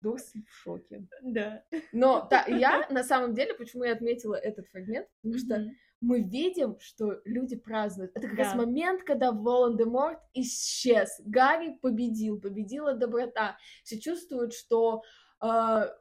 Дурсли 0.00 0.42
в 0.42 0.52
шоке. 0.52 1.06
Да. 1.22 1.62
Но 1.92 2.26
да, 2.30 2.44
я 2.46 2.86
на 2.90 3.04
самом 3.04 3.34
деле, 3.34 3.54
почему 3.54 3.84
я 3.84 3.92
отметила 3.92 4.34
этот 4.34 4.68
фрагмент, 4.68 5.08
потому 5.22 5.38
что 5.38 5.70
мы 6.00 6.20
видим, 6.20 6.78
что 6.78 7.20
люди 7.24 7.56
празднуют. 7.56 8.12
Это 8.14 8.28
как 8.28 8.36
да. 8.36 8.44
раз 8.44 8.54
момент, 8.54 9.02
когда 9.02 9.32
Волан-де-Морт 9.32 10.20
исчез. 10.34 11.20
Гарри 11.24 11.78
победил, 11.80 12.40
победила 12.40 12.94
доброта. 12.94 13.56
Все 13.82 13.98
чувствуют, 13.98 14.52
что 14.52 15.02
э, 15.42 15.46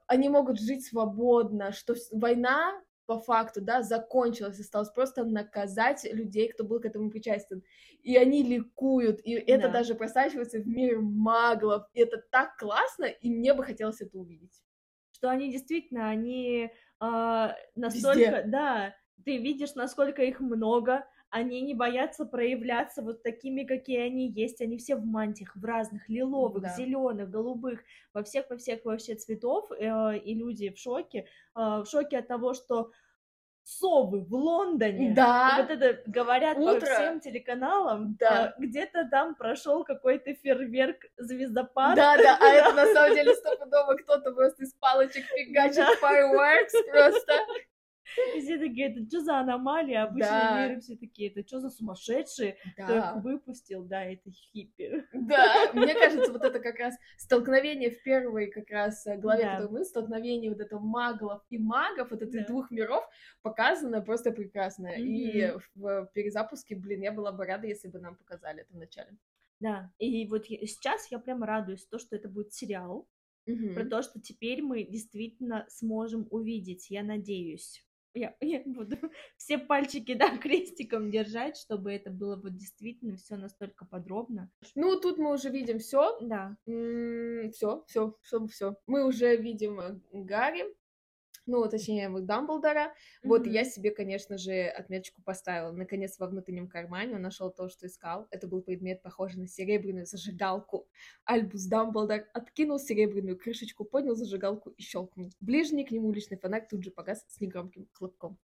они 0.07 0.29
могут 0.29 0.59
жить 0.59 0.85
свободно, 0.85 1.71
что 1.71 1.95
война 2.11 2.81
по 3.05 3.19
факту, 3.19 3.61
да, 3.61 3.81
закончилась, 3.83 4.59
осталось 4.59 4.89
просто 4.89 5.23
наказать 5.23 6.03
людей, 6.11 6.49
кто 6.51 6.63
был 6.63 6.79
к 6.79 6.85
этому 6.85 7.09
причастен. 7.09 7.63
И 8.01 8.15
они 8.15 8.43
ликуют, 8.43 9.19
и 9.23 9.33
это 9.33 9.67
да. 9.67 9.79
даже 9.79 9.95
просачивается 9.95 10.59
в 10.59 10.67
мир 10.67 10.99
маглов. 10.99 11.87
И 11.93 11.99
это 11.99 12.23
так 12.31 12.57
классно, 12.57 13.05
и 13.05 13.29
мне 13.29 13.53
бы 13.53 13.63
хотелось 13.63 14.01
это 14.01 14.17
увидеть. 14.17 14.61
Что 15.11 15.29
они 15.29 15.51
действительно, 15.51 16.09
они 16.09 16.69
э, 17.01 17.47
настолько, 17.75 18.19
Везде. 18.19 18.43
да, 18.47 18.95
ты 19.23 19.37
видишь, 19.37 19.75
насколько 19.75 20.21
их 20.23 20.39
много, 20.39 21.05
они 21.35 21.59
не 21.59 21.73
боятся 21.73 22.25
проявляться 22.25 23.01
вот 23.01 23.21
такими, 23.21 23.65
какие 23.65 23.99
они 23.99 24.29
есть. 24.29 24.61
Они 24.61 24.77
все 24.77 24.95
в 24.95 25.05
мантиях, 25.05 25.53
в 25.53 25.65
разных, 25.65 26.07
лиловых, 26.07 26.63
да. 26.63 26.75
зеленых, 26.77 27.29
голубых, 27.29 27.81
во 28.13 28.23
всех, 28.23 28.49
во 28.49 28.55
всех 28.55 28.85
вообще 28.85 29.15
цветов. 29.15 29.69
Э, 29.71 30.17
и 30.17 30.33
люди 30.33 30.69
в 30.69 30.79
шоке. 30.79 31.27
Э, 31.53 31.81
в 31.81 31.85
шоке 31.87 32.19
от 32.19 32.29
того, 32.29 32.53
что 32.53 32.91
совы 33.63 34.21
в 34.21 34.33
Лондоне. 34.33 35.13
Да. 35.13 35.57
И 35.57 35.61
вот 35.61 35.71
это 35.71 36.09
говорят 36.09 36.57
Утро. 36.57 36.79
по 36.79 36.85
всем 36.85 37.19
телеканалам. 37.19 38.15
Да. 38.17 38.53
А, 38.57 38.61
где-то 38.61 39.09
там 39.11 39.35
прошел 39.35 39.83
какой-то 39.83 40.33
фейерверк 40.35 41.03
звездопад. 41.17 41.97
Да, 41.97 42.15
да, 42.15 42.37
а 42.39 42.45
это 42.53 42.71
на 42.71 42.85
самом 42.93 43.13
деле 43.13 43.35
стопудово 43.35 43.95
кто-то 43.95 44.31
просто 44.31 44.63
из 44.63 44.73
палочек 44.75 45.25
фигачит 45.25 46.01
fireworks 46.01 46.71
просто. 46.89 47.33
И 48.35 48.41
все 48.41 48.57
такие, 48.57 48.91
это 48.91 49.07
что 49.07 49.21
за 49.21 49.39
аномалия? 49.39 50.03
Обычные 50.03 50.29
да. 50.29 50.67
миры 50.67 50.81
все 50.81 50.95
такие, 50.95 51.29
это 51.29 51.47
что 51.47 51.59
за 51.59 51.69
сумасшедшие? 51.69 52.57
Да. 52.77 52.83
Кто 52.83 52.97
их 52.97 53.23
выпустил? 53.23 53.83
Да, 53.83 54.03
это 54.03 54.31
хиппи. 54.31 55.05
Да, 55.13 55.71
мне 55.73 55.93
кажется, 55.93 56.31
вот 56.31 56.43
это 56.43 56.59
как 56.59 56.79
раз 56.79 56.95
столкновение 57.17 57.91
в 57.91 58.01
первой 58.03 58.47
как 58.47 58.69
раз 58.69 59.05
э, 59.07 59.17
главе, 59.17 59.43
да. 59.43 59.51
которую 59.53 59.79
мы, 59.79 59.85
столкновение 59.85 60.51
вот 60.51 60.59
этого 60.59 60.79
маглов 60.79 61.43
и 61.49 61.57
магов, 61.57 62.11
вот 62.11 62.21
этих 62.21 62.41
да. 62.41 62.47
двух 62.47 62.71
миров, 62.71 63.03
показано 63.41 64.01
просто 64.01 64.31
прекрасно. 64.31 64.87
Mm-hmm. 64.87 65.01
И 65.01 65.53
в 65.75 66.09
перезапуске, 66.13 66.75
блин, 66.75 67.01
я 67.01 67.11
была 67.11 67.31
бы 67.31 67.45
рада, 67.45 67.67
если 67.67 67.87
бы 67.87 67.99
нам 67.99 68.15
показали 68.15 68.61
это 68.61 68.73
вначале. 68.73 69.17
Да, 69.59 69.91
и 69.99 70.27
вот 70.27 70.45
сейчас 70.45 71.09
я 71.11 71.19
прям 71.19 71.43
радуюсь, 71.43 71.85
то, 71.85 71.97
что 71.97 72.15
это 72.15 72.27
будет 72.27 72.53
сериал, 72.53 73.07
mm-hmm. 73.47 73.73
про 73.73 73.85
то, 73.85 74.01
что 74.01 74.19
теперь 74.19 74.61
мы 74.61 74.83
действительно 74.83 75.65
сможем 75.69 76.27
увидеть, 76.29 76.89
я 76.89 77.03
надеюсь, 77.03 77.85
я, 78.15 78.35
я 78.41 78.61
буду 78.65 78.97
все 79.37 79.57
пальчики, 79.57 80.13
да, 80.13 80.37
крестиком 80.37 81.11
держать, 81.11 81.57
чтобы 81.57 81.91
это 81.91 82.09
было 82.09 82.35
вот 82.35 82.55
действительно 82.55 83.17
все 83.17 83.35
настолько 83.35 83.85
подробно. 83.85 84.49
Ну, 84.73 84.99
тут 84.99 85.17
мы 85.17 85.33
уже 85.33 85.49
видим 85.49 85.79
все. 85.79 86.17
Да. 86.21 86.57
Все, 86.65 87.83
все, 87.87 88.15
все, 88.21 88.47
все. 88.47 88.75
Мы 88.87 89.05
уже 89.05 89.35
видим 89.35 89.79
э, 89.79 89.99
Гарри, 90.11 90.65
ну, 91.45 91.67
точнее, 91.69 92.09
вот 92.09 92.25
Дамблдора. 92.25 92.85
Mm-hmm. 92.85 92.91
Вот 93.23 93.47
я 93.47 93.63
себе, 93.63 93.91
конечно 93.91 94.37
же, 94.37 94.67
отметочку 94.67 95.21
поставила. 95.21 95.71
Наконец, 95.71 96.17
во 96.19 96.27
внутреннем 96.27 96.67
кармане 96.67 97.15
он 97.15 97.21
нашел 97.21 97.51
то, 97.51 97.69
что 97.69 97.87
искал. 97.87 98.27
Это 98.31 98.47
был 98.47 98.61
предмет, 98.61 99.01
похожий 99.01 99.41
на 99.41 99.47
серебряную 99.47 100.05
зажигалку. 100.05 100.87
Альбус 101.25 101.65
Дамблдор 101.65 102.27
откинул 102.33 102.79
серебряную 102.79 103.37
крышечку, 103.37 103.85
поднял 103.85 104.15
зажигалку 104.15 104.71
и 104.71 104.81
щелкнул. 104.81 105.29
Ближний 105.39 105.85
к 105.85 105.91
нему 105.91 106.11
личный 106.11 106.37
фонарь 106.37 106.67
тут 106.69 106.83
же 106.83 106.91
погас 106.91 107.25
с 107.27 107.39
негромким 107.39 107.87
хлопком. 107.93 108.37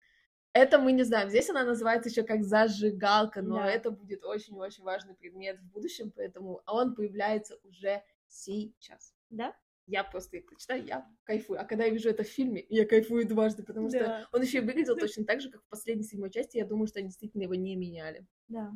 Это 0.52 0.80
мы 0.80 0.92
не 0.92 1.04
знаем. 1.04 1.30
Здесь 1.30 1.48
она 1.48 1.64
называется 1.64 2.08
еще 2.08 2.24
как 2.24 2.42
зажигалка, 2.42 3.40
но 3.40 3.58
да. 3.58 3.70
это 3.70 3.92
будет 3.92 4.24
очень-очень 4.24 4.82
важный 4.82 5.14
предмет 5.14 5.60
в 5.60 5.70
будущем, 5.70 6.12
поэтому 6.14 6.60
он 6.66 6.96
появляется 6.96 7.56
уже 7.62 8.02
сейчас. 8.28 9.14
Да? 9.30 9.54
Я 9.86 10.04
просто 10.04 10.38
их 10.38 10.46
прочитаю, 10.46 10.84
я 10.84 11.06
кайфую. 11.24 11.60
А 11.60 11.64
когда 11.64 11.84
я 11.84 11.90
вижу 11.90 12.08
это 12.08 12.22
в 12.22 12.28
фильме, 12.28 12.64
я 12.68 12.86
кайфую 12.86 13.26
дважды, 13.26 13.62
потому 13.62 13.88
да. 13.88 13.98
что 13.98 14.28
он 14.32 14.42
еще 14.42 14.58
и 14.58 14.60
выглядел 14.60 14.96
точно 14.98 15.24
так 15.24 15.40
же, 15.40 15.50
как 15.50 15.62
в 15.62 15.68
последней 15.68 16.04
седьмой 16.04 16.30
части. 16.30 16.58
Я 16.58 16.66
думаю, 16.66 16.86
что 16.86 16.98
они 17.00 17.08
действительно 17.08 17.42
его 17.42 17.54
не 17.54 17.76
меняли. 17.76 18.26
Да. 18.48 18.72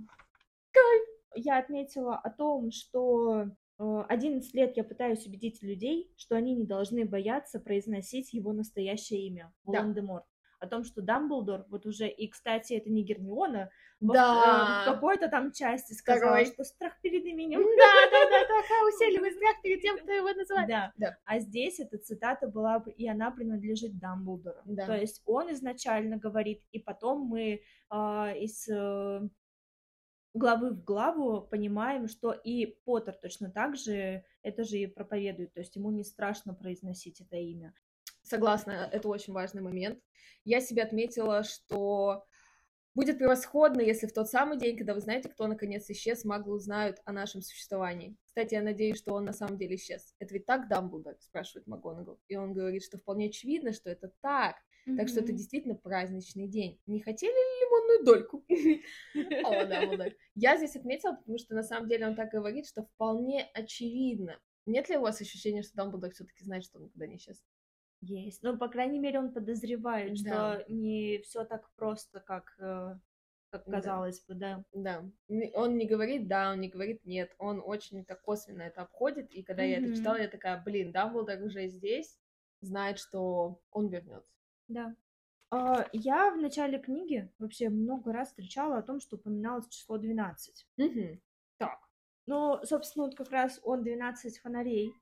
Кайф! 0.72 1.02
Я 1.36 1.58
отметила 1.58 2.16
о 2.16 2.30
том, 2.30 2.70
что 2.70 3.46
11 3.78 4.54
э, 4.54 4.58
лет 4.58 4.76
я 4.76 4.84
пытаюсь 4.84 5.26
убедить 5.26 5.62
людей, 5.62 6.12
что 6.16 6.36
они 6.36 6.54
не 6.54 6.64
должны 6.64 7.04
бояться 7.04 7.58
произносить 7.58 8.32
его 8.32 8.52
настоящее 8.52 9.26
имя, 9.26 9.52
Волан-де-Морт 9.64 10.24
о 10.64 10.66
том, 10.66 10.84
что 10.84 11.02
Дамблдор, 11.02 11.66
вот 11.68 11.86
уже, 11.86 12.08
и, 12.08 12.28
кстати, 12.28 12.72
это 12.74 12.90
не 12.90 13.04
Гермиона, 13.04 13.70
да. 14.12 14.82
в, 14.82 14.92
какой-то 14.92 15.28
там 15.28 15.52
части 15.52 15.94
сказала, 15.94 16.36
Второй. 16.36 16.46
что 16.46 16.64
страх 16.64 16.92
перед 17.00 17.24
именем. 17.24 17.60
Да, 17.60 18.10
да, 18.10 18.30
да, 18.30 18.40
такая 18.62 18.84
усиливает 18.88 19.34
страх 19.34 19.62
перед 19.62 19.80
тем, 19.80 19.98
кто 19.98 20.12
его 20.12 20.32
называет. 20.32 20.68
Да. 20.68 20.92
да. 20.96 21.18
А 21.24 21.38
здесь 21.38 21.80
эта 21.80 21.98
цитата 21.98 22.48
была, 22.48 22.84
и 22.96 23.08
она 23.08 23.30
принадлежит 23.30 23.98
Дамблдору. 23.98 24.60
Да. 24.64 24.86
То 24.86 24.96
есть 24.96 25.22
он 25.24 25.52
изначально 25.52 26.16
говорит, 26.16 26.62
и 26.72 26.78
потом 26.78 27.20
мы 27.20 27.62
э, 27.90 28.38
из 28.38 28.68
э, 28.68 29.28
главы 30.34 30.70
в 30.70 30.84
главу 30.84 31.40
понимаем, 31.42 32.08
что 32.08 32.32
и 32.32 32.66
Поттер 32.84 33.14
точно 33.14 33.50
так 33.50 33.76
же 33.76 34.24
это 34.42 34.64
же 34.64 34.78
и 34.78 34.86
проповедует, 34.86 35.54
то 35.54 35.60
есть 35.60 35.74
ему 35.76 35.90
не 35.90 36.04
страшно 36.04 36.54
произносить 36.54 37.20
это 37.20 37.36
имя. 37.36 37.74
Согласна, 38.22 38.88
это 38.92 39.08
очень 39.08 39.32
важный 39.32 39.62
момент. 39.62 40.00
Я 40.44 40.60
себе 40.60 40.82
отметила, 40.82 41.44
что 41.44 42.24
будет 42.94 43.18
превосходно, 43.18 43.80
если 43.80 44.06
в 44.06 44.12
тот 44.12 44.28
самый 44.28 44.58
день, 44.58 44.76
когда 44.76 44.94
вы 44.94 45.00
знаете, 45.00 45.28
кто 45.28 45.46
наконец 45.46 45.88
исчез, 45.90 46.24
маглы 46.24 46.54
узнают 46.54 46.98
о 47.04 47.12
нашем 47.12 47.42
существовании. 47.42 48.16
Кстати, 48.24 48.54
я 48.54 48.62
надеюсь, 48.62 48.98
что 48.98 49.14
он 49.14 49.24
на 49.24 49.32
самом 49.32 49.58
деле 49.58 49.76
исчез. 49.76 50.14
Это 50.18 50.34
ведь 50.34 50.46
так 50.46 50.68
Дамблдор, 50.68 51.16
спрашивает 51.20 51.66
МакГонагал. 51.66 52.18
И 52.28 52.36
он 52.36 52.52
говорит, 52.52 52.84
что 52.84 52.98
вполне 52.98 53.26
очевидно, 53.26 53.72
что 53.72 53.90
это 53.90 54.12
так. 54.20 54.56
Mm-hmm. 54.86 54.96
Так 54.96 55.08
что 55.08 55.20
это 55.20 55.32
действительно 55.32 55.74
праздничный 55.74 56.46
день. 56.46 56.80
Не 56.86 57.00
хотели 57.00 57.32
ли 57.32 57.64
лимонную 57.64 58.04
дольку? 58.04 58.44
О, 59.46 59.66
Дамблдор. 59.66 60.12
Я 60.34 60.56
здесь 60.56 60.76
отметила, 60.76 61.12
потому 61.12 61.38
что 61.38 61.54
на 61.54 61.62
самом 61.62 61.88
деле 61.88 62.06
он 62.06 62.14
так 62.14 62.30
говорит, 62.30 62.66
что 62.66 62.82
вполне 62.82 63.48
очевидно. 63.54 64.38
Нет 64.66 64.88
ли 64.88 64.96
у 64.96 65.02
вас 65.02 65.20
ощущения, 65.20 65.62
что 65.62 65.76
Дамблдор 65.76 66.10
все-таки 66.12 66.44
знает, 66.44 66.64
что 66.64 66.78
он 66.78 66.84
никуда 66.84 67.06
не 67.06 67.16
исчез? 67.16 67.42
Есть. 68.04 68.42
Ну, 68.42 68.56
по 68.58 68.68
крайней 68.68 68.98
мере, 68.98 69.18
он 69.18 69.32
подозревает, 69.32 70.22
да. 70.22 70.60
что 70.60 70.72
не 70.72 71.20
все 71.22 71.44
так 71.44 71.70
просто, 71.74 72.20
как, 72.20 72.54
э, 72.58 72.98
как 73.50 73.64
казалось 73.64 74.24
да. 74.28 74.34
бы, 74.34 74.40
да. 74.40 74.64
Да. 75.28 75.50
Он 75.54 75.76
не 75.76 75.86
говорит 75.86 76.28
да, 76.28 76.52
он 76.52 76.60
не 76.60 76.68
говорит 76.68 77.04
нет. 77.04 77.34
Он 77.38 77.62
очень 77.64 78.04
так 78.04 78.20
косвенно 78.22 78.62
это 78.62 78.82
обходит. 78.82 79.32
И 79.32 79.42
когда 79.42 79.64
mm-hmm. 79.64 79.70
я 79.70 79.78
это 79.78 79.96
читала, 79.96 80.16
я 80.16 80.28
такая, 80.28 80.62
блин, 80.62 80.92
Дамблдор 80.92 81.40
уже 81.42 81.68
здесь, 81.68 82.18
знает, 82.60 82.98
что 82.98 83.60
он 83.70 83.88
вернется. 83.88 84.34
Да. 84.68 84.94
Uh, 85.52 85.88
я 85.92 86.30
в 86.32 86.36
начале 86.36 86.78
книги 86.78 87.32
вообще 87.38 87.68
много 87.68 88.12
раз 88.12 88.28
встречала 88.28 88.78
о 88.78 88.82
том, 88.82 88.98
что 88.98 89.16
упоминалось 89.16 89.68
число 89.68 89.98
12. 89.98 90.66
Mm-hmm. 90.78 91.20
Так. 91.58 91.78
Ну, 92.26 92.58
собственно, 92.64 93.04
вот 93.06 93.14
как 93.14 93.30
раз 93.30 93.60
он 93.62 93.84
12 93.84 94.38
фонарей 94.38 94.92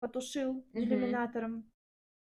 потушил 0.00 0.58
mm-hmm. 0.58 0.64
иллюминатором. 0.74 1.70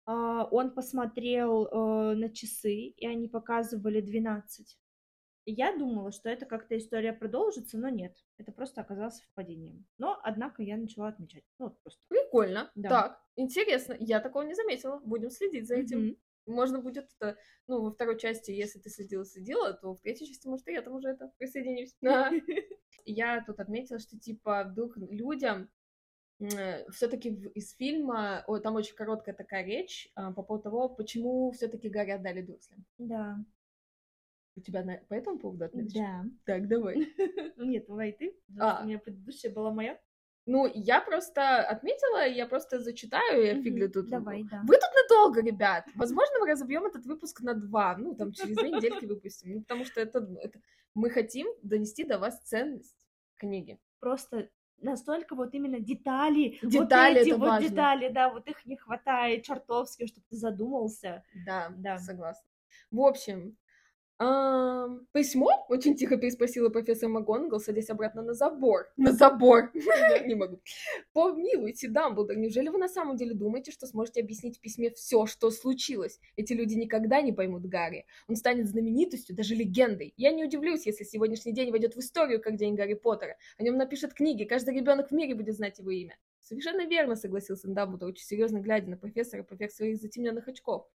А, 0.05 0.45
он 0.51 0.73
посмотрел 0.73 1.65
э, 1.65 2.13
на 2.15 2.29
часы, 2.29 2.73
и 2.73 3.07
они 3.07 3.27
показывали 3.27 4.01
12. 4.01 4.77
я 5.47 5.75
думала, 5.75 6.11
что 6.11 6.29
это 6.29 6.45
как-то 6.45 6.77
история 6.77 7.11
продолжится, 7.11 7.77
но 7.77 7.89
нет. 7.89 8.15
Это 8.37 8.51
просто 8.51 8.81
оказалось 8.81 9.17
совпадением. 9.17 9.85
Но, 9.97 10.19
однако, 10.23 10.61
я 10.61 10.77
начала 10.77 11.07
отмечать. 11.07 11.43
Ну, 11.57 11.65
вот 11.67 11.81
просто. 11.81 12.01
Прикольно. 12.07 12.71
Да. 12.75 12.89
Так, 12.89 13.21
интересно. 13.35 13.95
Я 13.99 14.19
такого 14.19 14.43
не 14.43 14.53
заметила. 14.53 14.99
Будем 14.99 15.31
следить 15.31 15.67
за 15.67 15.75
этим. 15.75 16.09
Mm-hmm. 16.09 16.17
Можно 16.47 16.79
будет 16.79 17.09
это, 17.17 17.37
ну, 17.65 17.81
во 17.81 17.91
второй 17.91 18.19
части, 18.19 18.51
если 18.51 18.77
ты 18.77 18.91
следила-следила, 18.91 19.73
то 19.73 19.95
в 19.95 20.01
третьей 20.01 20.27
части, 20.27 20.47
может, 20.47 20.67
и 20.67 20.73
я 20.73 20.83
там 20.83 20.93
уже 20.93 21.09
это 21.09 21.31
присоединюсь. 21.39 21.95
Я 23.07 23.43
тут 23.45 23.59
отметила, 23.59 23.99
что, 23.99 24.17
типа, 24.17 24.63
вдруг 24.63 24.97
людям 24.97 25.69
все-таки 26.39 27.29
из 27.55 27.73
фильма, 27.75 28.43
о, 28.47 28.59
там 28.59 28.75
очень 28.75 28.95
короткая 28.95 29.33
такая 29.35 29.63
речь 29.63 30.09
а, 30.15 30.31
по 30.31 30.43
поводу 30.43 30.63
того, 30.63 30.89
почему 30.89 31.51
все-таки 31.51 31.89
Гарри 31.89 32.11
отдали 32.11 32.41
Дурслям. 32.41 32.85
Да. 32.97 33.37
У 34.57 34.61
тебя 34.61 34.83
на, 34.83 34.97
по 35.09 35.13
этому 35.13 35.39
поводу 35.39 35.65
отметочка? 35.65 35.99
Да. 35.99 36.25
Так, 36.45 36.67
давай. 36.67 37.13
Ну 37.57 37.65
нет, 37.65 37.85
давай 37.87 38.11
ты, 38.11 38.37
а. 38.59 38.81
у 38.83 38.85
меня 38.85 38.99
предыдущая 38.99 39.51
была 39.51 39.71
моя. 39.71 39.99
Ну, 40.47 40.69
я 40.75 41.01
просто 41.01 41.61
отметила, 41.61 42.27
я 42.27 42.45
просто 42.45 42.79
зачитаю, 42.79 43.43
я 43.43 43.61
фигли 43.61 43.87
тут. 43.87 44.09
Давай, 44.09 44.43
да. 44.43 44.61
Вы 44.67 44.75
тут 44.75 44.89
надолго, 44.95 45.41
ребят. 45.41 45.85
Возможно, 45.95 46.39
мы 46.39 46.47
разобьем 46.47 46.85
этот 46.85 47.05
выпуск 47.05 47.41
на 47.41 47.55
два, 47.55 47.97
ну, 47.97 48.13
там, 48.15 48.31
через 48.31 48.55
две 48.55 48.69
недельки 48.69 49.05
выпустим. 49.05 49.55
Ну, 49.55 49.61
потому 49.61 49.85
что 49.85 50.01
это, 50.01 50.19
это... 50.41 50.59
мы 50.93 51.09
хотим 51.09 51.47
донести 51.63 52.03
до 52.03 52.19
вас 52.19 52.39
ценность 52.43 53.07
книги. 53.37 53.79
Просто 53.99 54.49
настолько 54.81 55.35
вот 55.35 55.53
именно 55.53 55.79
детали, 55.79 56.59
детали 56.61 57.19
вот 57.19 57.21
эти 57.21 57.29
вот 57.31 57.39
важно. 57.39 57.69
детали, 57.69 58.09
да, 58.09 58.29
вот 58.29 58.47
их 58.47 58.65
не 58.65 58.77
хватает 58.77 59.43
чертовски, 59.43 60.07
чтобы 60.07 60.25
ты 60.29 60.35
задумался. 60.35 61.23
Да, 61.33 61.69
Да. 61.77 61.97
согласна. 61.97 62.49
В 62.91 62.99
общем, 63.01 63.57
письмо 64.17 65.65
очень 65.67 65.95
тихо 65.95 66.17
переспросила 66.17 66.69
профессор 66.69 67.09
МакГонагал, 67.09 67.59
садясь 67.59 67.89
обратно 67.89 68.21
на 68.21 68.33
забор. 68.33 68.87
На 68.97 69.11
забор! 69.11 69.71
Не 70.25 70.35
могу. 70.35 70.61
Помилуйте, 71.13 71.89
Дамблдор, 71.89 72.37
неужели 72.37 72.69
вы 72.69 72.77
на 72.77 72.87
самом 72.87 73.17
деле 73.17 73.33
думаете, 73.33 73.71
что 73.71 73.87
сможете 73.87 74.21
объяснить 74.21 74.57
в 74.57 74.61
письме 74.61 74.91
все, 74.91 75.25
что 75.25 75.51
случилось? 75.51 76.19
Эти 76.37 76.53
люди 76.53 76.75
никогда 76.75 77.21
не 77.21 77.33
поймут 77.33 77.65
Гарри. 77.65 78.05
Он 78.27 78.35
станет 78.35 78.67
знаменитостью, 78.67 79.35
даже 79.35 79.55
легендой. 79.55 80.13
Я 80.17 80.31
не 80.31 80.45
удивлюсь, 80.45 80.85
если 80.85 81.03
сегодняшний 81.03 81.53
день 81.53 81.71
войдет 81.71 81.95
в 81.95 81.99
историю 81.99 82.41
как 82.41 82.55
день 82.55 82.75
Гарри 82.75 82.93
Поттера. 82.93 83.35
О 83.57 83.63
нем 83.63 83.77
напишут 83.77 84.13
книги, 84.13 84.43
каждый 84.45 84.75
ребенок 84.75 85.09
в 85.09 85.11
мире 85.11 85.35
будет 85.35 85.55
знать 85.55 85.79
его 85.79 85.91
имя. 85.91 86.17
Совершенно 86.39 86.85
верно, 86.85 87.15
согласился 87.15 87.67
Дамблдор, 87.67 88.09
очень 88.09 88.25
серьезно 88.25 88.59
глядя 88.59 88.89
на 88.89 88.97
профессора 88.97 89.43
поверх 89.43 89.71
своих 89.71 89.97
затемненных 89.97 90.47
очков. 90.47 90.87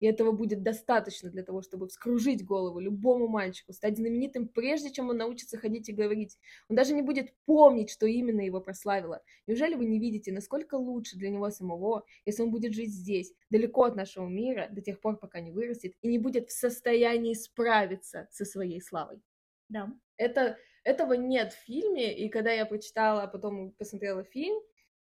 И 0.00 0.06
этого 0.06 0.32
будет 0.32 0.62
достаточно 0.62 1.30
для 1.30 1.42
того, 1.42 1.62
чтобы 1.62 1.88
вскружить 1.88 2.44
голову 2.44 2.80
любому 2.80 3.28
мальчику, 3.28 3.72
стать 3.72 3.96
знаменитым, 3.96 4.48
прежде 4.48 4.90
чем 4.90 5.10
он 5.10 5.16
научится 5.16 5.58
ходить 5.58 5.88
и 5.88 5.92
говорить. 5.92 6.38
Он 6.68 6.76
даже 6.76 6.94
не 6.94 7.02
будет 7.02 7.34
помнить, 7.46 7.90
что 7.90 8.06
именно 8.06 8.40
его 8.40 8.60
прославило. 8.60 9.22
Неужели 9.46 9.74
вы 9.74 9.84
не 9.86 9.98
видите, 9.98 10.32
насколько 10.32 10.76
лучше 10.76 11.16
для 11.16 11.30
него 11.30 11.50
самого, 11.50 12.04
если 12.24 12.42
он 12.42 12.50
будет 12.50 12.74
жить 12.74 12.92
здесь, 12.92 13.32
далеко 13.50 13.84
от 13.84 13.96
нашего 13.96 14.26
мира, 14.26 14.68
до 14.70 14.80
тех 14.80 15.00
пор, 15.00 15.18
пока 15.18 15.40
не 15.40 15.50
вырастет, 15.50 15.94
и 16.02 16.08
не 16.08 16.18
будет 16.18 16.48
в 16.48 16.52
состоянии 16.52 17.34
справиться 17.34 18.28
со 18.30 18.44
своей 18.44 18.80
славой? 18.80 19.20
Да. 19.68 19.92
Это, 20.16 20.58
этого 20.84 21.12
нет 21.14 21.52
в 21.52 21.64
фильме, 21.64 22.16
и 22.16 22.28
когда 22.28 22.50
я 22.50 22.66
прочитала, 22.66 23.24
а 23.24 23.28
потом 23.28 23.72
посмотрела 23.72 24.24
фильм, 24.24 24.58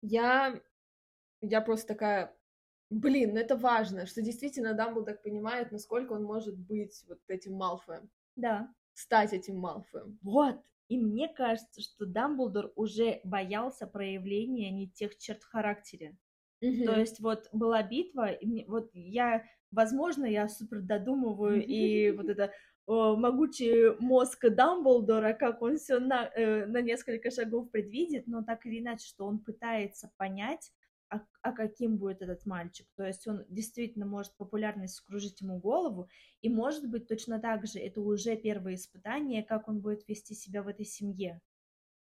я, 0.03 0.61
я 1.41 1.61
просто 1.61 1.89
такая, 1.89 2.37
блин, 2.93 3.35
ну 3.35 3.41
это 3.41 3.57
важно, 3.57 4.07
что 4.07 4.23
действительно 4.23 4.75
Дамблдор 4.75 5.17
понимает, 5.17 5.73
насколько 5.73 6.13
он 6.13 6.25
может 6.25 6.57
быть 6.57 7.05
вот 7.09 7.19
этим 7.29 7.55
Малфоем, 7.55 8.11
Да. 8.37 8.73
стать 8.95 9.33
этим 9.33 9.59
Малфоем. 9.59 10.19
Вот. 10.23 10.61
И 10.89 10.99
мне 10.99 11.29
кажется, 11.29 11.81
что 11.81 12.05
Дамблдор 12.07 12.73
уже 12.77 13.21
боялся 13.25 13.87
проявления 13.87 14.71
не 14.71 14.89
тех 14.91 15.17
черт 15.19 15.43
в 15.43 15.49
характере. 15.49 16.17
То 16.61 16.97
есть 16.97 17.19
вот 17.19 17.49
была 17.53 17.83
битва, 17.83 18.31
и 18.31 18.47
мне, 18.47 18.65
вот 18.69 18.91
я, 18.95 19.45
возможно, 19.73 20.25
я 20.27 20.49
супер 20.49 20.81
додумываю, 20.81 21.65
и 21.65 22.13
вот 22.13 22.29
это 22.29 22.53
о, 22.87 23.17
могучий 23.17 23.97
мозг 24.01 24.49
Дамблдора, 24.49 25.33
как 25.33 25.63
он 25.63 25.77
все 25.79 25.99
на, 25.99 26.27
э, 26.27 26.67
на 26.67 26.81
несколько 26.83 27.31
шагов 27.31 27.71
предвидит, 27.71 28.27
но 28.27 28.43
так 28.45 28.65
или 28.67 28.81
иначе, 28.81 29.07
что 29.07 29.25
он 29.27 29.39
пытается 29.39 30.13
понять, 30.19 30.71
а, 31.13 31.21
а 31.43 31.53
каким 31.53 31.99
будет 31.99 32.23
этот 32.23 32.47
мальчик. 32.47 32.87
То 32.97 33.05
есть 33.07 33.27
он 33.29 33.45
действительно 33.49 34.07
может 34.07 34.35
популярность 34.37 34.95
скружить 34.95 35.43
ему 35.43 35.59
голову, 35.59 36.09
и 36.41 36.49
может 36.49 36.89
быть 36.89 37.07
точно 37.07 37.39
так 37.39 37.67
же 37.67 37.79
это 37.79 38.01
уже 38.01 38.35
первое 38.37 38.75
испытание, 38.75 39.43
как 39.43 39.69
он 39.69 39.81
будет 39.81 40.09
вести 40.09 40.35
себя 40.35 40.63
в 40.63 40.69
этой 40.69 40.87
семье. 40.87 41.41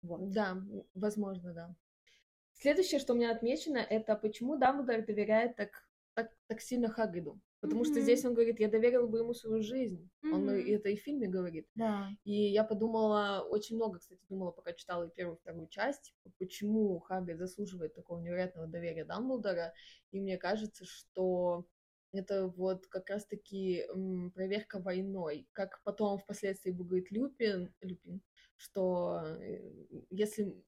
Вот. 0.01 0.31
Да, 0.31 0.61
возможно, 0.93 1.53
да. 1.53 1.75
Следующее, 2.53 2.99
что 2.99 3.13
у 3.13 3.15
меня 3.15 3.31
отмечено, 3.31 3.77
это 3.77 4.15
почему 4.15 4.57
Дамблдор 4.57 5.05
доверяет 5.05 5.55
так, 5.55 5.88
так, 6.23 6.31
так 6.47 6.61
сильно 6.61 6.89
Хагриду. 6.89 7.39
Потому 7.61 7.83
что 7.83 7.95
Мгм. 7.95 8.03
здесь 8.03 8.25
он 8.25 8.33
говорит, 8.33 8.59
я 8.59 8.69
доверил 8.69 9.07
бы 9.07 9.19
ему 9.19 9.33
свою 9.33 9.61
жизнь. 9.61 10.09
Он 10.23 10.49
и 10.49 10.61
Мгм. 10.63 10.75
это 10.75 10.89
и 10.89 10.95
в 10.95 11.01
фильме 11.01 11.27
говорит. 11.27 11.67
Да. 11.75 12.09
И 12.23 12.31
я 12.31 12.63
подумала, 12.63 13.45
очень 13.49 13.75
много, 13.75 13.99
кстати, 13.99 14.21
думала, 14.29 14.51
пока 14.51 14.73
читала 14.73 15.03
и 15.03 15.13
первую, 15.13 15.35
и 15.37 15.39
вторую 15.39 15.67
часть, 15.67 16.15
почему 16.37 16.99
Хагрид 16.99 17.37
заслуживает 17.37 17.95
такого 17.95 18.19
невероятного 18.21 18.67
доверия 18.67 19.05
Дамблдора. 19.05 19.73
И 20.11 20.21
мне 20.21 20.37
кажется, 20.37 20.85
что 20.85 21.65
это 22.13 22.47
вот 22.47 22.87
как 22.87 23.09
раз-таки 23.09 23.85
проверка 24.33 24.79
войной. 24.79 25.47
Как 25.51 25.81
потом 25.83 26.17
впоследствии 26.17 26.71
будет 26.71 27.11
Люпин, 27.11 27.73
Люпин 27.81 28.21
что 28.59 29.21
э, 29.41 29.61
если 30.09 30.61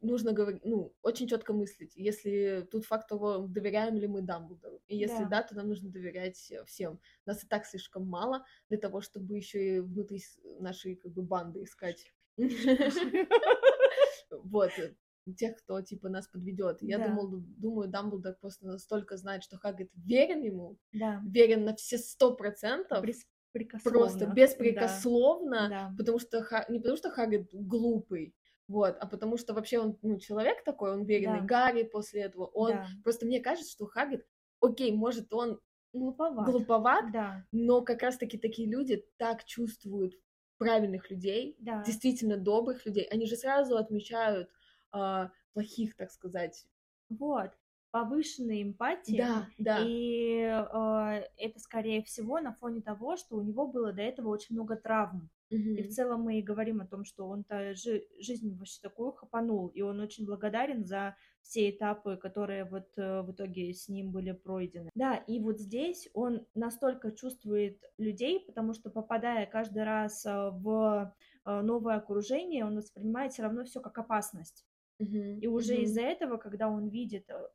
нужно 0.00 0.32
говорить, 0.32 0.64
ну, 0.64 0.94
очень 1.02 1.26
четко 1.28 1.52
мыслить. 1.52 1.96
Если 1.96 2.66
тут 2.70 2.84
факт 2.84 3.08
того, 3.08 3.38
доверяем 3.38 3.96
ли 3.96 4.06
мы 4.06 4.22
Дамблдору. 4.22 4.80
И 4.88 4.96
если 4.96 5.24
Да. 5.24 5.28
да, 5.28 5.42
то 5.42 5.54
нам 5.54 5.68
нужно 5.68 5.90
доверять 5.90 6.50
э, 6.50 6.64
всем. 6.64 7.00
Нас 7.26 7.44
и 7.44 7.46
так 7.46 7.66
слишком 7.66 8.06
мало 8.06 8.44
для 8.68 8.78
того, 8.78 9.00
чтобы 9.00 9.36
еще 9.36 9.76
и 9.76 9.80
внутри 9.80 10.20
нашей 10.60 10.96
как 10.96 11.12
бы 11.12 11.22
банды 11.22 11.62
искать. 11.62 12.12
Вот, 14.30 14.70
э, 14.78 14.94
тех, 15.36 15.56
кто 15.56 15.80
типа 15.82 16.08
нас 16.08 16.28
подведет. 16.28 16.78
Я 16.82 16.98
Да. 16.98 17.08
думал, 17.08 17.28
думаю, 17.58 17.88
Дамблдор 17.88 18.34
просто 18.40 18.66
настолько 18.66 19.16
знает, 19.16 19.42
что 19.42 19.56
Хагрид 19.58 19.90
верен 19.94 20.42
ему, 20.42 20.78
Да. 20.92 21.22
верен 21.26 21.64
на 21.64 21.74
все 21.74 21.98
сто 21.98 22.34
процентов, 22.34 23.04
просто 23.84 24.26
беспрекословно, 24.34 25.68
Да. 25.68 25.94
потому 25.96 26.18
что 26.18 26.38
не 26.68 26.78
потому 26.78 26.96
что 26.96 27.10
Хагрид 27.10 27.48
глупый, 27.52 28.34
вот, 28.68 28.96
а 29.00 29.06
потому 29.06 29.38
что 29.38 29.54
вообще 29.54 29.78
он 29.78 29.98
ну, 30.02 30.18
человек 30.18 30.62
такой, 30.62 30.92
он 30.92 31.04
веренный 31.04 31.40
Да. 31.40 31.46
Гарри 31.46 31.82
после 31.84 32.22
этого. 32.22 32.46
Он 32.46 32.72
Да. 32.72 32.86
просто 33.02 33.26
мне 33.26 33.40
кажется, 33.40 33.72
что 33.72 33.86
Хагрид, 33.86 34.26
окей, 34.60 34.92
может 34.92 35.32
он 35.32 35.58
Глуповат. 35.94 36.46
глуповат, 36.46 37.10
Да. 37.12 37.44
но 37.50 37.80
как 37.82 38.02
раз-таки 38.02 38.36
такие 38.38 38.68
люди 38.68 39.04
так 39.16 39.44
чувствуют 39.44 40.14
правильных 40.58 41.10
людей, 41.10 41.56
Да. 41.60 41.82
действительно 41.84 42.36
добрых 42.36 42.84
людей. 42.84 43.04
Они 43.10 43.26
же 43.26 43.36
сразу 43.36 43.76
отмечают 43.76 44.50
а, 44.90 45.30
плохих, 45.54 45.96
так 45.96 46.10
сказать. 46.10 46.66
Вот. 47.08 47.50
Повышенная 47.90 48.62
эмпатия. 48.62 49.16
Да, 49.26 49.46
да. 49.58 49.78
И 49.82 50.40
э, 50.40 51.24
это, 51.38 51.58
скорее 51.58 52.02
всего, 52.02 52.38
на 52.40 52.52
фоне 52.52 52.82
того, 52.82 53.16
что 53.16 53.36
у 53.36 53.42
него 53.42 53.66
было 53.66 53.92
до 53.92 54.02
этого 54.02 54.28
очень 54.28 54.54
много 54.54 54.76
травм. 54.76 55.30
И 55.50 55.82
в 55.82 55.90
целом 55.90 56.22
мы 56.22 56.38
и 56.38 56.42
говорим 56.42 56.80
о 56.80 56.86
том, 56.86 57.04
что 57.04 57.28
он-то 57.28 57.74
жи- 57.74 58.06
жизнь 58.18 58.54
вообще 58.56 58.80
такую 58.82 59.12
хапанул, 59.12 59.68
и 59.68 59.80
он 59.80 60.00
очень 60.00 60.26
благодарен 60.26 60.84
за 60.84 61.16
все 61.42 61.70
этапы, 61.70 62.16
которые 62.16 62.64
вот 62.64 62.88
э, 62.96 63.22
в 63.22 63.32
итоге 63.32 63.72
с 63.72 63.88
ним 63.88 64.10
были 64.10 64.32
пройдены. 64.32 64.90
Да, 64.94 65.14
и 65.16 65.40
вот 65.40 65.58
здесь 65.60 66.08
он 66.14 66.46
настолько 66.54 67.12
чувствует 67.12 67.82
людей, 67.96 68.44
потому 68.46 68.74
что 68.74 68.90
попадая 68.90 69.46
каждый 69.46 69.84
раз 69.84 70.26
э, 70.26 70.50
в 70.50 71.14
э, 71.44 71.60
новое 71.62 71.96
окружение, 71.96 72.64
он 72.64 72.76
воспринимает 72.76 73.32
все 73.32 73.42
равно 73.42 73.64
все 73.64 73.80
как 73.80 73.96
опасность. 73.98 74.66
Мгм. 74.98 75.40
И 75.40 75.46
уже 75.46 75.74
Мгм. 75.74 75.84
из-за 75.84 76.02
этого, 76.02 76.36
когда 76.36 76.68
он 76.68 76.88
видит, 76.88 77.30
э, 77.30 77.48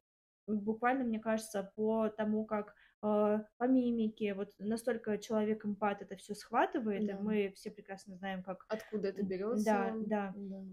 буквально, 0.48 1.04
мне 1.04 1.20
кажется, 1.20 1.72
по 1.76 2.10
тому, 2.10 2.46
как 2.46 2.76
по 3.58 3.68
мимике, 3.68 4.34
вот 4.34 4.54
настолько 4.60 5.18
человек 5.18 5.66
эмпат 5.66 6.02
это 6.02 6.16
все 6.16 6.34
схватывает, 6.36 7.08
Да. 7.08 7.14
и 7.14 7.18
мы 7.22 7.52
все 7.56 7.72
прекрасно 7.72 8.16
знаем, 8.16 8.44
как 8.44 8.68
Откуда 8.68 9.08
это 9.08 9.24
берется? 9.24 9.78
да, 9.78 9.96
да. 10.02 10.36
да. 10.36 10.66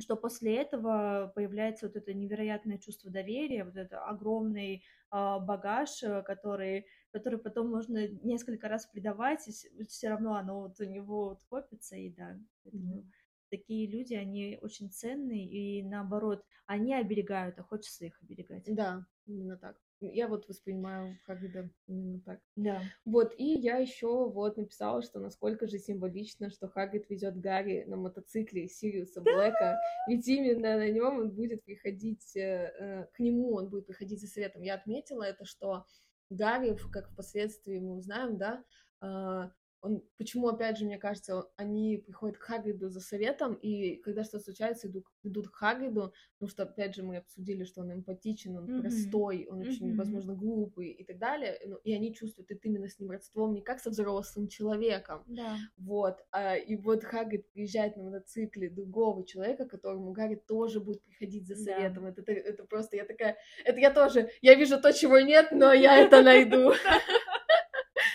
что 0.00 0.16
после 0.16 0.56
этого 0.56 1.30
появляется 1.34 1.86
вот 1.86 1.96
это 1.96 2.12
невероятное 2.14 2.78
чувство 2.78 3.10
доверия, 3.12 3.64
вот 3.64 3.76
это 3.76 4.04
огромный 4.04 4.84
а, 5.10 5.38
багаж, 5.38 6.02
э, 6.02 6.22
который, 6.22 6.86
который 7.12 7.38
потом 7.38 7.70
можно 7.70 8.08
несколько 8.08 8.68
раз 8.68 8.86
предавать, 8.86 9.46
и 9.46 9.84
все 9.84 10.08
равно 10.08 10.34
оно 10.34 10.62
вот 10.62 10.80
у 10.80 10.84
него 10.84 11.28
вот 11.30 11.44
копится, 11.44 11.96
и 11.96 12.10
да, 12.12 12.40
поэтому 12.64 12.96
Мгм. 12.96 13.12
такие 13.50 13.86
люди, 13.88 14.14
они 14.14 14.58
очень 14.60 14.90
ценные, 14.90 15.46
и 15.48 15.82
наоборот, 15.84 16.44
они 16.66 16.92
оберегают, 16.94 17.58
а 17.60 17.62
хочется 17.62 18.04
их 18.06 18.20
оберегать. 18.20 18.72
Да, 18.80 19.06
именно 19.26 19.56
так. 19.56 19.80
Я 20.12 20.28
вот 20.28 20.48
воспринимаю 20.48 21.18
Хагрида 21.24 21.70
именно 21.86 22.20
так. 22.20 22.40
Да. 22.56 22.82
Вот, 23.04 23.34
и 23.36 23.58
я 23.58 23.78
еще 23.78 24.28
вот 24.28 24.56
написала, 24.56 25.02
что 25.02 25.18
насколько 25.20 25.66
же 25.66 25.78
символично, 25.78 26.50
что 26.50 26.68
Хагрид 26.68 27.08
везет 27.08 27.40
Гарри 27.40 27.84
на 27.86 27.96
мотоцикле 27.96 28.68
Сириуса 28.68 29.20
Блэка, 29.20 29.78
ведь 30.08 30.26
именно 30.28 30.76
на 30.76 30.90
нем 30.90 31.18
он 31.18 31.30
будет 31.30 31.64
приходить, 31.64 32.36
э, 32.36 32.72
э, 32.78 33.06
к 33.12 33.18
нему 33.20 33.54
он 33.54 33.68
будет 33.68 33.86
приходить 33.86 34.20
за 34.20 34.26
советом. 34.26 34.62
Я 34.62 34.74
отметила 34.74 35.22
это, 35.22 35.44
что 35.44 35.84
Гарри, 36.30 36.76
как 36.92 37.10
впоследствии 37.10 37.78
мы 37.78 37.96
узнаем, 37.96 38.38
да, 38.38 38.64
а, 39.00 39.50
он, 39.84 40.02
почему, 40.16 40.48
опять 40.48 40.78
же, 40.78 40.86
мне 40.86 40.96
кажется, 40.96 41.44
они 41.56 41.98
приходят 41.98 42.38
к 42.38 42.42
Хагриду 42.42 42.88
за 42.88 43.00
советом, 43.00 43.52
и 43.54 43.96
когда 43.96 44.24
что-то 44.24 44.44
случается, 44.44 44.88
идут, 44.88 45.04
идут 45.22 45.50
к 45.50 45.54
Хагриду, 45.54 46.14
потому 46.38 46.50
что, 46.50 46.62
опять 46.62 46.94
же, 46.94 47.02
мы 47.02 47.18
обсудили, 47.18 47.64
что 47.64 47.82
он 47.82 47.92
эмпатичен, 47.92 48.56
он 48.56 48.64
Мгм. 48.64 48.80
простой, 48.80 49.46
он 49.50 49.60
очень, 49.60 49.88
Мгм. 49.88 49.96
возможно, 49.96 50.34
глупый 50.34 50.88
и 50.88 51.04
так 51.04 51.18
далее, 51.18 51.60
ну, 51.66 51.76
и 51.84 51.92
они 51.92 52.14
чувствуют 52.14 52.50
это 52.50 52.66
именно 52.66 52.88
с 52.88 52.98
ним 52.98 53.10
родством, 53.10 53.52
не 53.52 53.60
как 53.60 53.78
со 53.78 53.90
взрослым 53.90 54.48
человеком, 54.48 55.22
Да. 55.26 55.56
вот, 55.76 56.16
а, 56.30 56.56
и 56.56 56.76
вот 56.76 57.04
Хагрид 57.04 57.52
приезжает 57.52 57.98
на 57.98 58.04
мотоцикле 58.04 58.70
другого 58.70 59.26
человека, 59.26 59.66
которому 59.66 60.12
Гарри 60.12 60.36
тоже 60.36 60.80
будет 60.80 61.02
приходить 61.02 61.46
за 61.46 61.56
Да. 61.62 61.76
советом, 61.76 62.06
это, 62.06 62.22
это, 62.22 62.32
это 62.32 62.64
просто, 62.64 62.96
я 62.96 63.04
такая, 63.04 63.36
это 63.66 63.78
я 63.80 63.90
тоже, 63.90 64.30
я 64.40 64.54
вижу 64.54 64.80
то, 64.80 64.94
чего 64.94 65.20
нет, 65.20 65.48
но 65.52 65.74
я 65.74 65.98
это 65.98 66.22
найду. 66.22 66.72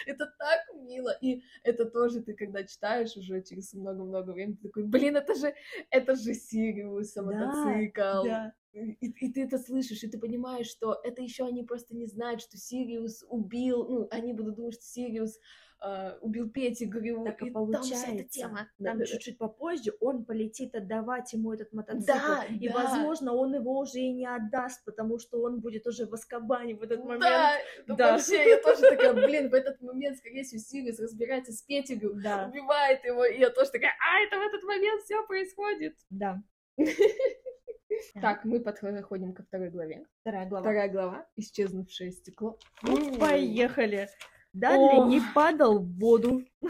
Это 0.09 0.25
так 0.37 0.61
мило. 0.73 1.15
И 1.21 1.41
это 1.63 1.85
тоже 1.85 2.21
ты, 2.21 2.33
когда 2.33 2.63
читаешь 2.63 3.15
уже 3.15 3.41
через 3.43 3.73
много-много 3.73 4.31
времени, 4.31 4.55
ты 4.55 4.67
такой, 4.67 4.83
блин, 4.83 5.17
это 5.17 5.35
же, 5.35 5.53
это 5.89 6.15
же 6.15 6.33
Сириус, 6.33 7.15
мотоцикл. 7.15 8.25
Да, 8.25 8.53
И, 8.73 9.07
и 9.07 9.33
ты 9.33 9.43
это 9.43 9.57
слышишь, 9.57 10.03
и 10.03 10.07
ты 10.07 10.17
понимаешь, 10.19 10.67
что 10.67 10.99
это 11.03 11.21
еще 11.21 11.45
они 11.45 11.63
просто 11.63 11.95
не 11.95 12.05
знают, 12.05 12.41
что 12.41 12.57
Сириус 12.57 13.25
убил, 13.27 13.87
ну, 13.87 14.07
они 14.11 14.33
будут 14.33 14.55
думать, 14.55 14.75
что 14.75 14.83
Сириус 14.83 15.39
э, 15.81 16.17
убил 16.21 16.49
Петтигрю. 16.49 17.23
Так 17.25 17.41
и, 17.41 17.47
и 17.47 17.51
получается. 17.51 18.05
Там 18.05 18.15
вся 18.15 18.21
эта 18.21 18.29
тема. 18.29 18.69
Там 18.83 18.99
да, 18.99 19.05
чуть-чуть 19.05 19.37
да. 19.37 19.47
попозже 19.47 19.93
он 19.99 20.25
полетит 20.25 20.75
отдавать 20.75 21.31
ему 21.33 21.53
этот 21.53 21.71
мотоцикл. 21.73 22.07
Да, 22.07 22.45
и, 22.45 22.67
да. 22.67 22.73
возможно, 22.73 23.33
он 23.33 23.55
его 23.55 23.79
уже 23.79 23.99
и 23.99 24.11
не 24.11 24.25
отдаст, 24.25 24.83
потому 24.85 25.19
что 25.19 25.41
он 25.41 25.59
будет 25.59 25.87
уже 25.87 26.05
в 26.05 26.13
Азкабане 26.13 26.75
в 26.75 26.83
этот 26.83 27.03
момент. 27.03 27.21
Да, 27.21 27.53
ну, 27.87 27.95
да. 27.95 28.11
вообще, 28.13 28.49
я 28.49 28.61
тоже 28.61 28.81
такая, 28.81 29.13
блин, 29.13 29.49
в 29.49 29.53
этот 29.53 29.81
момент, 29.81 30.17
скорее 30.17 30.43
всего, 30.43 30.61
Сириус 30.61 30.99
разбирается 30.99 31.51
с 31.51 31.61
Петигрю, 31.61 32.13
да. 32.15 32.47
убивает 32.47 33.03
его, 33.03 33.25
и 33.25 33.39
я 33.39 33.49
тоже 33.49 33.71
такая, 33.71 33.93
а, 33.99 34.19
это 34.25 34.37
в 34.37 34.41
этот 34.41 34.63
момент 34.63 35.01
все 35.03 35.25
происходит. 35.25 35.95
Да. 36.09 36.41
Так, 38.21 38.45
мы 38.45 38.59
подходим 38.59 39.33
ко 39.33 39.43
второй 39.43 39.69
главе. 39.69 40.05
Вторая 40.21 40.47
глава. 40.47 40.63
Вторая 40.63 40.89
глава. 40.89 41.27
Исчезнувшее 41.35 42.11
стекло. 42.11 42.57
Поехали. 43.19 44.07
Дадли 44.53 45.09
не 45.09 45.21
падал 45.33 45.79
в 45.79 45.97
воду. 45.99 46.43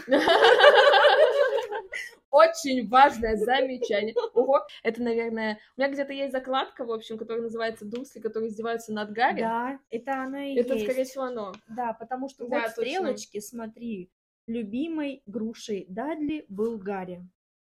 Очень 2.31 2.87
важное 2.87 3.35
замечание. 3.37 4.13
Ого, 4.33 4.61
это, 4.83 5.01
наверное... 5.01 5.59
У 5.75 5.81
меня 5.81 5.91
где-то 5.91 6.13
есть 6.13 6.31
закладка, 6.31 6.85
в 6.85 6.91
общем, 6.91 7.17
которая 7.17 7.43
называется 7.43 7.85
Дурсли, 7.85 8.19
которые 8.19 8.49
издеваются 8.49 8.93
над 8.93 9.11
Гарри. 9.11 9.41
Да, 9.41 9.79
это 9.89 10.23
оно 10.23 10.37
и 10.37 10.55
это, 10.55 10.75
есть. 10.75 10.85
скорее 10.85 11.05
всего, 11.05 11.23
оно. 11.23 11.53
Да, 11.67 11.93
потому 11.93 12.29
что 12.29 12.47
да, 12.47 12.61
вот 12.61 12.71
стрелочки, 12.71 13.39
смотри, 13.39 14.11
любимой 14.45 15.23
грушей 15.25 15.85
Дадли 15.89 16.45
был 16.49 16.77
Гарри. 16.77 17.27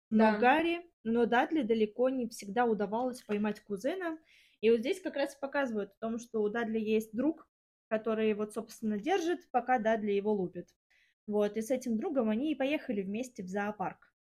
Но 0.10 0.32
да. 0.32 0.38
Гарри, 0.38 0.82
но 1.04 1.26
Дадли 1.26 1.62
далеко 1.62 2.10
не 2.10 2.28
всегда 2.28 2.66
удавалось 2.66 3.22
поймать 3.22 3.62
кузена. 3.62 4.18
И 4.60 4.70
вот 4.72 4.80
здесь 4.80 5.00
как 5.00 5.16
раз 5.16 5.36
показывают 5.36 5.92
о 5.92 6.00
том, 6.02 6.20
что 6.20 6.42
у 6.42 6.50
Дадли 6.50 6.80
есть 6.80 7.16
друг, 7.16 7.48
который 7.90 8.34
вот, 8.34 8.54
собственно, 8.54 8.98
держит, 8.98 9.50
пока 9.52 9.80
Дадли 9.80 10.12
его 10.12 10.32
лупит. 10.32 10.70
Вот, 11.28 11.58
и 11.58 11.62
с 11.62 11.70
этим 11.70 11.98
другом 11.98 12.30
они 12.30 12.52
и 12.52 12.56
поехали 12.56 13.02
вместе 13.02 13.44
в 13.44 13.48
зоопарк. 13.48 14.14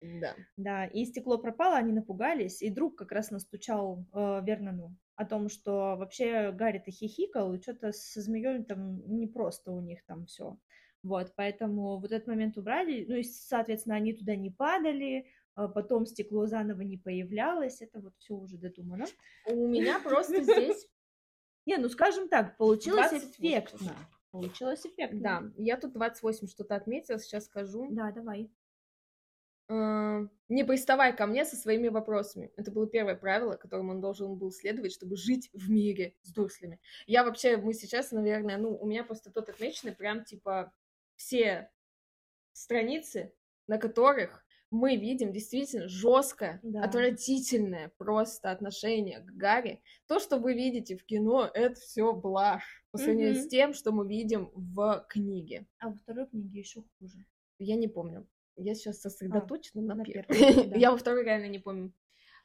Да. 0.00 0.34
Да, 0.56 0.86
и 0.86 1.04
стекло 1.04 1.38
пропало, 1.38 1.76
они 1.76 1.92
напугались, 1.92 2.60
и 2.60 2.70
друг 2.70 2.96
как 2.96 3.12
раз 3.12 3.30
настучал 3.30 4.04
э, 4.12 4.40
Вернону 4.44 4.96
о 5.14 5.24
том, 5.24 5.48
что 5.48 5.96
вообще 5.96 6.50
Гарри-то 6.52 6.90
хихикал, 6.90 7.54
и 7.54 7.60
что-то 7.60 7.92
со 7.92 8.20
змеей 8.20 8.64
там 8.64 9.00
не 9.06 9.28
просто 9.28 9.70
у 9.70 9.80
них 9.80 10.04
там 10.06 10.26
все. 10.26 10.58
Вот, 11.04 11.32
поэтому 11.36 11.98
вот 11.98 12.12
этот 12.12 12.28
момент 12.28 12.56
убрали, 12.58 13.04
ну 13.08 13.16
и, 13.16 13.22
соответственно, 13.22 13.96
они 13.96 14.12
туда 14.12 14.36
не 14.36 14.50
падали, 14.50 15.26
а 15.54 15.68
потом 15.68 16.06
стекло 16.06 16.46
заново 16.46 16.82
не 16.82 16.96
появлялось, 16.96 17.80
это 17.80 18.00
вот 18.00 18.14
все 18.18 18.34
уже 18.34 18.56
додумано. 18.56 19.06
У 19.46 19.66
меня 19.66 20.00
просто 20.04 20.42
здесь 20.42 20.88
не, 21.66 21.76
ну 21.76 21.88
скажем 21.88 22.28
так, 22.28 22.56
получилось 22.56 23.10
28. 23.10 23.28
эффектно. 23.30 23.96
Получилось 24.30 24.86
эффектно. 24.86 25.20
Да, 25.20 25.42
я 25.56 25.76
тут 25.76 25.92
28 25.92 26.48
что-то 26.48 26.74
отметила, 26.74 27.18
сейчас 27.18 27.44
скажу. 27.44 27.88
Да, 27.90 28.10
давай. 28.12 28.50
Uh, 29.70 30.28
не 30.48 30.64
приставай 30.64 31.16
ко 31.16 31.26
мне 31.26 31.44
со 31.44 31.56
своими 31.56 31.88
вопросами. 31.88 32.52
Это 32.56 32.70
было 32.70 32.86
первое 32.86 33.14
правило, 33.14 33.56
которому 33.56 33.92
он 33.92 34.00
должен 34.00 34.36
был 34.36 34.50
следовать, 34.50 34.92
чтобы 34.92 35.16
жить 35.16 35.48
в 35.52 35.70
мире 35.70 36.16
с 36.22 36.32
дурслями. 36.32 36.80
Я 37.06 37.24
вообще, 37.24 37.56
мы 37.56 37.72
сейчас, 37.72 38.10
наверное, 38.10 38.58
ну, 38.58 38.76
у 38.76 38.86
меня 38.86 39.04
просто 39.04 39.30
тут 39.30 39.48
отмечены 39.48 39.94
прям, 39.94 40.24
типа, 40.24 40.74
все 41.16 41.70
страницы, 42.52 43.32
на 43.66 43.78
которых 43.78 44.44
мы 44.72 44.96
видим 44.96 45.32
действительно 45.32 45.86
жесткое, 45.86 46.58
да. 46.62 46.82
отвратительное 46.82 47.92
просто 47.98 48.50
отношение 48.50 49.20
к 49.20 49.26
Гарри. 49.26 49.82
То, 50.08 50.18
что 50.18 50.38
вы 50.38 50.54
видите 50.54 50.96
в 50.96 51.04
кино, 51.04 51.48
это 51.52 51.78
все 51.78 52.14
блажь 52.14 52.84
по 52.90 52.96
сравнению 52.96 53.34
mm-hmm. 53.34 53.42
с 53.42 53.48
тем, 53.48 53.74
что 53.74 53.92
мы 53.92 54.08
видим 54.08 54.50
в 54.54 55.06
книге. 55.10 55.66
А 55.78 55.90
во 55.90 55.94
второй 55.94 56.26
книге 56.26 56.60
еще 56.60 56.82
хуже. 56.98 57.26
Я 57.58 57.76
не 57.76 57.86
помню. 57.86 58.26
Я 58.56 58.74
сейчас 58.74 59.02
сосредоточена 59.02 59.82
а, 59.82 59.84
на, 59.84 59.94
на 59.96 60.04
первой. 60.04 60.68
Да. 60.70 60.76
Я 60.76 60.90
во 60.90 60.96
второй 60.96 61.24
реально 61.24 61.48
не 61.48 61.58
помню. 61.58 61.92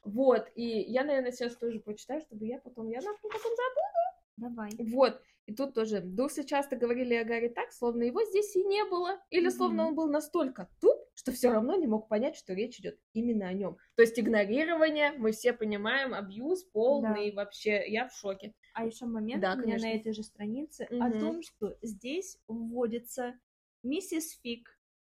Вот, 0.04 0.48
и 0.54 0.62
я, 0.62 1.04
наверное, 1.04 1.32
сейчас 1.32 1.56
тоже 1.56 1.80
прочитаю, 1.80 2.20
чтобы 2.20 2.46
я 2.46 2.58
потом, 2.58 2.88
я 2.88 3.00
потом 3.00 3.30
забуду. 3.40 3.98
Давай. 4.36 4.70
Вот, 4.92 5.20
и 5.46 5.54
тут 5.54 5.74
тоже 5.74 6.00
Дурсли 6.00 6.42
часто 6.42 6.76
говорили 6.76 7.14
о 7.14 7.24
Гарри 7.24 7.48
так, 7.48 7.72
словно 7.72 8.02
его 8.02 8.22
здесь 8.24 8.54
и 8.54 8.62
не 8.64 8.84
было, 8.84 9.18
или 9.30 9.48
словно 9.48 9.88
он 9.88 9.94
был 9.94 10.08
настолько 10.08 10.68
туп, 10.80 10.97
что 11.28 11.36
все 11.36 11.50
равно 11.50 11.74
не 11.76 11.86
мог 11.86 12.08
понять, 12.08 12.36
что 12.36 12.54
речь 12.54 12.78
идет 12.78 12.98
именно 13.12 13.48
о 13.48 13.52
нем. 13.52 13.76
То 13.96 14.02
есть 14.02 14.18
игнорирование, 14.18 15.12
мы 15.12 15.32
все 15.32 15.52
понимаем, 15.52 16.14
абьюз 16.14 16.64
полный, 16.64 17.30
да. 17.30 17.36
вообще, 17.36 17.84
я 17.86 18.08
в 18.08 18.14
шоке. 18.14 18.54
А 18.74 18.86
еще 18.86 19.06
момент 19.06 19.42
да, 19.42 19.54
у 19.54 19.58
меня 19.58 19.78
на 19.78 19.92
этой 19.94 20.12
же 20.12 20.22
странице 20.22 20.86
угу. 20.90 21.02
о 21.02 21.10
том, 21.10 21.42
что 21.42 21.76
здесь 21.82 22.38
вводится 22.48 23.38
миссис 23.82 24.38
Фиг, 24.42 24.68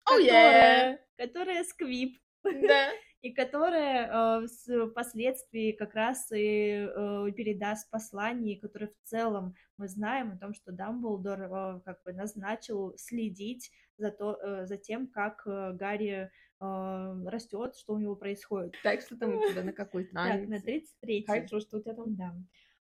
oh, 0.09 0.17
которая, 0.17 0.93
yeah. 0.93 0.99
которая 1.17 1.63
сквип. 1.63 2.19
Да. 2.43 2.89
и 3.25 3.31
которая 3.31 4.43
э, 4.43 4.87
впоследствии 4.91 5.71
как 5.71 5.95
раз 5.95 6.31
и 6.31 6.87
э, 6.87 7.31
передаст 7.35 7.89
послание, 7.89 8.59
которое 8.59 8.89
в 8.89 9.09
целом 9.09 9.55
мы 9.77 9.87
знаем 9.87 10.33
о 10.33 10.37
том, 10.37 10.53
что 10.53 10.71
Дамблдор 10.71 11.41
э, 11.41 11.81
как 11.83 12.03
бы 12.03 12.13
назначил 12.13 12.93
следить 12.97 13.71
за, 13.97 14.11
то, 14.11 14.37
э, 14.41 14.65
за 14.65 14.77
тем, 14.77 15.07
как 15.07 15.43
э, 15.45 15.73
Гарри 15.73 16.29
э, 16.61 17.29
растет, 17.29 17.75
что 17.75 17.93
у 17.93 17.99
него 17.99 18.15
происходит. 18.15 18.75
Так, 18.83 19.01
что 19.01 19.17
там 19.17 19.35
у 19.35 19.49
тебя 19.49 19.63
на 19.63 19.73
какой 19.73 20.05
странице? 20.05 20.39
Так, 20.39 20.49
на 20.49 20.59
33 20.59 21.25
Хорошо, 21.25 21.59
что 21.59 21.77
у 21.77 21.81
тебя 21.81 21.93
там? 21.93 22.15
Да. 22.15 22.35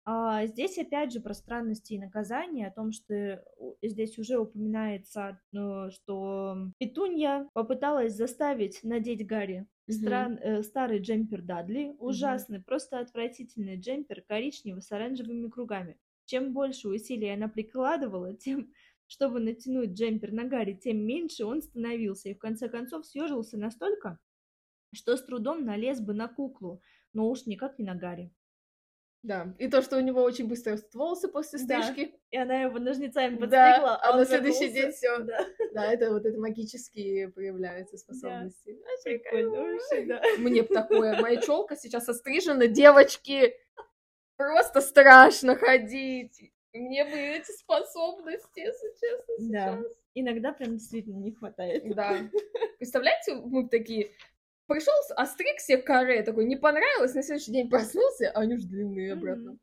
А, 0.08 0.46
здесь 0.46 0.78
опять 0.78 1.12
же 1.12 1.20
про 1.20 1.34
странности 1.34 1.94
и 1.94 1.98
наказания, 1.98 2.68
о 2.68 2.72
том, 2.72 2.92
что 2.92 3.42
здесь 3.82 4.18
уже 4.18 4.38
упоминается, 4.38 5.40
что 5.90 6.70
Петунья 6.78 7.48
попыталась 7.54 8.14
заставить 8.14 8.84
надеть 8.84 9.26
Гарри 9.26 9.66
Стран, 9.88 10.38
э, 10.42 10.62
старый 10.62 10.98
джемпер 10.98 11.42
Дадли, 11.42 11.94
ужасный, 11.98 12.58
mm-hmm. 12.58 12.64
просто 12.64 12.98
отвратительный 12.98 13.78
джемпер, 13.78 14.22
коричневый 14.22 14.82
с 14.82 14.90
оранжевыми 14.90 15.48
кругами. 15.48 15.96
Чем 16.24 16.52
больше 16.52 16.88
усилий 16.88 17.28
она 17.28 17.48
прикладывала, 17.48 18.34
тем, 18.34 18.72
чтобы 19.06 19.40
натянуть 19.40 19.90
джемпер 19.90 20.32
на 20.32 20.44
Гарри, 20.44 20.74
тем 20.74 20.98
меньше 21.06 21.44
он 21.44 21.62
становился, 21.62 22.28
и 22.28 22.34
в 22.34 22.38
конце 22.38 22.68
концов 22.68 23.06
съежился 23.06 23.56
настолько, 23.56 24.18
что 24.92 25.16
с 25.16 25.24
трудом 25.24 25.64
налез 25.64 26.00
бы 26.00 26.14
на 26.14 26.28
куклу, 26.28 26.82
но 27.12 27.28
уж 27.28 27.46
никак 27.46 27.78
не 27.78 27.84
на 27.84 27.94
Гарри. 27.94 28.32
Да, 29.22 29.52
и 29.58 29.66
то, 29.66 29.82
что 29.82 29.96
у 29.96 30.00
него 30.00 30.22
очень 30.22 30.46
быстро 30.46 30.78
волосы 30.94 31.26
после 31.26 31.58
стрижки. 31.58 32.04
Да. 32.04 32.18
И 32.30 32.36
она 32.36 32.62
его 32.62 32.78
ножницами 32.78 33.34
подстригла, 33.34 33.48
да, 33.48 33.96
а, 33.96 34.12
а 34.12 34.16
на 34.18 34.24
следующий 34.24 34.72
день 34.72 34.92
все. 34.92 35.18
Да. 35.18 35.46
да, 35.74 35.92
это 35.92 36.12
вот 36.12 36.24
это 36.24 36.38
магические 36.38 37.30
появляются 37.30 37.96
способности. 37.96 38.78
Да. 38.78 39.02
Прикольно 39.02 39.78
да. 40.06 40.22
Мне 40.38 40.62
бы 40.62 40.68
такое. 40.68 41.20
Моя 41.20 41.40
челка 41.40 41.74
сейчас 41.74 42.08
острижена, 42.08 42.68
девочки. 42.68 43.54
Просто 44.36 44.80
страшно 44.80 45.56
ходить. 45.56 46.52
Мне 46.78 47.04
бы 47.04 47.10
эти 47.12 47.50
способности, 47.52 48.60
если 48.60 48.88
честно, 49.00 49.34
сейчас. 49.38 49.82
Да. 49.82 49.88
Иногда 50.14 50.52
прям 50.52 50.76
действительно 50.76 51.18
не 51.18 51.32
хватает. 51.32 51.94
Да. 51.94 52.18
Представляете, 52.78 53.34
мы 53.34 53.68
такие, 53.68 54.10
Пришел, 54.66 54.94
остриг 55.16 55.60
себе 55.60 55.78
каре, 55.78 56.24
такой, 56.24 56.44
не 56.44 56.56
понравилось, 56.56 57.14
на 57.14 57.22
следующий 57.22 57.52
день 57.52 57.70
проснулся, 57.70 58.32
а 58.32 58.40
они 58.40 58.54
уже 58.54 58.66
длинные 58.66 59.12
обратно. 59.12 59.50
Mm-hmm. 59.50 59.58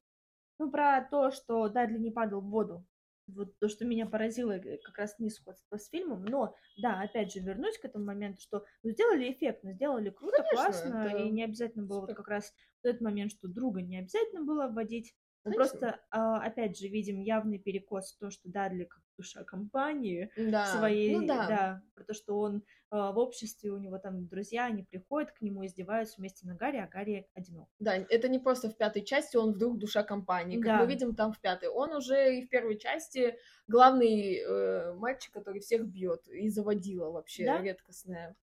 Ну, 0.59 0.71
про 0.71 1.01
то, 1.01 1.31
что 1.31 1.67
Дадли 1.67 1.97
не 1.97 2.11
падал 2.11 2.39
в 2.39 2.49
воду. 2.49 2.85
Вот 3.27 3.57
то, 3.59 3.67
что 3.67 3.85
меня 3.85 4.05
поразило, 4.05 4.51
э, 4.51 4.77
как 4.77 4.97
раз 4.97 5.17
не 5.19 5.29
сходство 5.29 5.77
с 5.77 5.89
фильмом. 5.89 6.23
Но, 6.23 6.55
да, 6.77 7.01
опять 7.01 7.33
же, 7.33 7.41
вернусь 7.41 7.77
к 7.77 7.85
этому 7.85 8.05
моменту, 8.05 8.41
что 8.41 8.65
ну, 8.81 8.91
сделали 8.91 9.31
эффектно, 9.31 9.73
сделали 9.73 10.09
круто, 10.09 10.37
Конечно, 10.37 10.55
классно, 10.55 11.05
это... 11.05 11.17
и 11.17 11.29
не 11.31 11.43
обязательно 11.43 11.85
было 11.85 12.01
вот 12.01 12.13
как 12.13 12.27
раз 12.27 12.53
в 12.81 12.85
этот 12.85 13.01
момент, 13.01 13.31
что 13.31 13.47
друга 13.47 13.81
не 13.81 13.97
обязательно 13.99 14.43
было 14.43 14.67
вводить. 14.67 15.13
Мы 15.45 15.53
просто, 15.53 15.99
а, 16.09 16.41
опять 16.41 16.77
же, 16.77 16.87
видим 16.87 17.19
явный 17.19 17.59
перекос 17.59 18.13
в 18.13 18.17
то, 18.17 18.29
что 18.29 18.49
Дадли 18.49 18.85
как 18.85 19.01
душа 19.17 19.43
компании 19.43 20.31
да. 20.37 20.65
своей, 20.65 21.17
ну, 21.17 21.27
да. 21.27 21.47
да, 21.47 21.81
про 21.93 22.03
то, 22.05 22.13
что 22.13 22.39
он 22.39 22.63
а, 22.89 23.11
в 23.11 23.17
обществе, 23.17 23.71
у 23.71 23.77
него 23.77 23.97
там 23.97 24.27
друзья, 24.27 24.65
они 24.65 24.83
приходят 24.83 25.31
к 25.31 25.41
нему, 25.41 25.65
издеваются 25.65 26.15
вместе 26.17 26.47
на 26.47 26.55
Гарри, 26.55 26.77
а 26.77 26.87
Гарри 26.87 27.27
одинок. 27.33 27.67
Да, 27.79 27.95
это 27.95 28.29
не 28.29 28.39
просто 28.39 28.69
в 28.69 28.77
пятой 28.77 29.03
части 29.03 29.35
он 29.35 29.53
вдруг 29.53 29.77
душа 29.77 30.03
компании, 30.03 30.57
как 30.57 30.65
да. 30.65 30.77
мы 30.79 30.87
видим 30.87 31.13
там 31.13 31.33
в 31.33 31.39
пятой. 31.41 31.69
Он 31.69 31.93
уже 31.93 32.37
и 32.37 32.45
в 32.45 32.49
первой 32.49 32.77
части 32.77 33.37
главный 33.67 34.37
э, 34.37 34.93
мальчик, 34.93 35.33
который 35.33 35.59
всех 35.59 35.85
бьет 35.85 36.27
и 36.27 36.49
заводила 36.49 37.11
вообще 37.11 37.45
да? 37.45 37.61
редкостная 37.61 38.35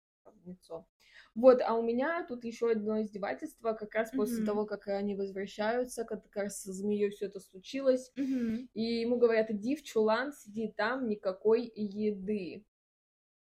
лицо. 0.44 0.86
Вот, 1.34 1.62
а 1.64 1.74
у 1.74 1.82
меня 1.82 2.24
тут 2.26 2.44
еще 2.44 2.72
одно 2.72 3.00
издевательство, 3.02 3.72
как 3.72 3.94
раз 3.94 4.12
после 4.12 4.42
Мгм. 4.42 4.44
того, 4.44 4.66
как 4.66 4.88
они 4.88 5.14
возвращаются, 5.14 6.04
как 6.04 6.24
раз 6.36 6.62
со 6.62 6.72
змеей 6.72 7.10
все 7.10 7.26
это 7.26 7.40
случилось, 7.40 8.12
Мгм. 8.16 8.68
и 8.74 8.82
ему 8.82 9.16
говорят, 9.18 9.50
иди 9.50 9.76
в 9.76 9.82
чулан, 9.84 10.32
сиди 10.32 10.72
там, 10.76 11.08
никакой 11.08 11.70
еды. 11.74 12.64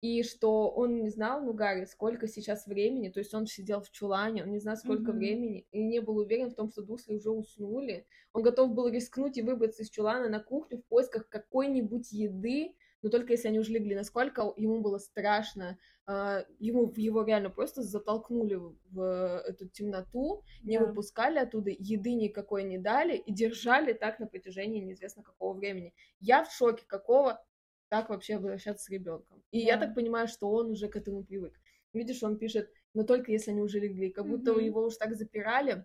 И 0.02 0.22
что 0.22 0.70
он 0.70 1.00
не 1.00 1.08
знал, 1.10 1.42
ну, 1.42 1.54
Гарри, 1.54 1.86
сколько 1.86 2.28
сейчас 2.28 2.66
времени, 2.66 3.08
то 3.08 3.20
есть 3.20 3.34
он 3.34 3.46
сидел 3.46 3.80
в 3.80 3.90
чулане, 3.90 4.44
он 4.44 4.52
не 4.52 4.58
знал, 4.60 4.76
сколько 4.76 5.12
Мгм. 5.12 5.14
времени, 5.14 5.66
и 5.72 5.82
не 5.82 6.00
был 6.00 6.18
уверен 6.18 6.50
в 6.50 6.54
том, 6.54 6.70
что 6.70 6.82
Дусли 6.82 7.16
уже 7.16 7.30
уснули. 7.30 8.06
Он 8.34 8.42
готов 8.42 8.74
был 8.74 8.88
рискнуть 8.88 9.38
и 9.38 9.42
выбраться 9.42 9.82
из 9.82 9.90
чулана 9.90 10.28
на 10.28 10.40
кухню 10.40 10.78
в 10.78 10.84
поисках 10.86 11.28
какой-нибудь 11.28 12.12
еды, 12.12 12.76
но 13.04 13.10
только 13.10 13.32
если 13.32 13.48
они 13.48 13.58
уже 13.58 13.70
легли, 13.72 13.94
насколько 13.94 14.54
ему 14.56 14.80
было 14.80 14.96
страшно. 14.96 15.78
А, 16.06 16.44
Ему 16.58 16.90
его 16.96 17.22
реально 17.22 17.50
просто 17.50 17.82
затолкнули 17.82 18.58
в 18.90 19.40
эту 19.46 19.68
темноту, 19.68 20.42
не 20.62 20.78
Да. 20.78 20.86
выпускали 20.86 21.38
оттуда, 21.38 21.70
еды 21.70 22.14
никакой 22.14 22.64
не 22.64 22.78
дали 22.78 23.14
и 23.16 23.30
держали 23.32 23.92
так 23.92 24.20
на 24.20 24.26
протяжении 24.26 24.80
неизвестно 24.80 25.22
какого 25.22 25.52
времени. 25.52 25.92
Я 26.20 26.44
в 26.44 26.50
шоке, 26.52 26.84
какого 26.86 27.44
так 27.90 28.08
вообще 28.08 28.36
обращаться 28.36 28.84
с 28.84 28.88
ребенком. 28.88 29.42
И 29.50 29.58
я 29.58 29.76
Да. 29.76 29.84
так 29.86 29.94
понимаю, 29.94 30.26
что 30.26 30.50
он 30.50 30.70
уже 30.70 30.88
к 30.88 30.96
этому 30.96 31.24
привык. 31.24 31.60
Видишь, 31.92 32.22
он 32.22 32.38
пишет, 32.38 32.70
но 32.94 33.02
только 33.04 33.30
если 33.32 33.50
они 33.50 33.60
уже 33.60 33.80
легли, 33.80 34.08
как 34.10 34.26
будто 34.26 34.52
Мгм. 34.52 34.64
его 34.64 34.82
уж 34.86 34.96
так 34.96 35.14
запирали, 35.14 35.84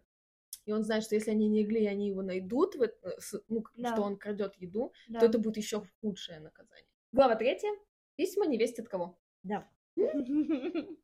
и 0.65 0.71
он 0.71 0.83
знает, 0.83 1.03
что 1.03 1.15
если 1.15 1.31
они 1.31 1.49
не 1.49 1.63
легли, 1.63 1.85
они 1.85 2.07
его 2.07 2.21
найдут, 2.21 2.75
с- 3.17 3.41
ну, 3.49 3.63
Да. 3.75 3.91
что 3.93 4.03
он 4.03 4.15
крадет 4.17 4.55
еду, 4.55 4.93
Да. 5.09 5.19
то 5.19 5.25
это 5.25 5.37
будет 5.37 5.57
еще 5.57 5.83
худшее 6.01 6.39
наказание. 6.39 6.85
Глава 7.11 7.35
третья. 7.35 7.69
Письма 8.17 8.45
невесте 8.45 8.81
от 8.81 8.89
кого? 8.89 9.19
Да. 9.43 9.67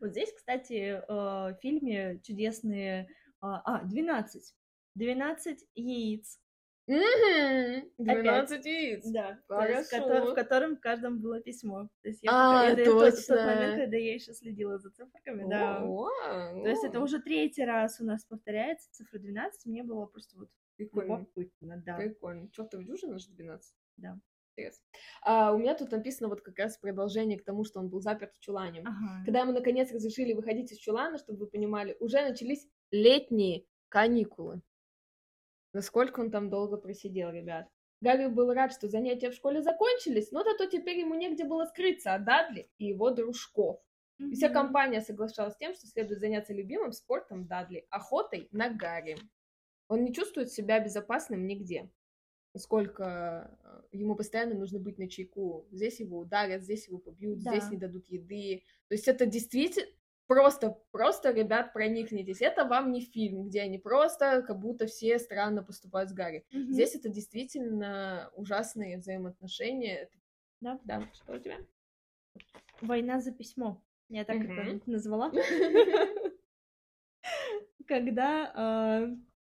Вот 0.00 0.10
здесь, 0.10 0.30
кстати, 0.34 1.00
э, 1.00 1.02
в 1.08 1.56
фильме 1.62 2.20
чудесные... 2.22 3.08
А, 3.40 3.62
а, 3.64 3.84
12. 3.86 4.54
12 4.96 5.64
яиц. 5.74 6.38
Мгм. 6.86 7.90
12 7.96 8.66
яиц. 8.66 9.06
Да. 9.06 9.38
В 9.48 10.34
котором 10.34 10.76
в 10.76 10.80
каждом 10.80 11.20
было 11.22 11.40
письмо. 11.40 11.88
То 12.02 12.08
есть 12.10 12.22
я 12.22 12.30
А, 12.32 12.68
пока- 12.68 12.72
это 12.82 12.84
тот- 12.84 13.28
момент, 13.30 13.76
когда 13.80 13.96
я 13.96 14.12
еще 14.14 14.34
следила 14.34 14.78
за 14.78 14.90
цифрами, 14.90 15.48
да. 15.48 15.78
То 15.80 16.68
есть 16.68 16.84
это 16.84 17.00
уже 17.00 17.22
третий 17.22 17.64
раз 17.64 17.98
у 17.98 18.04
нас 18.04 18.26
повторяется 18.26 18.90
цифра 18.92 19.18
12. 19.18 19.64
Мне 19.66 19.84
было 19.84 20.04
просто 20.04 20.36
вот 20.36 20.50
прикольно. 20.76 21.12
любопытно, 21.12 21.82
да. 21.86 21.96
Прикольно. 21.96 22.50
Чертов 22.50 22.84
дюжина 22.84 23.18
же 23.18 23.30
12. 23.30 23.74
Да. 23.96 24.18
Интересно. 24.58 24.84
А, 25.22 25.52
у 25.52 25.58
меня 25.58 25.74
тут 25.74 25.92
написано 25.92 26.28
вот 26.28 26.40
как 26.40 26.58
раз 26.58 26.76
продолжение 26.78 27.38
к 27.38 27.44
тому, 27.44 27.64
что 27.64 27.78
он 27.78 27.88
был 27.88 28.00
заперт 28.00 28.34
в 28.34 28.40
чулане. 28.40 28.80
Ага. 28.80 29.22
Когда 29.24 29.40
ему 29.40 29.52
наконец 29.52 29.92
разрешили 29.92 30.32
выходить 30.32 30.72
из 30.72 30.78
чулана, 30.78 31.18
чтобы 31.18 31.38
вы 31.38 31.46
понимали, 31.46 31.96
уже 32.00 32.20
начались 32.22 32.66
летние 32.90 33.66
каникулы. 33.88 34.60
Насколько 35.72 36.20
он 36.20 36.32
там 36.32 36.50
долго 36.50 36.76
просидел, 36.76 37.30
ребят. 37.30 37.68
Гарри 38.00 38.26
был 38.26 38.52
рад, 38.52 38.72
что 38.72 38.88
занятия 38.88 39.30
в 39.30 39.34
школе 39.34 39.62
закончились, 39.62 40.32
но 40.32 40.42
зато 40.42 40.66
теперь 40.66 40.98
ему 40.98 41.14
негде 41.14 41.44
было 41.44 41.64
скрыться 41.64 42.14
от 42.14 42.24
Дадли 42.24 42.68
и 42.78 42.86
его 42.86 43.10
дружков. 43.10 43.80
И 44.18 44.34
вся 44.34 44.48
компания 44.48 45.00
соглашалась 45.00 45.54
с 45.54 45.58
тем, 45.58 45.74
что 45.74 45.86
следует 45.86 46.18
заняться 46.18 46.52
любимым 46.52 46.90
спортом 46.92 47.46
Дадли, 47.46 47.86
охотой 47.90 48.48
на 48.50 48.68
Гарри. 48.68 49.16
Он 49.86 50.02
не 50.02 50.12
чувствует 50.12 50.50
себя 50.50 50.80
безопасным 50.80 51.46
нигде. 51.46 51.90
Сколько 52.56 53.56
ему 53.92 54.16
постоянно 54.16 54.54
нужно 54.54 54.78
быть 54.80 54.98
на 54.98 55.08
чайку. 55.08 55.66
Здесь 55.70 56.00
его 56.00 56.18
ударят, 56.18 56.62
здесь 56.62 56.88
его 56.88 56.98
побьют, 56.98 57.38
здесь 57.40 57.64
Да. 57.64 57.70
не 57.70 57.76
дадут 57.76 58.08
еды. 58.08 58.64
То 58.88 58.94
есть 58.94 59.06
это 59.06 59.26
действительно 59.26 59.86
просто, 60.26 60.78
просто, 60.90 61.30
ребят, 61.32 61.72
проникнитесь. 61.72 62.40
Это 62.40 62.64
вам 62.64 62.90
не 62.92 63.00
фильм, 63.00 63.44
где 63.44 63.62
они 63.62 63.78
просто 63.78 64.42
как 64.42 64.58
будто 64.58 64.86
все 64.86 65.18
странно 65.18 65.62
поступают 65.62 66.10
с 66.10 66.12
Гарри. 66.14 66.44
Мгм. 66.50 66.72
Здесь 66.72 66.94
это 66.94 67.08
действительно 67.08 68.30
ужасные 68.34 68.98
взаимоотношения. 68.98 70.08
Да. 70.60 70.80
Да, 70.84 71.08
что 71.12 71.34
у 71.34 71.38
тебя? 71.38 71.56
Война 72.80 73.20
за 73.20 73.32
письмо. 73.32 73.82
Я 74.08 74.24
так 74.24 74.36
Мгм. 74.38 74.50
это 74.52 74.90
назвала. 74.90 75.30
Когда, 77.86 78.52
а, 78.54 79.08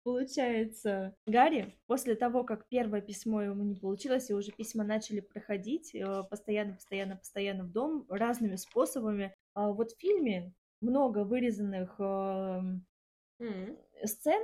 получается, 0.05 1.17
Гарри, 1.25 1.75
после 1.87 2.15
того, 2.15 2.43
как 2.45 2.69
первое 2.69 3.01
письмо 3.01 3.41
ему 3.41 3.63
не 3.63 3.75
получилось, 3.75 4.29
и 4.29 4.35
уже 4.35 4.51
письма 4.53 4.85
начали 4.85 5.19
проходить 5.19 5.93
э, 5.95 6.23
постоянно, 6.29 6.75
постоянно, 6.75 7.17
постоянно 7.17 7.63
в 7.65 7.71
дом 7.71 8.05
разными 8.07 8.55
способами, 8.55 9.35
а 9.55 9.71
вот 9.73 9.91
в 9.91 9.99
фильме 9.99 10.53
много 10.79 11.25
вырезанных 11.25 11.99
М, 13.39 13.77
сцен, 14.05 14.41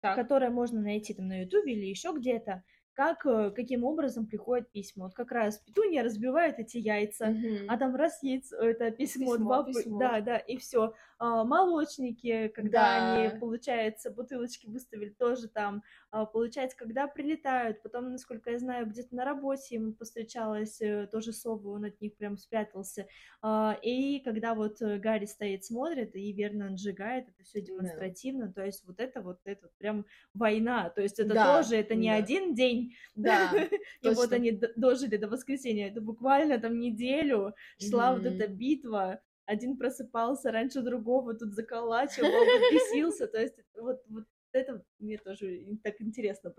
Так. 0.00 0.16
которые 0.16 0.50
можно 0.50 0.80
найти 0.80 1.14
там 1.14 1.28
на 1.28 1.42
Ютубе 1.42 1.72
или 1.74 1.86
еще 1.86 2.12
где-то, 2.16 2.64
как, 2.98 3.24
э, 3.26 3.52
каким 3.52 3.84
образом 3.84 4.26
приходят 4.26 4.72
письма. 4.72 5.04
Вот 5.04 5.14
как 5.14 5.30
раз 5.30 5.58
Петунья 5.58 6.02
разбивает 6.02 6.58
эти 6.58 6.78
яйца, 6.78 7.26
Мгм. 7.28 7.68
а 7.68 7.76
там 7.78 7.94
раз 7.94 8.20
яйцо, 8.24 8.56
это 8.56 8.90
письмо, 8.90 9.36
Письмо, 9.36 9.44
два, 9.44 9.62
п- 9.62 9.70
письмо. 9.72 9.98
да, 10.00 10.20
да, 10.20 10.36
и 10.38 10.56
все. 10.56 10.94
молочники, 11.20 12.48
когда 12.48 12.70
Да. 12.80 12.94
они, 12.94 13.28
получается, 13.40 14.10
бутылочки 14.10 14.66
выставили, 14.66 15.10
тоже 15.10 15.48
там, 15.48 15.82
а, 16.10 16.26
получается, 16.26 16.76
когда 16.76 17.06
прилетают, 17.06 17.82
потом, 17.82 18.10
насколько 18.10 18.50
я 18.50 18.58
знаю, 18.58 18.86
где-то 18.86 19.14
на 19.14 19.24
работе 19.24 19.76
ему 19.76 19.92
повстречалась 19.92 20.80
э, 20.80 21.06
тоже 21.10 21.32
сова, 21.32 21.68
он 21.70 21.84
от 21.84 22.00
них 22.00 22.16
прям 22.16 22.36
спрятался, 22.36 23.06
А, 23.42 23.78
и 23.82 24.20
когда 24.20 24.54
вот 24.54 24.80
э, 24.82 24.98
Гарри 24.98 25.26
стоит, 25.26 25.64
смотрит, 25.64 26.14
и 26.16 26.32
верно 26.32 26.76
сжигает, 26.76 27.28
это 27.28 27.42
все 27.44 27.60
Да. 27.60 27.66
демонстративно, 27.66 28.52
то 28.52 28.64
есть 28.64 28.84
вот 28.86 28.98
это 29.00 29.20
вот, 29.20 29.38
это 29.44 29.66
вот 29.66 29.72
прям 29.78 30.06
война, 30.34 30.90
то 30.90 31.00
есть 31.02 31.18
это 31.18 31.34
Да, 31.34 31.62
тоже, 31.62 31.76
это 31.76 31.94
не 31.94 32.08
да. 32.08 32.16
один 32.16 32.54
день, 32.54 32.87
Да, 33.14 33.52
и 34.02 34.08
вот 34.10 34.32
они 34.32 34.60
дожили 34.76 35.16
до 35.16 35.28
воскресенья. 35.28 35.88
Это 35.88 36.00
буквально 36.00 36.58
там 36.58 36.78
неделю 36.78 37.54
шла 37.78 38.14
вот 38.14 38.24
эта 38.24 38.48
битва. 38.48 39.20
Один 39.46 39.76
просыпался 39.78 40.52
раньше 40.52 40.82
другого, 40.82 41.34
тут 41.34 41.54
заколачивал, 41.54 42.28
бесился. 42.72 43.26
То 43.26 43.40
есть 43.40 43.54
вот, 43.74 44.02
вот 44.08 44.24
это 44.52 44.84
мне 44.98 45.16
тоже 45.18 45.64
так 45.82 46.00
интересно 46.00 46.54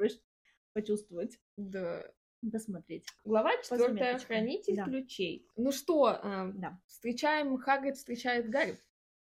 почувствовать, 0.74 1.40
Да. 1.58 2.04
посмотреть. 2.52 3.06
Глава 3.26 3.52
четвертая. 3.62 4.18
Хранитель 4.20 4.76
Да. 4.76 4.86
ключей. 4.86 5.46
Ну 5.56 5.72
что, 5.72 6.06
а, 6.06 6.52
Да. 6.56 6.80
встречаем, 6.88 7.58
Хагрид 7.58 7.98
встречает 7.98 8.50
Гарри. 8.50 8.80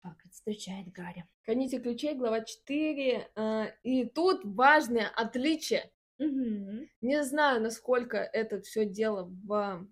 Как 0.03 0.19
встречает 0.31 0.93
Гарри. 0.93 1.25
Хранитель 1.45 1.81
ключей, 1.81 2.15
глава 2.15 2.43
4. 2.43 3.29
И 3.83 4.05
тут 4.05 4.41
важное 4.45 5.09
отличие. 5.09 5.91
Мгм. 6.19 6.89
Не 7.03 7.23
знаю, 7.25 7.63
насколько 7.63 8.17
это 8.19 8.61
все 8.61 8.87
дело 8.87 9.25
в 9.45 9.87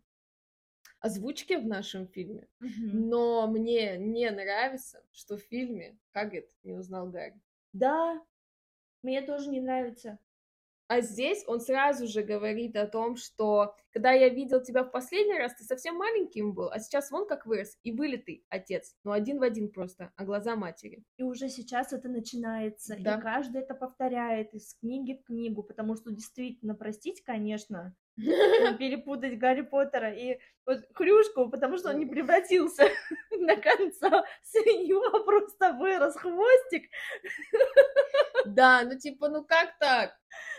озвучке 1.00 1.58
в 1.58 1.66
нашем 1.66 2.08
фильме, 2.08 2.48
Мгм. 2.60 3.08
но 3.08 3.46
мне 3.46 3.98
не 3.98 4.30
нравится, 4.30 5.02
что 5.12 5.36
в 5.36 5.42
фильме 5.42 5.98
Хагрид 6.12 6.48
не 6.62 6.72
узнал 6.72 7.10
Гарри. 7.10 7.38
Да, 7.72 8.22
мне 9.02 9.20
тоже 9.22 9.50
не 9.50 9.60
нравится. 9.60 10.18
А 10.94 11.00
здесь 11.00 11.42
он 11.48 11.60
сразу 11.60 12.06
же 12.06 12.22
говорит 12.22 12.76
о 12.76 12.86
том, 12.86 13.16
что 13.16 13.74
когда 13.92 14.12
я 14.12 14.28
видел 14.28 14.62
тебя 14.62 14.84
в 14.84 14.92
последний 14.92 15.36
раз, 15.36 15.52
ты 15.56 15.64
совсем 15.64 15.96
маленьким 15.96 16.52
был, 16.54 16.68
а 16.68 16.78
сейчас 16.78 17.10
вон 17.10 17.26
как 17.26 17.46
вырос, 17.46 17.76
и 17.82 17.90
вылитый 17.90 18.44
отец, 18.48 18.94
ну 19.02 19.10
один 19.10 19.40
в 19.40 19.42
один 19.42 19.72
просто, 19.72 20.12
а 20.14 20.24
глаза 20.24 20.54
матери. 20.54 21.02
И 21.16 21.24
уже 21.24 21.48
сейчас 21.48 21.92
это 21.92 22.08
начинается, 22.08 22.96
Да. 23.00 23.16
и 23.16 23.20
каждый 23.20 23.62
это 23.62 23.74
повторяет 23.74 24.54
из 24.54 24.74
книги 24.74 25.14
в 25.20 25.24
книгу, 25.26 25.64
потому 25.64 25.96
что 25.96 26.12
действительно, 26.12 26.76
простить, 26.76 27.24
конечно, 27.24 27.96
перепутать 28.78 29.36
Гарри 29.38 29.62
Поттера 29.62 30.12
и 30.12 30.38
вот 30.64 30.84
Хрюшку, 30.94 31.50
потому 31.50 31.76
что 31.76 31.90
он 31.90 31.98
не 31.98 32.06
превратился 32.06 32.84
на 33.36 33.56
конца, 33.56 34.24
с 34.44 34.54
него 34.54 35.24
просто 35.24 35.72
вырос 35.72 36.14
хвостик. 36.14 36.88
Да, 38.46 38.82
ну 38.84 38.96
типа, 38.96 39.28
ну 39.28 39.44
как 39.44 39.76
так? 39.78 40.16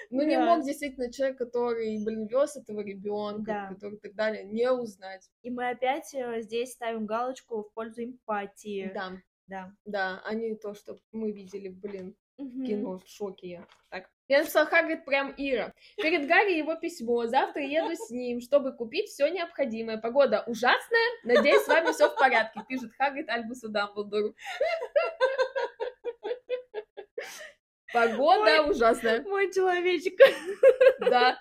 Ну 0.10 0.24
не 0.24 0.36
Да. 0.38 0.46
мог 0.56 0.66
действительно 0.66 1.12
человек, 1.12 1.38
который, 1.38 2.04
блин, 2.04 2.28
вез 2.28 2.56
этого 2.56 2.82
ребенка, 2.82 3.44
Да. 3.46 3.70
который 3.74 3.96
и 3.96 4.00
так 4.00 4.14
далее, 4.16 4.44
не 4.44 4.72
узнать. 4.72 5.30
И 5.44 5.50
мы 5.50 5.70
опять 5.70 6.14
э, 6.14 6.42
здесь 6.42 6.74
ставим 6.74 7.06
галочку 7.06 7.64
в 7.64 7.74
пользу 7.74 8.04
эмпатии. 8.04 8.92
Да, 8.94 9.12
Да. 9.48 9.72
да, 9.86 10.22
а 10.26 10.34
не 10.34 10.56
то, 10.56 10.74
что 10.74 11.00
мы 11.12 11.32
видели, 11.32 11.70
блин, 11.70 12.16
Мгм. 12.38 12.66
кино, 12.66 13.00
в 13.00 13.08
шоке 13.08 13.48
я. 13.48 13.68
Так. 13.90 14.10
Я 14.28 14.40
написала 14.40 14.66
Хагрид 14.66 15.06
прям 15.06 15.34
Ира. 15.38 15.72
Перед 15.98 16.28
Гарри 16.28 16.58
его 16.58 16.76
письмо. 16.76 17.28
Завтра 17.28 17.62
еду 17.64 17.94
с 17.96 18.10
ним, 18.10 18.42
чтобы 18.42 18.76
купить 18.76 19.08
все 19.10 19.28
необходимое. 19.30 19.98
Погода 20.00 20.44
ужасная. 20.48 21.10
Надеюсь, 21.24 21.62
с 21.64 21.68
вами 21.68 21.92
все 21.94 22.10
в 22.10 22.16
порядке. 22.18 22.60
Пишет 22.68 22.92
Хагрид 22.98 23.30
Альбусу 23.30 23.70
Дамблдору. 23.70 24.34
Погода 27.94 28.64
ужасная. 28.64 29.24
Мой 29.24 29.52
человечек. 29.52 30.20
Да. 31.00 31.38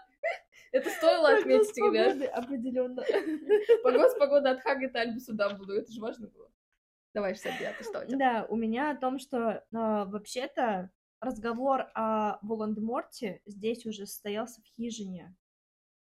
Это 0.72 0.90
стоило 0.90 1.36
отметить, 1.38 1.76
ребят. 1.76 2.30
Определенно. 2.34 3.03
Погода, 3.84 4.18
погода 4.18 4.51
от 4.51 4.61
Хагрида 4.61 5.03
Альбусу 5.03 5.32
Дамблдору. 5.32 5.78
Это 5.78 5.92
же 5.92 6.01
важно 6.01 6.26
было. 6.28 6.51
Давай, 7.14 7.36
Сабия, 7.36 7.72
ты 7.78 7.84
что 7.84 8.01
у 8.01 8.05
тебя? 8.05 8.18
Да, 8.18 8.47
у 8.49 8.57
меня 8.57 8.90
о 8.90 8.97
том, 8.97 9.20
что 9.20 9.38
э, 9.38 9.61
вообще-то 9.70 10.90
разговор 11.20 11.86
о 11.95 12.38
Волан-де-Морте 12.42 13.40
здесь 13.47 13.86
уже 13.86 14.07
состоялся 14.07 14.61
в 14.62 14.64
хижине, 14.66 15.32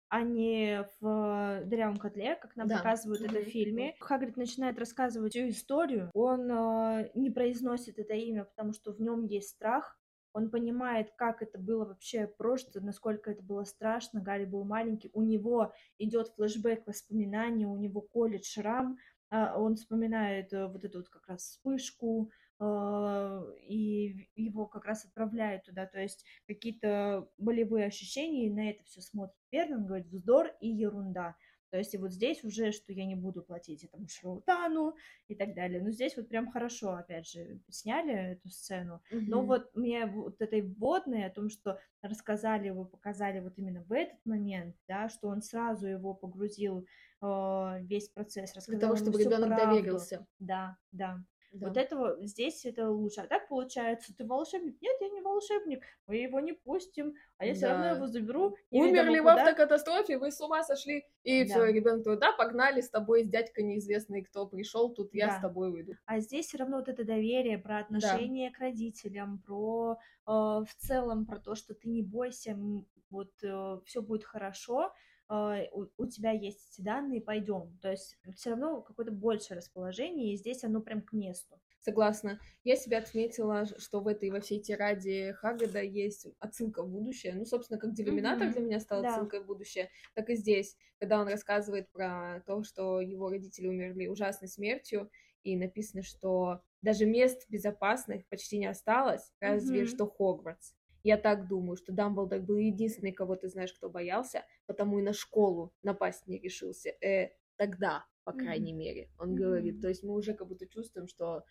а 0.09 0.23
не 0.23 0.89
в 1.01 1.63
дырявом 1.65 1.97
котле, 1.97 2.37
как 2.37 2.55
нам 2.55 2.69
Да. 2.69 2.77
показывают 2.77 3.23
это 3.23 3.41
в 3.41 3.49
фильме. 3.49 3.97
Хагрид 3.99 4.37
начинает 4.37 4.79
рассказывать 4.79 5.33
всю 5.33 5.49
историю. 5.49 6.11
Он 6.15 6.49
э, 6.49 7.11
не 7.15 7.31
произносит 7.31 7.99
это 7.99 8.15
имя, 8.15 8.45
потому 8.45 8.73
что 8.73 8.93
в 8.93 9.01
нем 9.01 9.25
есть 9.27 9.49
страх. 9.51 10.00
Он 10.33 10.51
понимает, 10.51 11.11
как 11.17 11.43
это 11.43 11.59
было 11.59 11.85
вообще 11.85 12.27
просто, 12.27 12.81
насколько 12.81 13.31
это 13.31 13.43
было 13.43 13.65
страшно. 13.65 14.21
Гарри 14.21 14.45
был 14.45 14.65
маленький. 14.65 15.11
У 15.13 15.23
него 15.23 15.73
идет 15.99 16.29
флешбэк 16.37 16.87
воспоминаний, 16.87 17.67
у 17.67 17.77
него 17.77 18.01
колет 18.01 18.45
шрам. 18.45 18.97
А, 19.31 19.59
Он 19.59 19.77
вспоминает 19.77 20.53
э, 20.53 20.67
вот 20.67 20.85
эту 20.85 20.99
вот 20.99 21.09
как 21.09 21.27
раз 21.29 21.43
вспышку, 21.43 22.31
э, 22.59 23.43
и 23.69 24.29
его 24.37 24.67
как 24.67 24.85
раз 24.85 25.05
отправляют 25.05 25.65
туда. 25.65 25.87
То 25.87 26.01
есть 26.01 26.25
какие-то 26.47 27.29
болевые 27.39 27.87
ощущения, 27.87 28.47
и 28.47 28.53
на 28.53 28.71
это 28.71 28.85
все 28.85 29.01
смотрит 29.01 29.37
Вернон, 29.51 29.87
говорит 29.87 30.09
вздор 30.09 30.49
и 30.61 30.69
ерунда. 30.69 31.37
То 31.71 31.79
есть 31.79 31.95
и 31.95 31.99
вот 31.99 32.13
здесь 32.13 32.45
уже, 32.45 32.73
что 32.73 32.93
я 32.93 33.05
не 33.07 33.15
буду 33.15 33.43
платить 33.43 33.85
этому 33.85 34.09
Шроутану 34.09 34.95
и 35.29 35.35
так 35.35 35.55
далее. 35.55 35.81
Но 35.83 35.91
здесь 35.91 36.17
вот 36.17 36.29
прям 36.29 36.51
хорошо, 36.51 36.95
опять 36.95 37.29
же, 37.29 37.61
сняли 37.71 38.13
эту 38.33 38.49
сцену. 38.51 39.01
Но 39.11 39.39
Мгм. 39.39 39.47
вот 39.47 39.75
мне 39.75 40.07
вот 40.07 40.41
этой 40.41 40.63
вводной 40.63 41.25
о 41.27 41.31
том, 41.31 41.49
что 41.49 41.81
рассказали 42.03 42.67
его, 42.67 42.85
показали 42.85 43.41
вот 43.41 43.59
именно 43.59 43.83
в 43.83 43.93
этот 43.93 44.19
момент, 44.25 44.77
да, 44.89 45.09
что 45.09 45.29
он 45.29 45.43
сразу 45.43 45.87
его 45.87 46.15
погрузил 46.15 46.87
э, 47.23 47.79
весь 47.83 48.09
процесс, 48.09 48.53
Для 48.67 48.79
того, 48.79 48.97
чтобы 48.97 49.19
ребенок 49.19 49.49
правду. 49.49 49.57
доверился. 49.57 50.27
Да, 50.39 50.77
да. 50.93 51.25
Да. 51.53 51.67
Вот 51.69 51.77
этого 51.77 52.17
здесь 52.25 52.65
это 52.65 52.89
лучше. 52.91 53.23
А 53.23 53.27
так 53.27 53.49
получается, 53.49 54.15
ты 54.17 54.25
волшебник? 54.25 54.81
Нет, 54.81 54.97
я 55.01 55.09
не 55.09 55.21
волшебник. 55.21 55.83
Мы 56.07 56.17
его 56.19 56.39
не 56.39 56.53
пустим, 56.53 57.15
а 57.39 57.45
я 57.47 57.55
все 57.55 57.67
равно 57.69 57.85
Да. 57.85 57.91
его 57.97 58.07
заберу. 58.07 58.57
Умерли 58.71 59.19
в 59.19 59.27
автокатастрофе, 59.27 60.19
вы 60.19 60.31
с 60.31 60.41
ума 60.41 60.63
сошли. 60.63 61.05
И 61.25 61.45
Да. 61.45 61.51
все, 61.55 61.65
ребенок 61.73 62.03
говорит, 62.03 62.21
да, 62.21 62.33
погнали 62.33 62.81
с 62.81 62.89
тобой, 62.89 63.25
с 63.25 63.29
дядькой 63.29 63.65
неизвестный, 63.65 64.23
кто 64.23 64.47
пришел, 64.47 64.95
тут 64.95 65.13
я 65.13 65.27
Да. 65.27 65.39
с 65.39 65.41
тобой 65.41 65.73
выйду. 65.73 65.95
А 66.07 66.21
здесь 66.21 66.47
все 66.47 66.59
равно 66.59 66.77
вот 66.79 66.89
это 66.89 67.05
доверие 67.05 67.59
про 67.59 67.79
отношение 67.79 68.51
к 68.53 68.59
родителям, 68.59 69.39
про 69.45 69.99
э, 70.27 70.31
в 70.31 70.69
целом 70.79 71.27
про 71.27 71.41
то, 71.41 71.57
что 71.57 71.75
ты 71.75 71.89
не 71.89 72.03
бойся, 72.03 72.57
вот 73.11 73.33
все 73.87 74.03
будет 74.03 74.23
хорошо, 74.25 74.85
э, 74.87 74.91
у, 75.73 75.87
у 75.97 76.07
тебя 76.07 76.33
есть 76.33 76.73
эти 76.73 76.83
данные, 76.85 77.21
пойдем. 77.21 77.79
То 77.81 77.91
есть 77.91 78.19
все 78.35 78.51
равно 78.51 78.83
какое-то 78.83 79.13
большее 79.13 79.59
расположение, 79.59 80.33
и 80.33 80.37
здесь 80.37 80.65
оно 80.65 80.81
прям 80.81 81.03
к 81.03 81.13
месту. 81.13 81.61
Согласна. 81.83 82.41
Я 82.63 82.77
себя 82.77 82.99
отметила, 82.99 83.65
что 83.65 84.01
в 84.01 84.07
этой 84.07 84.31
во 84.31 84.41
всей 84.41 84.61
тираде 84.61 85.33
Хаггада 85.33 85.81
есть 85.83 86.27
отсылка 86.39 86.83
в 86.83 86.91
будущее. 86.91 87.35
Ну, 87.35 87.47
собственно, 87.47 87.79
как 87.81 87.95
Делюминатор 87.95 88.49
Мгм. 88.49 88.53
для 88.53 88.61
меня 88.61 88.81
стал 88.81 89.01
Да. 89.01 89.05
отсылкой 89.05 89.41
в 89.43 89.47
будущее, 89.47 89.91
так 90.15 90.29
и 90.29 90.35
здесь, 90.37 90.77
когда 90.99 91.19
он 91.21 91.27
рассказывает 91.29 91.91
про 91.91 92.43
то, 92.47 92.63
что 92.65 93.01
его 93.01 93.31
родители 93.31 93.67
умерли 93.67 94.09
ужасной 94.09 94.49
смертью, 94.49 95.11
и 95.43 95.57
написано, 95.57 96.03
что 96.03 96.61
даже 96.83 97.07
мест 97.07 97.47
безопасных 97.49 98.29
почти 98.29 98.59
не 98.59 98.67
осталось, 98.67 99.33
разве 99.41 99.87
Мгм. 99.87 99.87
что 99.87 100.07
Хогвартс. 100.07 100.75
Я 101.03 101.17
так 101.17 101.49
думаю, 101.49 101.77
что 101.77 101.93
Дамблдор 101.93 102.41
был 102.41 102.57
единственный, 102.59 103.13
кого 103.13 103.37
ты 103.37 103.49
знаешь, 103.49 103.73
кто 103.73 103.89
боялся, 103.89 104.45
потому 104.67 104.99
и 104.99 105.03
на 105.03 105.13
школу 105.13 105.75
напасть 105.83 106.27
не 106.27 106.39
решился. 106.39 106.91
Э, 107.03 107.31
тогда, 107.57 108.07
по 108.25 108.33
крайней 108.33 108.73
мере, 108.73 109.11
он 109.19 109.35
Мгм. 109.35 109.37
говорит. 109.37 109.81
То 109.81 109.89
есть 109.89 110.03
мы 110.03 110.15
уже 110.15 110.35
как 110.35 110.49
будто 110.49 110.67
чувствуем, 110.67 111.09
что 111.09 111.45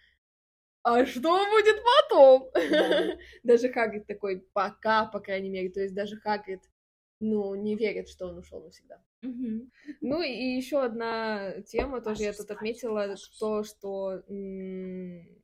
а 0.84 1.06
что 1.06 1.46
будет 1.52 1.78
потом? 1.84 2.52
Да. 2.68 3.18
Даже 3.44 3.70
Хагрид 3.72 4.08
такой, 4.08 4.40
пока, 4.54 5.06
по 5.06 5.20
крайней 5.20 5.50
мере. 5.50 5.70
То 5.70 5.82
есть 5.82 5.94
даже 5.94 6.18
Хагрид, 6.18 6.62
ну, 7.20 7.54
не 7.56 7.76
верит, 7.76 8.08
что 8.10 8.28
он 8.28 8.38
ушел 8.38 8.64
навсегда. 8.64 9.04
Ну 9.22 10.22
и 10.22 10.32
еще 10.56 10.82
одна 10.84 11.62
тема, 11.64 12.02
тоже 12.02 12.24
я 12.24 12.34
тут 12.34 12.52
отметила, 12.52 13.16
то, 13.40 13.64
что 13.64 14.24
м, 14.30 15.39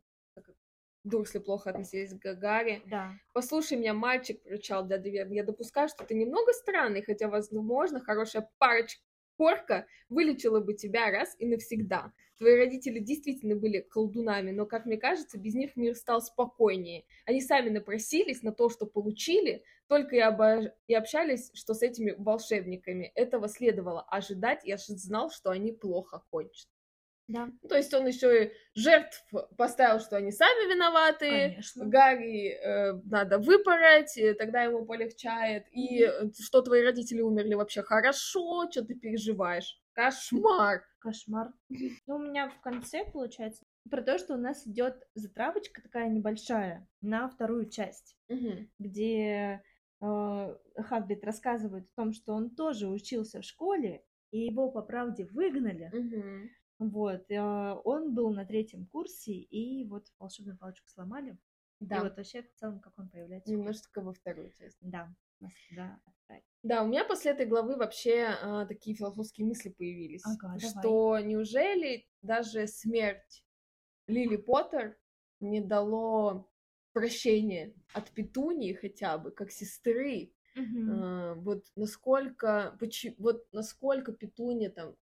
Дурсли 1.06 1.40
плохо 1.40 1.70
относились 1.70 2.14
к 2.20 2.34
Гарри. 2.36 2.82
Да. 2.88 3.14
Послушай 3.32 3.78
меня, 3.78 3.94
мальчик, 3.94 4.42
причал 4.44 4.86
дядя 4.86 5.10
Верн, 5.10 5.32
я 5.32 5.44
допускаю, 5.44 5.88
что 5.88 6.04
ты 6.04 6.16
немного 6.16 6.52
странный, 6.52 7.02
хотя, 7.02 7.30
возможно, 7.30 8.02
хорошая 8.02 8.50
парочка 8.58 9.02
Порка 9.38 9.86
вылечила 10.10 10.60
бы 10.62 10.74
тебя 10.74 11.12
раз 11.12 11.36
и 11.40 11.46
навсегда. 11.46 12.14
Твои 12.38 12.56
родители 12.56 13.00
действительно 13.00 13.56
были 13.56 13.80
колдунами, 13.80 14.52
но, 14.52 14.66
как 14.66 14.86
мне 14.86 14.98
кажется, 14.98 15.38
без 15.38 15.56
них 15.56 15.76
мир 15.76 15.96
стал 15.96 16.22
спокойнее. 16.22 17.06
Они 17.26 17.42
сами 17.42 17.70
напросились 17.70 18.44
на 18.44 18.52
то, 18.52 18.70
что 18.70 18.86
получили, 18.86 19.64
только 19.88 20.16
и, 20.16 20.20
обо- 20.20 20.72
и 20.88 20.94
общались, 20.94 21.52
что 21.54 21.74
с 21.74 21.82
этими 21.82 22.14
волшебниками. 22.18 23.12
Этого 23.16 23.48
следовало 23.48 24.02
ожидать, 24.04 24.62
я 24.64 24.78
же 24.78 24.96
знал, 24.96 25.30
что 25.30 25.50
они 25.50 25.72
плохо 25.72 26.24
кончат. 26.30 26.68
Да, 27.28 27.48
Ну, 27.62 27.70
То 27.70 27.76
есть 27.76 27.94
он 27.94 28.06
еще 28.06 28.46
и 28.46 28.52
жертв 28.76 29.26
поставил, 29.58 30.00
что 30.00 30.18
они 30.18 30.32
сами 30.32 30.72
виноваты, 30.72 31.30
конечно. 31.30 31.86
Гарри 31.86 32.50
э, 32.50 32.94
надо 33.06 33.40
выпороть, 33.40 34.14
тогда 34.38 34.62
ему 34.64 34.86
полегчает. 34.86 35.66
И 35.72 36.04
э, 36.04 36.30
что 36.40 36.62
твои 36.62 36.84
родители 36.84 37.22
умерли 37.22 37.56
вообще 37.56 37.82
хорошо, 37.82 38.70
что 38.70 38.86
ты 38.86 38.94
переживаешь? 38.96 39.82
Кошмар. 39.94 40.84
Кошмар. 41.00 41.52
Ну, 41.70 42.16
у 42.16 42.20
меня 42.20 42.50
в 42.50 42.62
конце 42.62 43.06
получается 43.06 43.64
про 43.90 44.02
то, 44.02 44.18
что 44.20 44.34
у 44.36 44.38
нас 44.38 44.68
идет 44.68 44.96
затравочка 45.16 45.82
такая 45.82 46.10
небольшая 46.10 46.88
на 47.02 47.28
вторую 47.30 47.70
часть, 47.70 48.16
Мгм. 48.28 48.70
где 48.78 49.64
э, 50.02 50.56
Хагрид 50.78 51.24
рассказывает 51.24 51.86
о 51.86 52.02
том, 52.02 52.14
что 52.14 52.34
он 52.34 52.50
тоже 52.56 52.88
учился 52.88 53.42
в 53.42 53.46
школе, 53.46 54.04
и 54.32 54.40
его 54.46 54.70
по 54.70 54.82
правде 54.82 55.26
выгнали. 55.26 55.90
Мгм. 55.94 56.50
Вот, 56.80 57.32
э, 57.32 57.42
он 57.84 58.14
был 58.14 58.32
на 58.32 58.46
третьем 58.46 58.86
курсе, 58.86 59.34
и 59.34 59.86
вот 59.86 60.08
волшебную 60.20 60.58
палочку 60.58 60.88
сломали. 60.90 61.38
И 61.80 61.86
Да, 61.86 62.04
вот 62.04 62.18
вообще 62.18 62.44
в 62.44 62.54
целом, 62.56 62.80
как 62.80 62.94
он 62.98 63.10
появляется. 63.10 63.52
немножко 63.52 64.02
во 64.02 64.14
вторую 64.14 64.52
часть. 64.52 64.78
Да, 64.82 65.14
отправили. 66.06 66.46
Да, 66.64 66.84
у 66.84 66.88
меня 66.88 67.06
после 67.06 67.32
этой 67.32 67.46
главы 67.46 67.76
вообще 67.76 68.30
а, 68.42 68.66
такие 68.66 68.96
философские 68.96 69.46
мысли 69.48 69.70
появились. 69.70 70.24
Ага, 70.24 70.48
давай. 70.48 70.60
что 70.72 71.20
неужели 71.20 72.08
даже 72.22 72.68
смерть 72.68 73.44
Лили 74.08 74.38
Поттер 74.38 74.98
не 75.40 75.62
дало 75.62 76.50
прощения 76.94 77.74
от 77.94 78.10
Петунии 78.12 78.74
хотя 78.74 79.18
бы, 79.18 79.32
как 79.32 79.52
сестры, 79.52 80.32
Мгм. 80.56 81.04
А, 81.04 81.34
вот 81.36 81.66
насколько, 81.76 82.78
вот 83.18 83.48
насколько 83.52 84.14
Петуня 84.14 84.72
там 84.72 84.96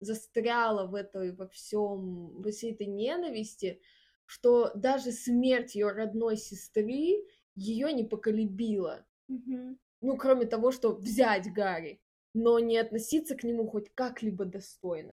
застряла 0.00 0.86
в 0.86 0.94
этой, 0.94 1.34
во 1.34 1.48
всем, 1.48 2.40
во 2.40 2.50
всей 2.50 2.72
этой 2.72 2.86
ненависти, 2.86 3.80
что 4.26 4.72
даже 4.74 5.12
смерть 5.12 5.74
ее 5.74 5.90
родной 5.90 6.36
сестры 6.36 7.24
ее 7.54 7.92
не 7.92 8.04
поколебила. 8.04 9.06
Мгм. 9.28 9.78
Ну, 10.00 10.16
кроме 10.16 10.46
того, 10.46 10.70
что 10.70 10.94
взять 10.94 11.52
Гарри, 11.52 12.00
но 12.34 12.58
не 12.58 12.78
относиться 12.78 13.34
к 13.34 13.42
нему 13.44 13.66
хоть 13.66 13.90
как-либо 13.94 14.44
достойно. 14.44 15.10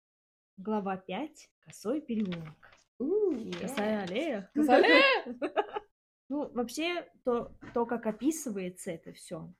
Глава 0.56 0.96
5. 0.96 1.50
Косой 1.60 2.00
переулок. 2.00 2.54
Косая 3.60 4.02
аллея. 4.02 4.50
Косая 4.54 4.82
аллея! 4.82 5.38
Ну, 6.30 6.50
вообще, 6.52 7.06
то, 7.22 7.54
то 7.74 7.84
как 7.84 8.06
описывается 8.06 8.90
это 8.90 9.12
все, 9.12 9.52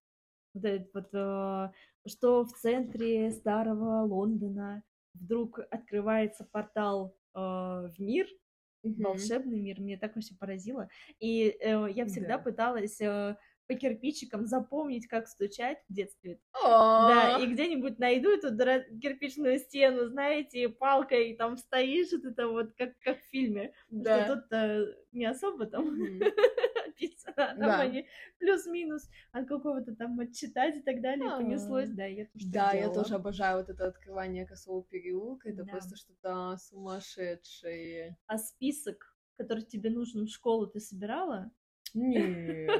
вот 0.55 0.65
это 0.65 0.89
вот, 0.95 1.09
э, 1.13 1.73
что 2.07 2.45
в 2.45 2.53
центре 2.53 3.31
старого 3.31 4.03
Лондона 4.03 4.83
вдруг 5.15 5.61
открывается 5.71 6.45
портал 6.51 7.17
э, 7.35 7.39
в 7.39 7.95
мир, 7.99 8.27
Мгм. 8.83 9.05
волшебный 9.05 9.59
мир, 9.61 9.81
мне 9.81 9.97
так 9.97 10.15
вообще 10.15 10.35
поразило. 10.39 10.89
И 11.19 11.57
э, 11.61 11.87
я 11.91 12.05
всегда 12.07 12.37
Да. 12.37 12.45
пыталась 12.45 13.01
э, 13.01 13.37
по 13.67 13.75
кирпичикам 13.75 14.47
запомнить, 14.47 15.07
как 15.07 15.27
стучать 15.27 15.79
в 15.89 15.93
детстве. 15.93 16.39
Да, 16.63 17.39
и 17.41 17.47
где-нибудь 17.47 17.99
найду 17.99 18.31
эту 18.31 18.49
кирпичную 19.01 19.59
стену, 19.59 20.07
знаете, 20.09 20.69
палкой 20.69 21.35
там 21.37 21.57
стоишь, 21.57 22.13
это 22.13 22.49
вот, 22.49 22.75
как, 22.77 22.99
как 23.01 23.21
в 23.21 23.31
фильме. 23.31 23.73
Да. 23.91 24.25
Что 24.25 24.37
тут 24.37 24.99
не 25.13 25.25
особо 25.25 25.67
там 25.67 25.89
описано, 26.87 27.35
а 27.37 27.57
там 27.57 27.81
они 27.81 28.07
плюс-минус 28.39 29.09
от 29.33 29.47
какого-то 29.47 29.95
там 29.95 30.19
отчитать 30.21 30.77
и 30.77 30.81
так 30.81 31.01
далее 31.01 31.29
А. 31.31 31.37
понеслось, 31.37 31.91
да, 31.91 32.05
я 32.05 32.27
тоже 32.27 32.49
Да, 32.51 32.73
я 32.73 32.89
тоже 32.91 33.15
обожаю 33.15 33.59
вот 33.59 33.71
это 33.71 33.87
открывание 33.87 34.47
косого 34.47 34.83
переулка. 34.83 35.49
Это 35.49 35.65
просто 35.65 35.97
что-то 35.97 36.57
сумасшедшее. 36.59 38.17
А 38.27 38.39
список, 38.39 39.17
который 39.37 39.65
тебе 39.65 39.91
нужен 39.91 40.27
в 40.27 40.31
школу, 40.31 40.67
ты 40.67 40.81
собирала? 40.81 41.51
Нет. 41.95 42.71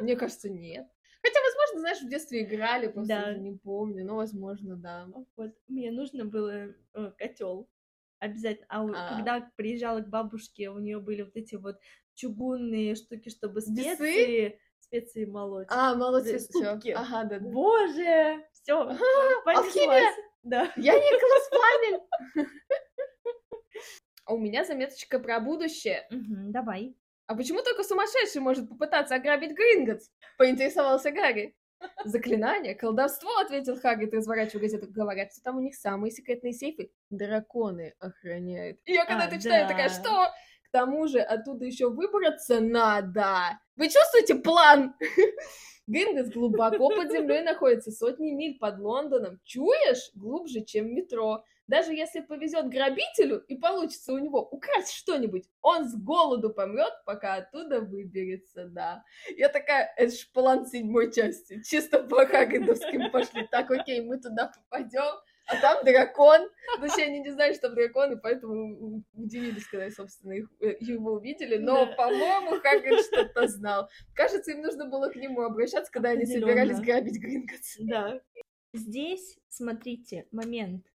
Мне 0.00 0.16
кажется, 0.16 0.50
нет. 0.50 0.86
Хотя, 1.22 1.40
возможно, 1.40 1.80
знаешь, 1.80 2.02
в 2.02 2.08
детстве 2.08 2.44
играли, 2.44 2.88
просто 2.88 3.08
Да. 3.08 3.34
не 3.34 3.52
помню. 3.56 4.04
Но, 4.04 4.16
возможно, 4.16 4.76
да. 4.76 5.08
Вот, 5.36 5.54
мне 5.68 5.90
нужно 5.90 6.24
было 6.24 6.74
котел 7.16 7.68
Обязательно. 8.24 8.66
А, 8.70 8.82
а 8.82 9.14
когда 9.14 9.50
приезжала 9.56 10.00
к 10.00 10.08
бабушке, 10.08 10.70
у 10.70 10.78
нее 10.78 10.98
были 10.98 11.22
вот 11.22 11.36
эти 11.36 11.56
вот 11.56 11.78
чугунные 12.14 12.94
штуки, 12.94 13.28
чтобы 13.28 13.60
специи, 13.60 14.58
специи 14.78 15.26
молоть. 15.26 15.66
А, 15.70 15.94
молоть 15.94 16.40
ступки. 16.40 16.90
Ага, 16.90 17.24
да, 17.24 17.38
да. 17.38 17.50
Боже, 17.50 18.42
все, 18.52 18.86
понеслась. 19.44 20.14
Да. 20.42 20.72
Я 20.76 20.94
Николас 20.94 21.48
Фламель. 21.48 22.48
А 24.24 24.32
у 24.32 24.38
меня 24.38 24.64
заметочка 24.64 25.18
про 25.18 25.38
будущее. 25.38 26.06
Угу, 26.10 26.50
давай. 26.50 26.96
А 27.26 27.34
почему 27.34 27.62
только 27.62 27.84
сумасшедший 27.84 28.42
может 28.42 28.68
попытаться 28.68 29.14
ограбить 29.14 29.56
Гринготс? 29.56 30.10
Поинтересовался 30.36 31.10
Гарри. 31.10 31.56
Заклинание, 32.04 32.74
колдовство, 32.74 33.30
ответил 33.38 33.78
Хагрид, 33.78 34.12
разворачивая 34.14 34.62
газету. 34.62 34.86
Говорят, 34.88 35.32
что 35.32 35.42
там 35.42 35.56
у 35.56 35.60
них 35.60 35.74
самые 35.74 36.10
секретные 36.10 36.52
сейфы. 36.52 36.90
Драконы 37.10 37.94
охраняют. 37.98 38.78
И 38.84 38.92
я 38.92 39.04
когда 39.04 39.24
а, 39.24 39.26
это 39.26 39.38
читаю, 39.38 39.66
да. 39.66 39.68
такая, 39.68 39.88
что? 39.88 40.32
К 40.68 40.70
тому 40.70 41.06
же 41.06 41.20
оттуда 41.20 41.64
еще 41.64 41.90
выбраться 41.90 42.60
надо. 42.60 43.58
Вы 43.76 43.88
чувствуете 43.88 44.36
план? 44.36 44.94
Гринготс 45.86 46.30
глубоко 46.30 46.90
под 46.90 47.12
землей 47.12 47.42
находится, 47.42 47.90
сотни 47.90 48.30
миль 48.32 48.58
под 48.58 48.78
Лондоном. 48.78 49.40
Чуешь? 49.44 50.10
Глубже, 50.14 50.62
чем 50.62 50.94
метро. 50.94 51.44
Даже 51.66 51.94
если 51.94 52.20
повезет 52.20 52.68
грабителю 52.68 53.38
и 53.48 53.56
получится 53.56 54.12
у 54.12 54.18
него 54.18 54.42
украсть 54.42 54.92
что-нибудь, 54.92 55.44
он 55.62 55.88
с 55.88 55.96
голоду 55.96 56.52
помрет, 56.52 56.92
пока 57.06 57.36
оттуда 57.36 57.80
выберется, 57.80 58.66
да. 58.66 59.02
Я 59.36 59.48
такая, 59.48 59.92
это 59.96 60.14
ж 60.14 60.28
план 60.32 60.66
седьмой 60.66 61.12
части, 61.12 61.62
чисто 61.62 62.02
по 62.02 62.26
Хагридовским 62.26 63.10
пошли. 63.12 63.48
Так, 63.50 63.70
окей, 63.70 64.02
мы 64.02 64.18
туда 64.20 64.52
попадем, 64.54 65.14
а 65.46 65.60
там 65.60 65.84
дракон. 65.84 66.48
Вообще 66.78 67.04
они 67.04 67.20
не 67.20 67.30
знали, 67.30 67.52
что 67.54 67.68
там 67.68 67.74
дракон, 67.74 68.12
и 68.12 68.20
поэтому 68.20 69.02
удивились, 69.14 69.66
когда, 69.66 69.90
собственно, 69.90 70.32
их, 70.32 70.50
э, 70.60 70.76
его 70.80 71.12
увидели. 71.12 71.56
Но, 71.56 71.94
по-моему, 71.96 72.60
Хагрид 72.60 73.00
что-то 73.06 73.48
знал. 73.48 73.88
Кажется, 74.14 74.52
им 74.52 74.62
нужно 74.62 74.86
было 74.86 75.10
к 75.10 75.16
нему 75.16 75.42
обращаться, 75.42 75.90
когда 75.92 76.10
они 76.10 76.26
собирались 76.26 76.80
грабить 76.80 77.20
Гринготс. 77.20 77.76
Да. 77.80 78.20
Здесь, 78.72 79.38
смотрите, 79.48 80.26
момент. 80.32 80.86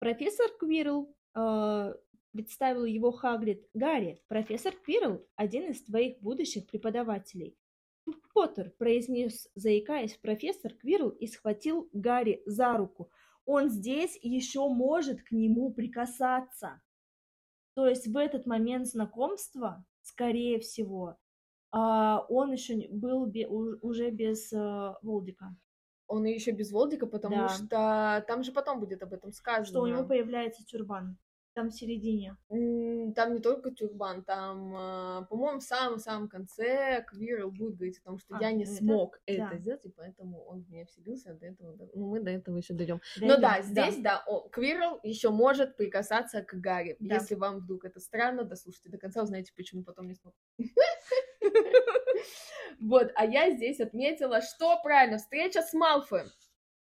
Профессор 0.00 0.46
Квирл 0.58 1.14
э, 1.34 1.94
представил 2.32 2.86
его 2.86 3.12
Хагрид. 3.12 3.68
Гарри, 3.74 4.22
профессор 4.28 4.74
Квирл– 4.74 5.22
один 5.36 5.70
из 5.70 5.82
твоих 5.84 6.18
будущих 6.20 6.66
преподавателей. 6.66 7.54
Поттер 8.32 8.70
произнес, 8.78 9.46
заикаясь, 9.54 10.16
профессор 10.16 10.72
Квирл 10.72 11.10
и 11.10 11.26
схватил 11.26 11.90
Гарри 11.92 12.42
за 12.46 12.78
руку. 12.78 13.10
Он 13.44 13.68
здесь 13.68 14.18
еще 14.22 14.66
может 14.68 15.22
к 15.22 15.32
нему 15.32 15.70
прикасаться. 15.70 16.80
То 17.74 17.86
есть 17.86 18.06
в 18.06 18.16
этот 18.16 18.46
момент 18.46 18.86
знакомства, 18.86 19.84
скорее 20.00 20.60
всего, 20.60 21.18
а, 21.72 22.24
он 22.30 22.52
еще 22.52 22.88
был 22.88 23.30
уже 23.82 24.10
без 24.10 24.50
э, 24.50 24.94
Волдика 25.02 25.54
он 26.10 26.24
еще 26.24 26.50
без 26.50 26.72
Волдика, 26.72 27.06
потому 27.06 27.36
да. 27.36 27.48
что 27.48 28.24
там 28.26 28.42
же 28.42 28.50
потом 28.50 28.80
будет 28.80 29.02
об 29.02 29.12
этом 29.12 29.32
сказано. 29.32 29.64
Что 29.64 29.82
у 29.82 29.86
него 29.86 30.04
появляется 30.04 30.64
тюрбан. 30.64 31.16
Там 31.54 31.70
в 31.70 31.72
середине. 31.72 32.36
Там 32.48 33.34
не 33.34 33.40
только 33.40 33.70
тюрбан, 33.72 34.22
там, 34.22 34.72
а, 34.76 35.22
по-моему, 35.28 35.58
в 35.58 35.64
самом-самом 35.64 36.28
конце 36.28 37.04
Квирл 37.08 37.50
будет 37.50 37.74
говорить 37.74 37.98
о 37.98 38.04
том, 38.04 38.18
что 38.18 38.36
а, 38.36 38.40
я 38.40 38.52
не 38.52 38.62
это? 38.62 38.72
смог 38.72 39.20
да. 39.26 39.32
это 39.32 39.58
сделать, 39.58 39.84
и 39.84 39.88
поэтому 39.88 40.44
он 40.44 40.62
в 40.62 40.70
меня 40.70 40.84
вселился, 40.86 41.34
до 41.34 41.46
этого, 41.46 41.76
ну, 41.92 42.08
мы 42.08 42.20
до 42.20 42.30
этого 42.30 42.56
еще 42.56 42.74
дойдем. 42.74 43.00
Но 43.20 43.36
да, 43.36 43.62
здесь, 43.62 43.96
да, 43.96 44.24
да 44.26 44.48
Квирл 44.52 45.00
еще 45.02 45.30
может 45.30 45.76
прикасаться 45.76 46.42
к 46.42 46.54
Гарри. 46.54 46.96
Да. 47.00 47.16
Если 47.16 47.34
вам 47.34 47.58
вдруг 47.58 47.84
это 47.84 47.98
странно, 47.98 48.44
дослушайте 48.44 48.88
до 48.88 48.98
конца, 48.98 49.22
узнаете, 49.22 49.52
почему 49.56 49.82
потом 49.82 50.06
не 50.06 50.14
смог. 50.14 50.34
Вот, 52.78 53.12
а 53.14 53.24
я 53.24 53.50
здесь 53.50 53.80
отметила, 53.80 54.40
что 54.40 54.80
правильно, 54.82 55.18
встреча 55.18 55.62
с 55.62 55.72
Малфоем. 55.72 56.26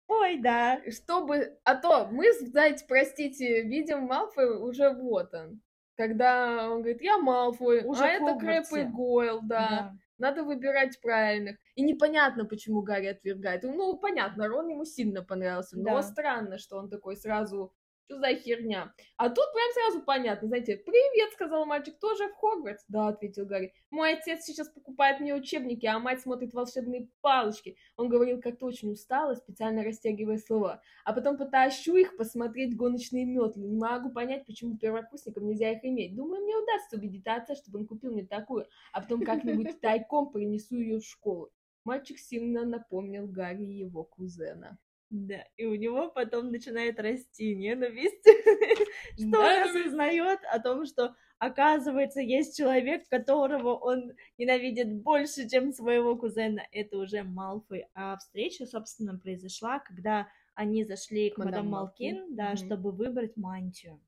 Ой, 0.09 0.39
да. 0.39 0.81
Чтобы... 0.91 1.59
А 1.65 1.75
то 1.75 2.07
мы, 2.11 2.33
знаете, 2.33 2.85
простите, 2.87 3.63
видим 3.63 4.03
Малфой 4.03 4.59
уже 4.59 4.91
вот 4.91 5.35
он. 5.35 5.61
Когда 5.97 6.71
он 6.71 6.83
говорит, 6.83 7.03
я 7.03 7.19
Малфой, 7.19 7.85
уже 7.85 8.05
а 8.05 8.09
это 8.09 8.39
Крэп 8.39 8.67
и 8.73 8.83
Гойл, 8.85 9.41
да. 9.43 9.69
да. 9.69 9.93
Надо 10.19 10.45
выбирать 10.45 11.01
правильных. 11.01 11.57
И 11.75 11.83
непонятно, 11.83 12.45
почему 12.45 12.83
Гарри 12.83 13.07
отвергает. 13.07 13.63
Ну, 13.65 13.97
понятно, 13.99 14.49
Рон 14.49 14.69
ему 14.69 14.85
сильно 14.85 15.23
понравился, 15.23 15.79
но 15.79 15.97
да. 15.97 16.03
странно, 16.03 16.59
что 16.59 16.77
он 16.77 16.89
такой 16.89 17.17
сразу 17.17 17.73
что 18.07 18.19
за 18.19 18.35
херня? 18.35 18.93
А 19.17 19.29
тут 19.29 19.45
прям 19.53 19.73
сразу 19.75 20.05
понятно, 20.05 20.49
знаете, 20.49 20.77
привет, 20.77 21.33
сказал 21.33 21.67
мальчик, 21.67 21.99
тоже 21.99 22.29
в 22.29 22.35
Хогвартс? 22.35 22.85
Да, 22.89 23.09
ответил 23.09 23.47
Гарри. 23.47 23.75
Мой 23.91 24.15
отец 24.15 24.45
сейчас 24.45 24.69
покупает 24.69 25.21
мне 25.21 25.35
учебники, 25.35 25.87
а 25.87 25.99
мать 25.99 26.21
смотрит 26.21 26.55
волшебные 26.55 27.09
палочки. 27.21 27.77
Он 27.97 28.09
говорил 28.09 28.41
как-то 28.41 28.67
очень 28.67 28.93
устало, 28.93 29.35
специально 29.35 29.83
растягивая 29.83 30.39
слова. 30.39 30.81
А 31.05 31.13
потом 31.13 31.37
потащу 31.37 31.97
их 31.97 32.17
посмотреть 32.17 32.77
гоночные 32.77 33.25
метлы. 33.25 33.65
Не 33.65 33.77
могу 33.77 34.11
понять, 34.11 34.47
почему 34.47 34.79
первокурсникам 34.79 35.47
нельзя 35.47 35.73
их 35.73 35.85
иметь. 35.85 36.15
Думаю, 36.15 36.43
мне 36.43 36.57
удастся 36.57 36.97
убедить 36.97 37.27
отца, 37.27 37.55
чтобы 37.55 37.81
он 37.81 37.87
купил 37.87 38.13
мне 38.13 38.25
такую, 38.25 38.67
а 38.93 39.01
потом 39.01 39.25
как-нибудь 39.25 39.81
тайком 39.81 40.31
принесу 40.31 40.77
ее 40.77 41.01
в 41.01 41.05
школу. 41.05 41.51
Мальчик 41.85 42.19
сильно 42.19 42.65
напомнил 42.65 43.27
Гарри 43.27 43.65
его 43.65 44.05
кузена. 44.05 44.79
Да, 45.11 45.45
и 45.57 45.65
у 45.67 45.77
него 45.77 46.09
потом 46.11 46.51
начинает 46.51 46.99
расти 46.99 47.55
ненависть, 47.55 48.25
что 49.15 49.39
он 49.39 49.63
осознает 49.69 50.41
о 50.51 50.59
том, 50.59 50.85
что 50.85 51.15
оказывается 51.39 52.21
есть 52.21 52.57
человек, 52.57 53.09
которого 53.09 53.77
он 53.77 54.15
ненавидит 54.37 54.93
больше, 54.93 55.49
чем 55.49 55.73
своего 55.73 56.17
кузена. 56.17 56.67
Это 56.73 56.99
уже 56.99 57.23
Малфой. 57.23 57.87
А 57.95 58.17
встреча, 58.17 58.67
собственно, 58.67 59.17
произошла, 59.17 59.79
когда 59.79 60.27
они 60.55 60.85
зашли 60.85 61.31
к 61.31 61.39
мадам, 61.39 61.69
Малкин, 61.69 62.35
да, 62.35 62.57
чтобы 62.57 62.91
выбрать 62.91 63.37
мантию. 63.37 64.01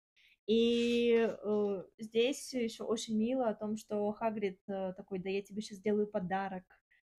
И 0.48 1.28
э, 1.28 1.82
здесь 1.98 2.54
еще 2.54 2.82
очень 2.84 3.18
мило 3.18 3.50
о 3.50 3.54
том, 3.54 3.76
что 3.76 4.10
Хагрид 4.12 4.58
э, 4.66 4.94
такой, 4.96 5.18
да 5.18 5.28
я 5.28 5.42
тебе 5.42 5.60
сейчас 5.60 5.78
сделаю 5.78 6.06
подарок 6.06 6.64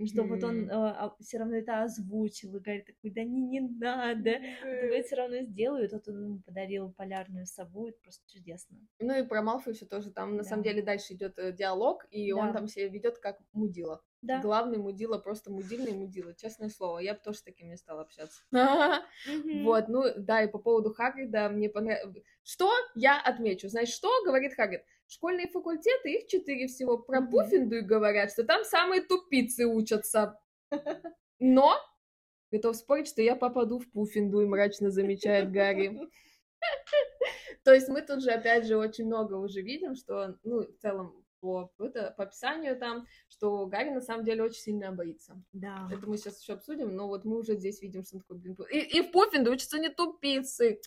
что 0.05 0.23
вот 0.23 0.43
он 0.43 0.69
э, 0.69 0.73
а, 0.73 1.15
все 1.19 1.37
равно 1.37 1.57
это 1.57 1.83
озвучил 1.83 2.55
и 2.55 2.59
говорит 2.59 2.85
такой, 2.85 3.11
да 3.11 3.23
не, 3.23 3.41
не 3.41 3.61
надо, 3.61 4.29
mm-hmm. 4.29 5.03
все 5.03 5.15
равно 5.15 5.41
сделают, 5.41 5.91
вот 5.91 6.07
он 6.07 6.41
подарил 6.43 6.91
полярную 6.93 7.45
сову, 7.45 7.87
это 7.87 7.99
просто 8.01 8.23
чудесно. 8.31 8.77
Ну 8.99 9.17
и 9.17 9.27
про 9.27 9.41
Малфой 9.41 9.73
еще 9.73 9.85
тоже, 9.85 10.11
там 10.11 10.35
на 10.35 10.43
да. 10.43 10.49
самом 10.49 10.63
деле 10.63 10.81
дальше 10.81 11.13
идет 11.13 11.37
э, 11.37 11.51
диалог, 11.51 12.05
и 12.11 12.31
да. 12.31 12.37
он 12.37 12.53
там 12.53 12.67
себя 12.67 12.87
ведет 12.87 13.19
как 13.19 13.39
мудила. 13.53 14.01
Да. 14.21 14.41
Главный 14.41 14.77
мудила, 14.77 15.17
просто 15.17 15.49
мудильный 15.49 15.93
мудила, 15.93 16.33
честное 16.35 16.69
слово. 16.69 16.99
Я 16.99 17.13
бы 17.13 17.21
тоже 17.23 17.37
с 17.37 17.43
таким 17.43 17.69
не 17.69 17.77
стала 17.77 18.01
общаться. 18.01 18.41
Вот, 19.63 19.87
ну 19.87 20.03
да, 20.17 20.43
и 20.43 20.51
по 20.51 20.59
поводу 20.59 20.93
Хагрида 20.93 21.49
мне 21.49 21.69
понравилось. 21.69 22.23
Что 22.43 22.71
я 22.95 23.19
отмечу? 23.19 23.69
Знаешь, 23.69 23.89
что 23.89 24.09
говорит 24.25 24.53
Хагрид? 24.55 24.81
Школьные 25.09 25.47
факультеты, 25.47 26.13
их 26.13 26.27
четыре 26.27 26.67
всего. 26.67 26.99
Про 26.99 27.23
Пуффиндуй 27.23 27.81
говорят, 27.81 28.31
что 28.31 28.43
там 28.43 28.63
самые 28.63 29.01
тупицы 29.01 29.65
учатся. 29.65 30.39
Но 31.39 31.77
готов 32.51 32.75
спорить, 32.75 33.07
что 33.07 33.23
я 33.23 33.35
попаду 33.35 33.79
в 33.79 33.89
Пуффиндуй, 33.89 34.45
мрачно 34.45 34.91
замечает 34.91 35.51
Гарри. 35.51 35.99
То 37.63 37.73
есть 37.73 37.89
мы 37.89 38.03
тут 38.03 38.21
же, 38.21 38.29
опять 38.29 38.67
же, 38.67 38.77
очень 38.77 39.07
много 39.07 39.33
уже 39.33 39.61
видим, 39.61 39.95
что, 39.95 40.37
ну, 40.43 40.59
в 40.59 40.77
целом, 40.79 41.25
по, 41.39 41.71
это, 41.79 42.13
по 42.15 42.25
описанию 42.25 42.77
там, 42.77 43.07
что 43.29 43.65
Гарри 43.65 43.89
на 43.89 44.01
самом 44.01 44.25
деле 44.25 44.43
очень 44.43 44.61
сильно 44.61 44.91
боится. 44.91 45.41
Да. 45.53 45.89
Это 45.91 46.07
мы 46.07 46.17
сейчас 46.17 46.39
еще 46.39 46.53
обсудим, 46.53 46.95
но 46.95 47.07
вот 47.07 47.25
мы 47.25 47.39
уже 47.39 47.55
здесь 47.55 47.81
видим, 47.81 48.03
что 48.03 48.17
он 48.17 48.21
такой, 48.21 48.37
блин, 48.37 48.57
и, 48.71 48.77
и 48.77 49.01
в 49.01 49.11
Пуффинду 49.11 49.51
учатся 49.51 49.79
не 49.79 49.89
тупицы. 49.89 50.79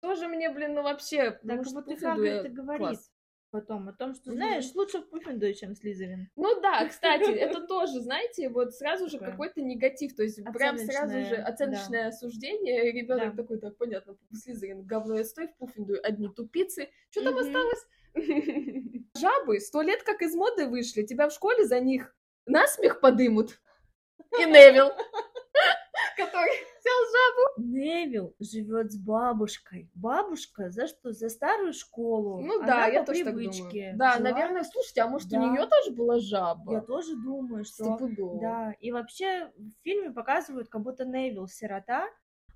Тоже 0.00 0.28
мне, 0.28 0.48
блин, 0.48 0.72
ну 0.72 0.82
вообще, 0.82 1.32
так 1.46 1.66
вот 1.66 1.88
и 1.88 1.96
Хагрид 1.96 2.32
это 2.32 2.48
говорит. 2.48 2.78
Класс 2.78 3.10
потом 3.56 3.88
о 3.88 3.92
том, 3.94 4.14
что, 4.14 4.32
знаешь, 4.32 4.74
лучше 4.74 4.98
в 4.98 5.08
Пуффиндуй, 5.08 5.54
чем 5.54 5.74
Слизерин. 5.74 6.28
Ну 6.36 6.60
да, 6.60 6.86
кстати, 6.88 7.30
это 7.30 7.66
тоже, 7.66 8.00
знаете, 8.00 8.50
вот 8.50 8.74
сразу 8.74 9.08
же 9.08 9.18
какой-то 9.18 9.62
негатив, 9.62 10.14
то 10.14 10.22
есть 10.22 10.44
прям 10.52 10.76
сразу 10.76 11.20
же 11.20 11.36
оценочное 11.36 12.08
осуждение, 12.08 12.92
ребенок 12.92 13.34
такой, 13.34 13.58
так, 13.58 13.76
понятно, 13.78 14.16
Слизерин 14.34 14.84
говно 14.84 15.18
и 15.18 15.24
стой, 15.24 15.48
в 15.48 15.56
Пуффиндуй 15.56 15.98
одни 15.98 16.28
тупицы. 16.28 16.90
Что 17.10 17.24
там 17.24 17.38
осталось? 17.38 17.86
Жабы 19.18 19.60
сто 19.60 19.80
лет 19.80 20.02
как 20.02 20.20
из 20.20 20.34
моды 20.34 20.66
вышли, 20.66 21.02
тебя 21.02 21.28
в 21.28 21.32
школе 21.32 21.64
за 21.64 21.80
них 21.80 22.14
насмех 22.44 23.00
подымут. 23.00 23.58
И 24.38 24.44
Невил, 24.44 24.90
который 26.16 26.52
взял 26.80 27.00
жабу. 27.12 27.68
Невил 27.72 28.34
живет 28.40 28.92
с 28.92 28.96
бабушкой. 28.96 29.90
Бабушка 29.94 30.70
за 30.70 30.86
что? 30.86 31.12
За 31.12 31.28
старую 31.28 31.72
школу. 31.72 32.40
Ну 32.40 32.58
Она 32.58 32.66
да, 32.66 32.86
я 32.86 33.04
тоже 33.04 33.24
привычке. 33.24 33.62
так 33.62 33.70
думаю. 33.70 33.96
Да, 33.96 34.12
Жила... 34.16 34.30
наверное, 34.30 34.64
слушайте, 34.64 35.02
а 35.02 35.08
может 35.08 35.28
да. 35.28 35.38
у 35.38 35.50
нее 35.52 35.66
тоже 35.66 35.90
была 35.92 36.18
жаба? 36.18 36.72
Я 36.72 36.80
тоже 36.80 37.16
думаю, 37.16 37.64
что... 37.64 37.84
Стопудово. 37.84 38.40
Да, 38.40 38.72
и 38.80 38.92
вообще 38.92 39.50
в 39.56 39.82
фильме 39.82 40.10
показывают, 40.10 40.68
как 40.68 40.82
будто 40.82 41.04
Невил 41.04 41.46
сирота, 41.48 42.08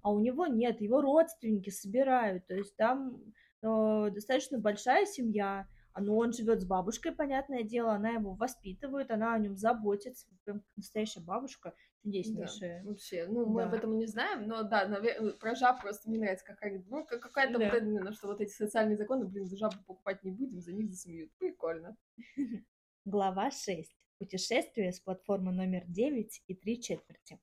а 0.03 0.11
у 0.11 0.19
него 0.19 0.47
нет, 0.47 0.81
его 0.81 1.01
родственники 1.01 1.71
собирают, 1.71 2.47
то 2.47 2.55
есть 2.55 2.75
там 2.77 3.21
э, 3.63 4.11
достаточно 4.11 4.59
большая 4.59 5.07
семья, 5.07 5.67
но 5.99 6.17
он 6.17 6.33
живет 6.33 6.63
с 6.63 6.65
бабушкой, 6.65 7.13
понятное 7.13 7.63
дело, 7.63 7.93
она 7.93 8.11
его 8.11 8.33
воспитывает, 8.35 9.11
она 9.11 9.35
о 9.35 9.39
нем 9.39 9.57
заботится, 9.57 10.27
прям 10.45 10.63
настоящая 10.77 11.21
бабушка, 11.21 11.75
чудеснейшая. 12.03 12.83
Да, 12.83 12.89
вообще, 12.89 13.27
ну, 13.27 13.47
мы 13.47 13.63
об 13.65 13.75
этом 13.75 13.97
не 13.99 14.07
знаем, 14.07 14.47
но 14.47 14.63
да, 14.63 14.87
наверное, 14.87 15.33
про 15.33 15.55
жаб 15.55 15.81
просто 15.81 16.09
мне 16.09 16.19
нравится, 16.19 16.45
какая, 16.45 16.83
ну, 16.89 17.05
какая-то 17.05 17.59
да. 17.59 17.71
вот 17.71 17.83
именно, 17.83 18.13
что 18.13 18.29
вот 18.29 18.41
эти 18.41 18.51
социальные 18.51 18.97
законы, 18.97 19.27
блин, 19.27 19.47
за 19.47 19.57
жабу 19.57 19.77
покупать 19.87 20.23
не 20.25 20.31
будем, 20.31 20.61
за 20.61 20.73
них 20.73 20.91
засмеют. 20.91 21.33
Прикольно. 21.39 21.97
Глава 23.05 23.51
6. 23.51 23.91
Путешествие 24.19 24.93
с 24.93 25.01
платформы 25.01 25.53
номер 25.53 25.85
9 25.87 26.43
и 26.47 26.55
3 26.55 26.83
четверти. 26.83 27.41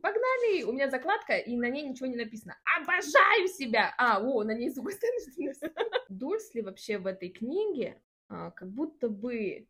Погнали! 0.00 0.62
У 0.64 0.72
меня 0.72 0.90
закладка, 0.90 1.36
и 1.36 1.56
на 1.56 1.68
ней 1.68 1.88
ничего 1.88 2.06
не 2.06 2.16
написано. 2.16 2.56
Обожаю 2.80 3.48
себя! 3.48 3.94
А, 3.98 4.20
о, 4.20 4.44
на 4.44 4.52
ней 4.52 4.70
с 4.70 4.74
другой 4.74 4.92
стороны 4.92 5.18
Дурсли 6.08 6.60
вообще 6.60 6.98
в 6.98 7.06
этой 7.06 7.30
книге 7.30 8.00
а, 8.28 8.50
как 8.50 8.70
будто 8.70 9.08
бы 9.08 9.66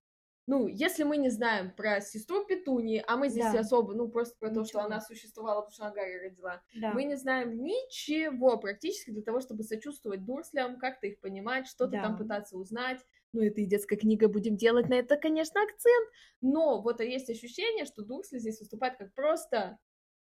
ну, 0.49 0.67
если 0.67 1.05
мы 1.05 1.19
не 1.19 1.29
знаем 1.29 1.71
про 1.71 2.01
сестру 2.01 2.43
Петуни, 2.43 3.05
а 3.07 3.19
мы 3.19 3.29
здесь 3.29 3.53
да. 3.53 3.61
особо, 3.61 3.93
ну, 3.93 4.09
просто 4.09 4.35
про 4.39 4.49
ничего. 4.49 4.63
то, 4.63 4.69
что 4.69 4.81
она 4.81 5.01
существовала, 5.03 5.61
потому 5.61 5.75
что 5.75 5.85
она 5.85 5.95
Гарри 5.95 6.25
родила, 6.25 6.63
да. 6.75 6.93
мы 6.95 7.05
не 7.05 7.17
знаем 7.17 7.63
ничего 7.63 8.57
практически 8.57 9.11
для 9.11 9.21
того, 9.21 9.41
чтобы 9.41 9.63
сочувствовать 9.63 10.25
Дурслям, 10.25 10.79
как-то 10.79 11.07
их 11.07 11.21
понимать, 11.21 11.67
что-то 11.67 11.93
да. 11.93 12.03
там 12.03 12.17
пытаться 12.17 12.57
узнать. 12.57 12.99
Ну, 13.35 13.43
это 13.43 13.61
и 13.61 13.67
детская 13.67 13.97
книга, 13.97 14.27
будем 14.27 14.57
делать 14.57 14.89
на 14.89 14.95
это, 14.95 15.19
конечно, 15.19 15.63
акцент. 15.63 16.09
Но 16.41 16.81
вот 16.81 17.01
есть 17.01 17.29
ощущение, 17.29 17.85
что 17.85 18.03
Дурсли 18.03 18.39
здесь 18.39 18.59
выступает 18.59 18.97
как 18.97 19.13
просто 19.13 19.79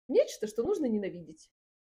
нечто, 0.08 0.46
что 0.46 0.62
нужно 0.62 0.86
ненавидеть. 0.86 1.50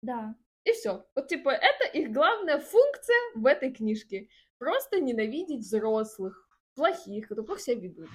Да. 0.02 0.34
И 0.64 0.72
все. 0.72 1.06
Вот 1.14 1.28
типа 1.28 1.50
это 1.50 1.86
их 1.96 2.10
главная 2.10 2.58
функция 2.58 3.16
в 3.36 3.46
этой 3.46 3.72
книжке. 3.72 4.28
Просто 4.58 5.00
ненавидеть 5.00 5.60
взрослых 5.60 6.47
плохих, 6.78 7.28
которые 7.28 7.46
плохо 7.46 7.60
себя 7.60 7.80
ведут. 7.80 8.08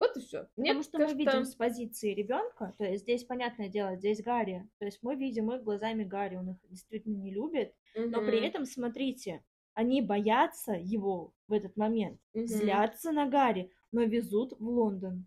Вот 0.00 0.16
и 0.16 0.20
все. 0.20 0.48
Потому 0.56 0.82
что 0.82 0.98
кажется... 0.98 1.16
мы 1.16 1.24
видим 1.24 1.44
с 1.44 1.54
позиции 1.54 2.14
ребенка, 2.14 2.74
то 2.76 2.84
есть 2.84 3.04
здесь, 3.04 3.24
понятное 3.24 3.68
дело, 3.68 3.96
здесь 3.96 4.22
Гарри, 4.22 4.68
то 4.78 4.84
есть 4.84 4.98
мы 5.02 5.14
видим 5.14 5.52
их 5.52 5.62
глазами 5.62 6.04
Гарри, 6.04 6.36
он 6.36 6.50
их 6.50 6.56
действительно 6.68 7.16
не 7.16 7.32
любит, 7.32 7.74
угу. 7.94 8.08
но 8.08 8.20
при 8.20 8.44
этом, 8.46 8.66
смотрите, 8.66 9.42
они 9.72 10.02
боятся 10.02 10.72
его 10.72 11.32
в 11.48 11.52
этот 11.52 11.76
момент, 11.76 12.20
угу. 12.34 12.46
злятся 12.46 13.12
на 13.12 13.26
Гарри, 13.26 13.70
но 13.92 14.02
везут 14.02 14.52
в 14.58 14.68
Лондон. 14.68 15.26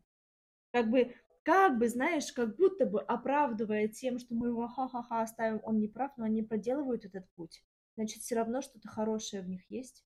Как 0.71 0.89
бы, 0.89 1.15
как 1.43 1.77
бы, 1.79 1.87
знаешь, 1.87 2.31
как 2.33 2.57
будто 2.57 2.85
бы 2.85 3.01
оправдывая 3.01 3.87
тем, 3.87 4.19
что 4.19 4.35
мы 4.35 4.49
его 4.49 4.67
ха-ха-ха 4.67 5.21
оставим, 5.21 5.61
он 5.63 5.79
не 5.79 5.87
прав, 5.87 6.11
но 6.17 6.25
они 6.25 6.43
проделывают 6.43 7.05
этот 7.05 7.25
путь. 7.35 7.63
Значит, 7.95 8.21
все 8.21 8.35
равно 8.35 8.61
что-то 8.61 8.89
хорошее 8.89 9.41
в 9.41 9.47
них 9.47 9.61
есть. 9.71 10.05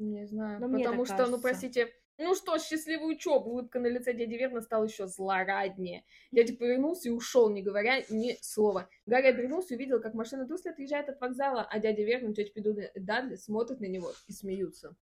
Не 0.00 0.26
знаю, 0.26 0.60
Но 0.60 0.78
потому 0.78 1.04
что, 1.04 1.14
ну, 1.14 1.18
кажется. 1.18 1.36
ну, 1.36 1.42
простите, 1.42 1.92
ну 2.16 2.34
что, 2.34 2.58
счастливый 2.58 3.12
учеб, 3.14 3.46
улыбка 3.46 3.78
на 3.80 3.86
лице 3.86 4.14
дяди 4.14 4.34
Верна 4.34 4.62
стала 4.62 4.84
еще 4.84 5.06
злораднее. 5.06 6.04
Дядя 6.32 6.56
повернулся 6.56 7.08
и 7.08 7.12
ушел, 7.12 7.50
не 7.50 7.62
говоря 7.62 8.02
ни 8.08 8.38
слова. 8.40 8.88
Гарри 9.04 9.26
обернулся 9.26 9.74
и 9.74 9.76
увидел, 9.76 10.00
как 10.00 10.14
машина 10.14 10.46
Дурсли 10.46 10.70
отъезжает 10.70 11.10
от 11.10 11.20
вокзала, 11.20 11.66
а 11.70 11.78
дядя 11.78 12.02
Верн 12.02 12.30
и 12.30 12.34
тетя 12.34 12.50
Пиду 12.52 12.76
Дадли 12.94 13.36
смотрят 13.36 13.80
на 13.80 13.86
него 13.86 14.10
и 14.26 14.32
смеются. 14.32 14.96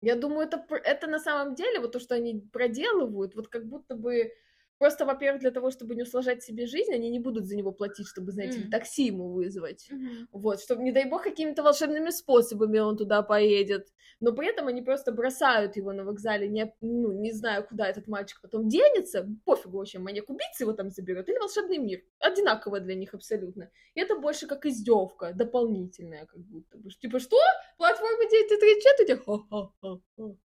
Я 0.00 0.14
думаю, 0.14 0.46
это, 0.46 0.64
это 0.84 1.08
на 1.08 1.18
самом 1.18 1.54
деле, 1.56 1.80
вот 1.80 1.92
то, 1.92 1.98
что 1.98 2.14
они 2.14 2.40
проделывают, 2.52 3.34
вот 3.34 3.48
как 3.48 3.66
будто 3.66 3.96
бы 3.96 4.32
Просто, 4.80 5.04
во-первых, 5.04 5.42
для 5.42 5.50
того, 5.50 5.70
чтобы 5.70 5.94
не 5.94 6.04
усложнять 6.04 6.42
себе 6.42 6.66
жизнь, 6.66 6.94
они 6.94 7.10
не 7.10 7.18
будут 7.18 7.44
за 7.44 7.54
него 7.54 7.70
платить, 7.70 8.06
чтобы, 8.06 8.32
знаете, 8.32 8.60
mm. 8.60 8.70
такси 8.70 9.08
ему 9.08 9.28
вызвать. 9.28 9.86
Mm-hmm. 9.92 10.28
Вот, 10.32 10.62
чтобы, 10.62 10.82
не 10.82 10.90
дай 10.90 11.04
бог, 11.04 11.22
какими-то 11.22 11.62
волшебными 11.62 12.08
способами 12.08 12.78
он 12.78 12.96
туда 12.96 13.20
поедет. 13.20 13.92
Но 14.20 14.32
при 14.32 14.48
этом 14.48 14.68
они 14.68 14.80
просто 14.80 15.12
бросают 15.12 15.76
его 15.76 15.92
на 15.92 16.02
вокзале, 16.04 16.48
не, 16.48 16.74
ну, 16.80 17.12
не 17.12 17.30
знаю, 17.32 17.66
куда 17.68 17.88
этот 17.88 18.08
мальчик 18.08 18.40
потом 18.40 18.70
денется, 18.70 19.28
пофигу 19.44 19.76
вообще, 19.76 19.98
маньяк-убийца 19.98 20.64
его 20.64 20.72
там 20.72 20.88
заберет, 20.88 21.28
или 21.28 21.36
волшебный 21.36 21.76
мир. 21.76 22.00
Одинаково 22.18 22.80
для 22.80 22.94
них 22.94 23.12
абсолютно. 23.12 23.70
И 23.92 24.00
это 24.00 24.16
больше 24.16 24.46
как 24.46 24.64
издевка, 24.64 25.34
дополнительная, 25.34 26.24
как 26.24 26.40
будто 26.40 26.78
бы. 26.78 26.88
Типа, 26.88 27.20
что? 27.20 27.36
Платформа 27.76 28.24
9.3 28.24 29.24
Ха-ха-ха. 29.26 30.36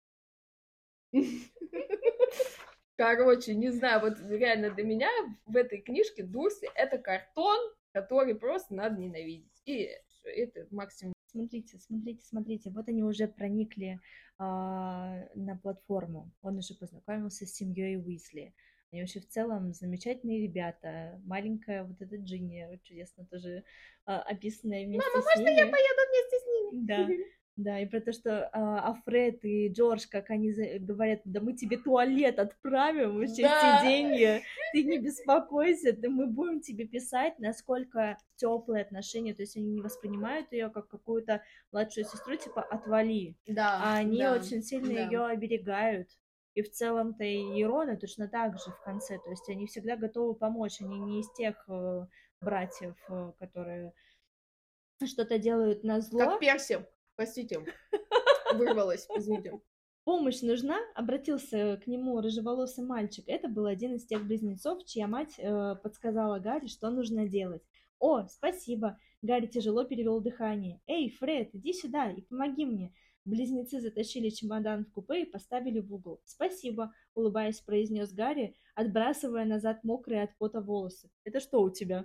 Короче, 2.97 3.55
не 3.55 3.71
знаю, 3.71 4.01
вот 4.01 4.19
реально 4.31 4.71
для 4.71 4.85
меня 4.85 5.09
в 5.47 5.57
этой 5.57 5.81
книжке 5.81 6.23
Дурси 6.23 6.69
это 6.75 6.99
картон, 6.99 7.59
который 7.93 8.35
просто 8.35 8.75
надо 8.75 9.01
ненавидеть. 9.01 9.63
И 9.65 9.91
это 10.25 10.67
максимум. 10.71 11.13
Смотрите, 11.27 11.79
смотрите, 11.79 12.25
смотрите, 12.25 12.71
вот 12.71 12.89
они 12.89 13.03
уже 13.03 13.27
проникли 13.27 13.99
а, 14.39 15.27
на 15.35 15.57
платформу. 15.57 16.31
Он 16.43 16.59
уже 16.59 16.75
познакомился 16.75 17.47
с 17.47 17.55
семьей 17.55 17.99
Уизли. 17.99 18.55
Они 18.93 19.01
вообще 19.01 19.19
в 19.19 19.29
целом 19.29 19.73
замечательные 19.73 20.43
ребята. 20.43 21.21
Маленькая 21.25 21.83
вот 21.83 22.01
эта 22.01 22.15
Джинни, 22.17 22.79
чудесно 22.85 23.27
тоже 23.27 23.65
а, 24.07 24.23
описанная 24.23 24.87
вместе 24.87 25.11
Мама, 25.13 25.23
с 25.23 25.37
ними. 25.37 25.49
можно 25.49 25.61
я 25.61 25.71
поеду 25.73 26.01
вместе 26.09 26.39
с 26.39 26.47
ними? 26.47 26.87
Да. 26.87 27.09
Да, 27.57 27.79
и 27.79 27.87
про 27.87 28.01
то, 28.01 28.13
что 28.13 28.49
а, 28.53 28.91
Афред 28.91 29.45
и 29.45 29.69
Джордж, 29.69 30.07
как 30.11 30.31
они 30.31 30.53
говорят, 30.81 31.21
да 31.25 31.41
мы 31.41 31.53
тебе 31.53 31.77
туалет 31.77 32.41
отправим, 32.41 33.17
вообще 33.17 33.43
да. 33.43 33.79
сиденье, 33.79 34.43
ты 34.73 34.83
не 34.83 34.99
беспокойся, 34.99 35.93
да 35.93 36.11
мы 36.11 36.27
будем 36.27 36.61
тебе 36.61 36.85
писать, 36.85 37.39
насколько 37.39 38.19
теплые 38.35 38.83
отношения, 38.83 39.35
то 39.35 39.43
есть 39.43 39.57
они 39.57 39.71
не 39.71 39.83
воспринимают 39.83 40.51
ее 40.51 40.69
как 40.69 40.89
какую-то 40.89 41.43
младшую 41.71 42.07
сестру, 42.07 42.35
типа 42.35 42.61
отвали, 42.61 43.37
да, 43.47 43.81
а 43.85 43.99
они 43.99 44.19
да, 44.19 44.35
очень 44.35 44.63
сильно 44.63 44.93
да. 44.93 45.05
ее 45.05 45.25
оберегают. 45.27 46.09
И 46.55 46.63
в 46.63 46.71
целом-то 46.71 47.23
и 47.23 47.63
Ирона 47.63 47.97
точно 47.97 48.27
так 48.29 48.59
же 48.59 48.71
в 48.71 48.83
конце, 48.83 49.19
то 49.19 49.31
есть 49.31 49.49
они 49.49 49.67
всегда 49.67 49.97
готовы 49.97 50.35
помочь, 50.35 50.81
они 50.81 50.99
не 50.99 51.21
из 51.21 51.33
тех 51.33 51.65
э, 51.69 52.07
братьев, 52.41 52.97
э, 53.09 53.33
которые 53.39 53.93
что-то 55.05 55.39
делают 55.39 55.85
на 55.85 56.01
зло. 56.01 56.21
Как 56.21 56.41
Перси. 56.41 56.85
Простите, 57.17 57.61
вырвалась, 58.55 59.07
извините. 59.17 59.61
Помощь 60.05 60.43
нужна? 60.43 60.79
Обратился 60.95 61.81
к 61.83 61.87
нему 61.87 62.21
рыжеволосый 62.21 62.85
мальчик. 62.85 63.25
Это 63.27 63.49
был 63.49 63.65
один 63.65 63.95
из 63.95 64.05
тех 64.05 64.23
близнецов, 64.25 64.85
чья 64.85 65.07
мать 65.07 65.35
э, 65.39 65.77
подсказала 65.83 66.39
Гарри, 66.39 66.67
что 66.67 66.91
нужно 66.91 67.27
делать. 67.27 67.63
О, 67.99 68.27
спасибо. 68.27 68.99
Гарри 69.23 69.47
тяжело 69.47 69.85
перевел 69.85 70.21
дыхание. 70.21 70.83
Эй, 70.87 71.09
Фред, 71.09 71.55
иди 71.55 71.73
сюда 71.73 72.11
и 72.11 72.21
помоги 72.21 72.67
мне. 72.67 72.93
Близнецы 73.25 73.81
затащили 73.81 74.29
чемодан 74.29 74.85
в 74.85 74.93
купе 74.93 75.23
и 75.23 75.31
поставили 75.31 75.81
в 75.81 75.95
угол. 75.95 76.21
«Спасибо»,— 76.27 76.93
улыбаясь, 77.15 77.61
произнес 77.61 78.13
Гарри, 78.13 78.55
отбрасывая 78.75 79.47
назад 79.47 79.83
мокрые 79.83 80.25
от 80.25 80.37
пота 80.37 80.61
волосы. 80.61 81.11
«Это 81.25 81.41
что 81.41 81.63
у 81.63 81.71
тебя?» 81.71 82.05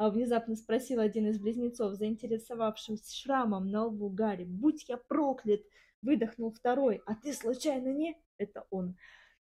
А 0.00 0.08
внезапно 0.08 0.56
спросил 0.56 0.98
один 0.98 1.26
из 1.26 1.38
близнецов, 1.38 1.92
заинтересовавшимся 1.92 3.14
шрамом 3.14 3.70
на 3.70 3.84
лбу 3.84 4.08
Гарри. 4.08 4.44
«Будь 4.44 4.88
я 4.88 4.96
проклят!» 4.96 5.60
Выдохнул 6.00 6.54
второй. 6.54 7.02
«А 7.04 7.14
ты 7.14 7.34
случайно 7.34 7.92
не?» 7.92 8.16
Это 8.38 8.64
он. 8.70 8.96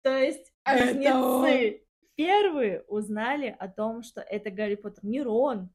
То 0.03 0.17
есть 0.17 0.55
близнецы 0.65 1.85
первые 2.15 2.83
узнали 2.83 3.57
о 3.59 3.67
том, 3.67 4.05
что 4.05 4.21
это 4.21 4.53
Гарри 4.53 4.77
Поттер. 4.77 5.05
Не 5.05 5.23
Рон. 5.23 5.75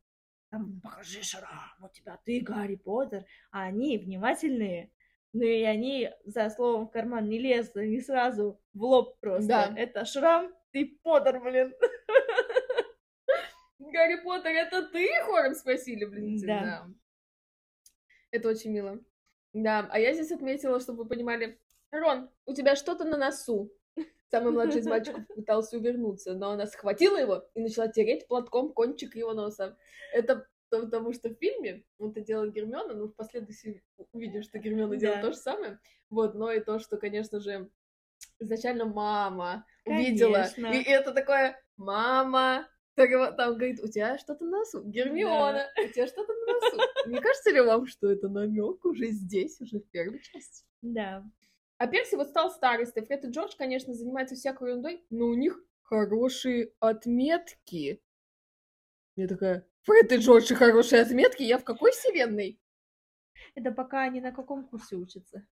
Там, 0.50 0.80
покажи 0.80 1.24
шрам, 1.24 1.74
у 1.84 1.90
тебя 1.90 2.18
ты 2.24 2.40
Гарри 2.40 2.78
Поттер. 2.78 3.26
А 3.52 3.64
они 3.64 3.98
внимательные. 3.98 4.94
Ну 5.34 5.44
и 5.44 5.62
они 5.64 6.10
за 6.24 6.50
словом 6.52 6.88
в 6.88 6.92
карман 6.92 7.28
не 7.28 7.38
лезут, 7.38 7.76
они 7.76 8.00
сразу 8.00 8.62
в 8.74 8.82
лоб 8.82 9.20
просто. 9.20 9.50
Да. 9.50 9.74
Это 9.76 10.06
шрам, 10.06 10.50
ты 10.72 10.98
Поттер, 11.04 11.42
блин. 11.42 11.74
Гарри 13.92 14.22
Поттер, 14.24 14.52
это 14.52 14.88
ты? 14.88 15.08
Хором 15.24 15.56
спросили, 15.56 16.06
блин. 16.06 16.40
Да. 16.46 16.62
да. 16.62 16.88
Это 18.32 18.50
очень 18.50 18.72
мило. 18.72 19.00
Да, 19.54 19.88
а 19.92 20.00
я 20.00 20.14
здесь 20.14 20.32
отметила, 20.32 20.80
чтобы 20.80 21.04
вы 21.04 21.10
понимали, 21.10 21.60
Рон, 21.92 22.30
у 22.46 22.54
тебя 22.54 22.76
что-то 22.76 23.04
на 23.06 23.18
носу. 23.18 23.72
Самый 24.32 24.52
младший 24.52 24.82
из 24.82 24.88
мальчиков 24.88 25.26
пытался 25.28 25.78
увернуться, 25.78 26.34
но 26.34 26.52
она 26.52 26.68
схватила 26.68 27.18
его 27.18 27.50
и 27.56 27.62
начала 27.62 27.88
тереть 27.88 28.28
платком 28.28 28.72
кончик 28.72 29.16
его 29.16 29.34
носа. 29.34 29.78
Это 30.14 30.48
потому 30.70 31.14
что 31.14 31.30
в 31.30 31.36
фильме 31.36 31.84
это 32.00 32.22
делает 32.22 32.54
Гермиона, 32.54 32.94
ну, 32.94 33.08
в 33.08 33.16
последующем 33.16 33.82
увидим, 34.12 34.44
что 34.44 34.60
Гермиона 34.60 34.94
да. 34.94 34.98
делает 34.98 35.22
то 35.22 35.32
же 35.32 35.38
самое. 35.38 35.80
Вот, 36.10 36.36
но 36.36 36.52
и 36.52 36.60
то, 36.60 36.80
что, 36.80 36.98
конечно 36.98 37.40
же, 37.40 37.70
изначально 38.40 38.86
мама 38.86 39.66
конечно. 39.84 40.28
увидела. 40.28 40.74
И 40.74 40.84
это 40.84 41.12
такое, 41.12 41.60
мама, 41.78 42.68
там 43.08 43.56
говорит, 43.56 43.80
у 43.82 43.88
тебя 43.88 44.18
что-то 44.18 44.46
на 44.46 44.60
носу. 44.60 44.84
Гермиона, 44.84 45.70
да. 45.76 45.84
у 45.84 45.88
тебя 45.88 46.08
что-то 46.08 46.34
на 46.34 46.54
носу. 46.54 46.78
Не 47.08 47.20
кажется 47.20 47.52
ли 47.52 47.62
вам, 47.62 47.88
что 47.88 48.10
это 48.12 48.30
намек 48.30 48.84
уже 48.86 49.08
здесь, 49.08 49.60
уже 49.62 49.80
в 49.80 49.90
первой 49.90 50.22
части? 50.22 50.66
Да. 50.82 51.24
А 51.78 51.88
Перси 51.88 52.16
вот 52.16 52.28
стал 52.28 52.52
старостой. 52.52 53.06
Фред 53.06 53.26
и 53.26 53.30
Джордж, 53.30 53.56
конечно, 53.58 53.94
занимаются 53.94 54.36
всякой 54.36 54.70
ерундой, 54.70 55.06
но 55.10 55.26
у 55.26 55.34
них 55.34 55.64
хорошие 55.84 56.74
отметки. 56.80 58.02
Я 59.16 59.28
такая, 59.28 59.66
Фред 59.84 60.12
и 60.12 60.18
Джордж 60.18 60.52
и 60.52 60.56
хорошие 60.56 61.02
отметки? 61.02 61.44
Я 61.44 61.58
в 61.58 61.64
какой 61.64 61.92
вселенной? 61.92 62.60
Это 63.56 63.72
пока 63.72 64.04
они 64.04 64.22
на 64.22 64.32
каком 64.32 64.68
курсе 64.68 64.96
учатся? 64.96 65.48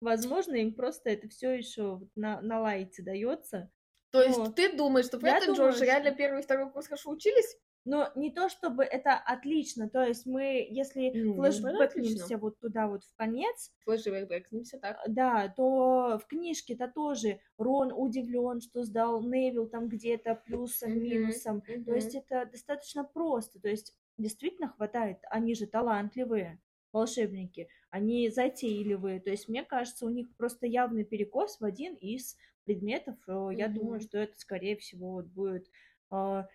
Возможно, 0.00 0.54
им 0.56 0.74
просто 0.74 1.10
это 1.10 1.28
все 1.28 1.50
еще 1.50 2.00
на, 2.14 2.40
на 2.40 2.60
лайте 2.60 3.02
дается. 3.02 3.70
То 4.16 4.22
есть 4.22 4.54
ты 4.54 4.76
думаешь, 4.76 5.06
что 5.06 5.18
Фред 5.18 5.48
и 5.48 5.52
Джордж 5.52 5.80
реально 5.80 6.12
первый 6.12 6.40
и 6.40 6.42
второй 6.42 6.70
курс 6.70 6.86
хорошо 6.86 7.10
учились? 7.10 7.56
но 7.86 8.10
не 8.16 8.32
то 8.32 8.48
чтобы 8.48 8.82
это 8.82 9.14
отлично, 9.14 9.88
то 9.88 10.02
есть 10.02 10.26
мы, 10.26 10.66
если 10.68 11.08
mm, 11.08 11.36
флешбэкнемся 11.36 12.36
вот 12.36 12.58
туда 12.58 12.88
вот 12.88 13.04
в 13.04 13.14
конец, 13.14 13.72
флешбэкнемся, 13.84 14.78
так, 14.78 14.98
да, 15.06 15.48
то 15.56 16.18
в 16.20 16.26
книжке-то 16.26 16.88
тоже 16.88 17.38
Рон 17.56 17.92
удивлен, 17.92 18.60
что 18.60 18.82
сдал 18.82 19.22
Невил 19.22 19.68
там 19.68 19.88
где-то 19.88 20.34
плюсом, 20.34 20.90
mm-hmm. 20.90 21.00
минусом, 21.00 21.62
mm-hmm. 21.66 21.84
то 21.84 21.94
есть 21.94 22.14
это 22.16 22.46
достаточно 22.50 23.04
просто, 23.04 23.60
то 23.60 23.68
есть 23.68 23.94
действительно 24.18 24.68
хватает, 24.68 25.18
они 25.30 25.54
же 25.54 25.66
талантливые 25.66 26.60
волшебники, 26.92 27.68
они 27.90 28.30
затейливые, 28.30 29.20
то 29.20 29.30
есть 29.30 29.48
мне 29.48 29.62
кажется, 29.62 30.06
у 30.06 30.10
них 30.10 30.26
просто 30.36 30.66
явный 30.66 31.04
перекос 31.04 31.60
в 31.60 31.64
один 31.64 31.94
из 31.94 32.36
предметов, 32.66 33.16
mm-hmm. 33.26 33.56
я 33.56 33.68
думаю, 33.68 34.00
что 34.00 34.18
это 34.18 34.36
скорее 34.36 34.76
всего 34.76 35.12
вот 35.12 35.26
будет 35.26 35.66
а, 36.10 36.46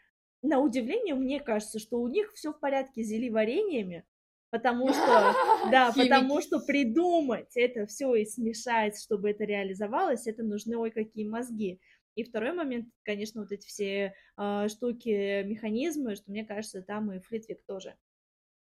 на 0.44 0.60
удивление, 0.60 1.16
мне 1.16 1.40
кажется, 1.40 1.80
что 1.80 2.00
у 2.00 2.08
них 2.08 2.32
все 2.34 2.52
в 2.52 2.60
порядке 2.60 3.04
с 3.04 3.08
зелеварениями, 3.08 4.06
потому 4.50 4.90
что, 4.90 5.34
да, 5.72 5.92
потому 5.96 6.42
что 6.42 6.60
придумать 6.60 7.56
это 7.56 7.86
все 7.86 8.14
и 8.16 8.26
смешать, 8.26 9.02
чтобы 9.02 9.32
это 9.32 9.44
реализовалось, 9.44 10.28
это 10.28 10.44
нужны 10.44 10.78
ой 10.78 10.92
какие 10.92 11.28
мозги. 11.28 11.80
И 12.16 12.24
второй 12.24 12.52
момент, 12.52 12.90
конечно, 13.04 13.42
вот 13.42 13.52
эти 13.54 13.66
все 13.66 14.14
э, 14.38 14.68
штуки, 14.68 15.44
механизмы, 15.44 16.16
что 16.16 16.30
мне 16.30 16.44
кажется, 16.44 16.82
там 16.82 17.12
и 17.14 17.20
Флитвик 17.20 17.64
тоже 17.66 17.96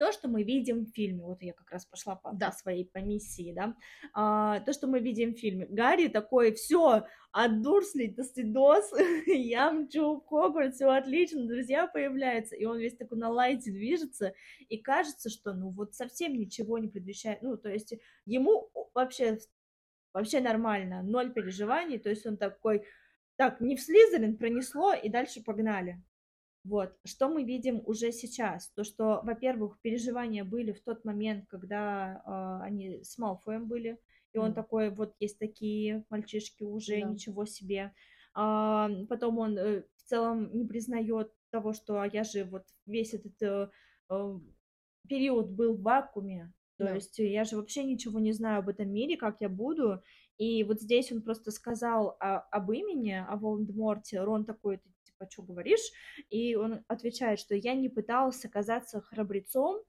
то, 0.01 0.13
что 0.13 0.29
мы 0.29 0.45
видим 0.45 0.87
в 0.87 0.95
фильме, 0.95 1.23
вот 1.23 1.43
я 1.43 1.53
как 1.53 1.71
раз 1.71 1.85
пошла 1.85 2.17
по, 2.17 2.33
да. 2.33 2.53
своей 2.53 2.87
по 2.87 2.99
миссии, 3.01 3.53
да, 3.55 3.77
а, 4.15 4.61
то, 4.61 4.73
что 4.73 4.87
мы 4.87 4.99
видим 4.99 5.35
в 5.35 5.39
фильме. 5.39 5.67
Гарри 5.67 6.09
такой, 6.09 6.55
все, 6.55 7.05
от 7.33 7.61
Дурсли 7.61 8.07
до 8.07 8.25
Стидос, 8.25 8.95
я 9.27 9.71
мчу 9.71 10.17
в 10.17 10.25
Хогвартс, 10.25 10.77
все 10.77 10.89
отлично, 10.89 11.47
друзья 11.47 11.87
появляются, 11.87 12.57
и 12.57 12.65
он 12.65 12.79
весь 12.79 12.97
такой 12.97 13.19
на 13.19 13.29
лайте 13.29 13.71
движется, 13.71 14.33
и 14.71 14.79
кажется, 14.79 15.29
что, 15.29 15.53
ну, 15.53 15.69
вот 15.69 15.95
совсем 15.95 16.33
ничего 16.33 16.79
не 16.79 16.89
предвещает, 16.89 17.43
ну, 17.43 17.59
то 17.59 17.69
есть 17.69 17.93
ему 18.25 18.71
вообще, 18.95 19.39
вообще 20.15 20.41
нормально, 20.41 21.03
ноль 21.03 21.31
переживаний, 21.31 21.99
то 21.99 22.09
есть 22.09 22.25
он 22.25 22.39
такой, 22.39 22.87
так, 23.37 23.61
не 23.61 23.77
в 23.77 23.83
Слизерин 23.83 24.39
пронесло, 24.39 24.95
и 24.95 25.11
дальше 25.11 25.45
погнали. 25.45 26.03
Вот, 26.63 26.95
что 27.05 27.29
мы 27.29 27.45
видим 27.45 27.83
уже 27.87 28.13
сейчас? 28.13 28.69
То, 28.71 28.85
что, 28.85 29.21
во-первых, 29.25 29.81
переживания 29.81 30.45
были 30.45 30.73
в 30.73 30.83
тот 30.83 31.05
момент, 31.05 31.47
когда 31.49 32.23
э, 32.25 32.65
они 32.65 33.03
с 33.03 33.17
Малфоем 33.17 33.67
были, 33.67 33.99
и 34.35 34.39
он 34.39 34.51
mm. 34.51 34.55
такой, 34.55 34.91
вот 34.91 35.15
есть 35.21 35.39
такие 35.39 36.05
мальчишки 36.11 36.63
уже, 36.63 37.01
да. 37.01 37.09
ничего 37.09 37.47
себе. 37.47 37.93
А, 38.35 38.91
потом 39.09 39.39
он 39.39 39.59
э, 39.59 39.83
в 39.97 40.03
целом 40.05 40.55
не 40.57 40.65
признает 40.67 41.33
того, 41.51 41.73
что 41.73 42.01
а 42.01 42.07
я 42.07 42.25
же 42.25 42.45
вот 42.45 42.65
весь 42.87 43.15
этот 43.15 43.43
э, 43.43 43.71
э, 44.11 44.39
период 45.09 45.51
был 45.51 45.77
в 45.77 45.83
вакууме, 45.83 46.53
то 46.77 46.85
да. 46.85 46.95
есть 46.95 47.19
я 47.19 47.45
же 47.45 47.57
вообще 47.57 47.85
ничего 47.85 48.21
не 48.21 48.33
знаю 48.33 48.61
об 48.61 48.69
этом 48.69 48.91
мире, 48.91 49.17
как 49.17 49.41
я 49.41 49.49
буду. 49.49 50.03
И 50.39 50.65
вот 50.65 50.81
здесь 50.81 51.13
он 51.13 51.23
просто 51.23 51.51
сказал 51.51 52.17
о, 52.21 52.39
об 52.39 52.71
имени, 52.73 53.13
о 53.13 53.37
Волан-де-Морте. 53.37 54.23
Рон 54.23 54.47
такой, 54.47 54.81
типа, 55.21 55.31
что 55.31 55.43
говоришь? 55.43 55.93
И 56.31 56.55
он 56.57 56.85
отвечает, 56.89 57.39
что 57.39 57.55
я 57.55 57.75
не 57.75 57.89
пытался 57.89 58.49
казаться 58.49 59.01
храбрецом, 59.01 59.83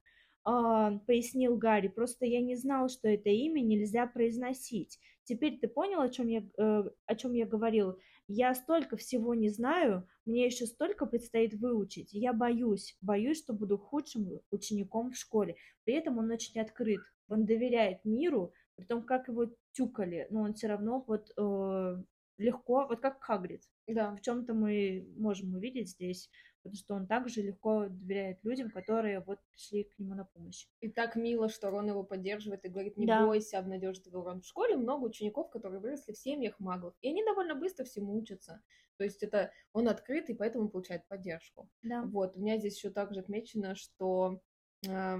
Uh, 0.44 0.98
пояснил 1.06 1.56
Гарри, 1.56 1.86
просто 1.86 2.26
я 2.26 2.40
не 2.40 2.56
знал, 2.56 2.88
что 2.88 3.06
это 3.06 3.28
имя 3.28 3.60
нельзя 3.60 4.08
произносить. 4.08 4.98
Теперь 5.22 5.60
ты 5.60 5.68
понял, 5.68 6.00
о 6.00 6.08
чем 6.08 6.26
я, 6.26 6.40
uh, 6.58 6.92
о 7.06 7.14
чем 7.14 7.34
я 7.34 7.46
говорил? 7.46 7.96
Я 8.26 8.52
столько 8.56 8.96
всего 8.96 9.36
не 9.36 9.50
знаю, 9.50 10.04
мне 10.24 10.44
еще 10.44 10.66
столько 10.66 11.06
предстоит 11.06 11.54
выучить. 11.54 12.12
Я 12.12 12.32
боюсь, 12.32 12.96
боюсь, 13.00 13.38
что 13.38 13.52
буду 13.52 13.78
худшим 13.78 14.40
учеником 14.50 15.12
в 15.12 15.16
школе. 15.16 15.54
При 15.84 15.94
этом 15.94 16.18
он 16.18 16.28
очень 16.32 16.60
открыт, 16.60 17.02
он 17.28 17.44
доверяет 17.44 18.04
миру, 18.04 18.52
при 18.74 18.84
том, 18.84 19.04
как 19.04 19.28
его 19.28 19.46
тюкали, 19.70 20.26
но 20.30 20.42
он 20.42 20.54
все 20.54 20.66
равно 20.66 21.04
вот 21.06 21.30
uh, 21.38 22.02
легко, 22.38 22.86
вот 22.86 23.00
как 23.00 23.22
Хагрид. 23.22 23.62
Да. 23.86 24.14
В 24.14 24.20
чем-то 24.20 24.54
мы 24.54 25.06
можем 25.16 25.54
увидеть 25.54 25.90
здесь, 25.90 26.30
потому 26.62 26.76
что 26.76 26.94
он 26.94 27.06
также 27.06 27.42
легко 27.42 27.86
доверяет 27.88 28.42
людям, 28.44 28.70
которые 28.70 29.20
вот 29.20 29.40
пришли 29.50 29.84
к 29.84 29.98
нему 29.98 30.14
на 30.14 30.24
помощь. 30.24 30.66
И 30.80 30.88
так 30.88 31.16
мило, 31.16 31.48
что 31.48 31.70
Рон 31.70 31.88
его 31.88 32.04
поддерживает 32.04 32.64
и 32.64 32.68
говорит, 32.68 32.96
не 32.96 33.06
да. 33.06 33.24
бойся, 33.26 33.58
обнадежит 33.58 34.06
его 34.06 34.22
Рон. 34.22 34.42
В 34.42 34.46
школе 34.46 34.76
много 34.76 35.04
учеников, 35.04 35.50
которые 35.50 35.80
выросли 35.80 36.12
в 36.12 36.18
семьях 36.18 36.58
магов, 36.60 36.94
и 37.00 37.08
они 37.08 37.24
довольно 37.24 37.54
быстро 37.54 37.84
всему 37.84 38.16
учатся. 38.16 38.62
То 38.96 39.04
есть 39.04 39.22
это 39.22 39.52
он 39.72 39.88
открыт, 39.88 40.30
и 40.30 40.34
поэтому 40.34 40.68
получает 40.68 41.06
поддержку. 41.08 41.68
Да. 41.82 42.02
Вот, 42.02 42.36
у 42.36 42.40
меня 42.40 42.58
здесь 42.58 42.76
еще 42.76 42.90
также 42.90 43.20
отмечено, 43.20 43.74
что 43.74 44.40
э, 44.86 45.18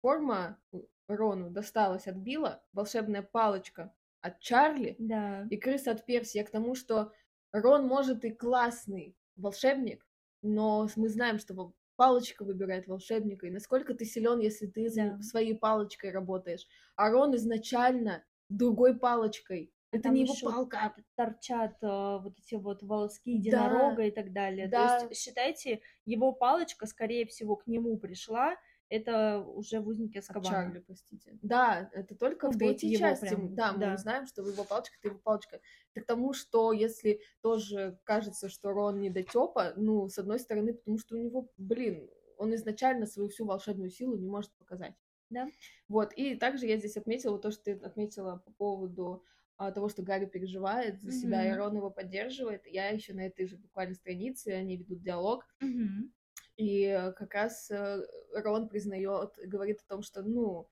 форма 0.00 0.60
Рону 1.08 1.50
досталась 1.50 2.06
от 2.06 2.16
Билла, 2.16 2.62
волшебная 2.72 3.22
палочка 3.22 3.92
от 4.22 4.40
Чарли 4.40 4.96
да. 4.98 5.46
и 5.50 5.56
крыса 5.56 5.90
от 5.90 6.06
Перси. 6.06 6.38
Я 6.38 6.44
к 6.44 6.50
тому, 6.50 6.74
что 6.74 7.12
Рон 7.52 7.86
может 7.86 8.24
и 8.24 8.30
классный 8.30 9.16
волшебник, 9.36 10.06
но 10.40 10.88
мы 10.96 11.08
знаем, 11.08 11.38
что 11.38 11.74
палочка 11.96 12.44
выбирает 12.44 12.86
волшебника, 12.86 13.46
и 13.46 13.50
насколько 13.50 13.94
ты 13.94 14.04
силен, 14.04 14.40
если 14.40 14.66
ты 14.66 14.90
да. 14.94 15.20
своей 15.20 15.54
палочкой 15.54 16.10
работаешь. 16.10 16.66
А 16.96 17.10
Рон 17.10 17.36
изначально 17.36 18.24
другой 18.48 18.98
палочкой. 18.98 19.72
Это 19.90 20.04
Там 20.04 20.14
не 20.14 20.22
его 20.22 20.34
палка. 20.40 20.94
Торчат 21.16 21.76
э, 21.82 21.86
вот 22.22 22.38
эти 22.38 22.54
вот 22.54 22.82
волоски 22.82 23.32
единорога 23.32 23.96
да. 23.96 24.04
и 24.06 24.10
так 24.10 24.32
далее. 24.32 24.68
Да. 24.68 25.00
То 25.00 25.08
есть, 25.08 25.20
считайте, 25.20 25.82
его 26.06 26.32
палочка, 26.32 26.86
скорее 26.86 27.26
всего, 27.26 27.56
к 27.56 27.66
нему 27.66 27.98
пришла, 27.98 28.56
это 28.92 29.38
уже 29.40 29.80
в 29.80 29.88
узнике 29.88 30.18
Азкабана. 30.18 30.50
Чарли, 30.50 30.78
простите. 30.80 31.38
Да, 31.40 31.90
это 31.94 32.14
только 32.14 32.48
ну, 32.48 32.52
в 32.52 32.58
третьей 32.58 32.98
части. 32.98 33.26
Прям, 33.26 33.54
да, 33.54 33.72
да, 33.72 33.90
мы 33.92 33.98
знаем, 33.98 34.26
что 34.26 34.42
его 34.42 34.64
палочка, 34.64 34.96
это 34.98 35.08
его 35.08 35.18
палочка. 35.18 35.60
Это 35.94 36.04
к 36.04 36.06
тому, 36.06 36.34
что 36.34 36.72
если 36.72 37.20
тоже 37.40 37.98
кажется, 38.04 38.50
что 38.50 38.72
Рон 38.72 39.00
не 39.00 39.08
дотёпа, 39.08 39.72
ну, 39.76 40.08
с 40.08 40.18
одной 40.18 40.38
стороны, 40.38 40.74
потому 40.74 40.98
что 40.98 41.16
у 41.16 41.18
него, 41.18 41.50
блин, 41.56 42.10
он 42.36 42.54
изначально 42.54 43.06
свою 43.06 43.30
всю 43.30 43.46
волшебную 43.46 43.90
силу 43.90 44.14
не 44.16 44.28
может 44.28 44.52
показать. 44.58 44.94
Да. 45.30 45.48
Вот, 45.88 46.12
и 46.12 46.34
также 46.34 46.66
я 46.66 46.76
здесь 46.76 46.98
отметила 46.98 47.38
то, 47.38 47.50
что 47.50 47.64
ты 47.64 47.72
отметила 47.72 48.42
по 48.44 48.52
поводу 48.52 49.24
а, 49.56 49.72
того, 49.72 49.88
что 49.88 50.02
Гарри 50.02 50.26
переживает 50.26 51.00
за 51.00 51.08
mm-hmm. 51.08 51.12
себя, 51.12 51.48
и 51.48 51.56
Рон 51.56 51.76
его 51.76 51.90
поддерживает. 51.90 52.66
Я 52.66 52.88
еще 52.88 53.14
на 53.14 53.20
этой 53.20 53.46
же 53.46 53.56
буквально 53.56 53.94
странице, 53.94 54.48
они 54.48 54.76
ведут 54.76 55.00
диалог. 55.00 55.46
Mm-hmm. 55.62 56.10
И 56.56 57.12
как 57.16 57.34
раз 57.34 57.70
э, 57.70 58.02
Рон 58.34 58.68
признает, 58.68 59.32
говорит 59.44 59.80
о 59.80 59.88
том, 59.88 60.02
что, 60.02 60.22
ну, 60.22 60.68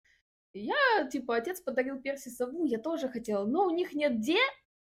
я, 0.52 1.08
типа, 1.10 1.36
отец 1.36 1.60
подарил 1.60 2.00
Перси 2.00 2.28
сову, 2.28 2.64
я 2.64 2.78
тоже 2.78 3.08
хотела, 3.08 3.46
но 3.46 3.66
у 3.66 3.70
них 3.70 3.92
нет 3.92 4.20
де. 4.20 4.38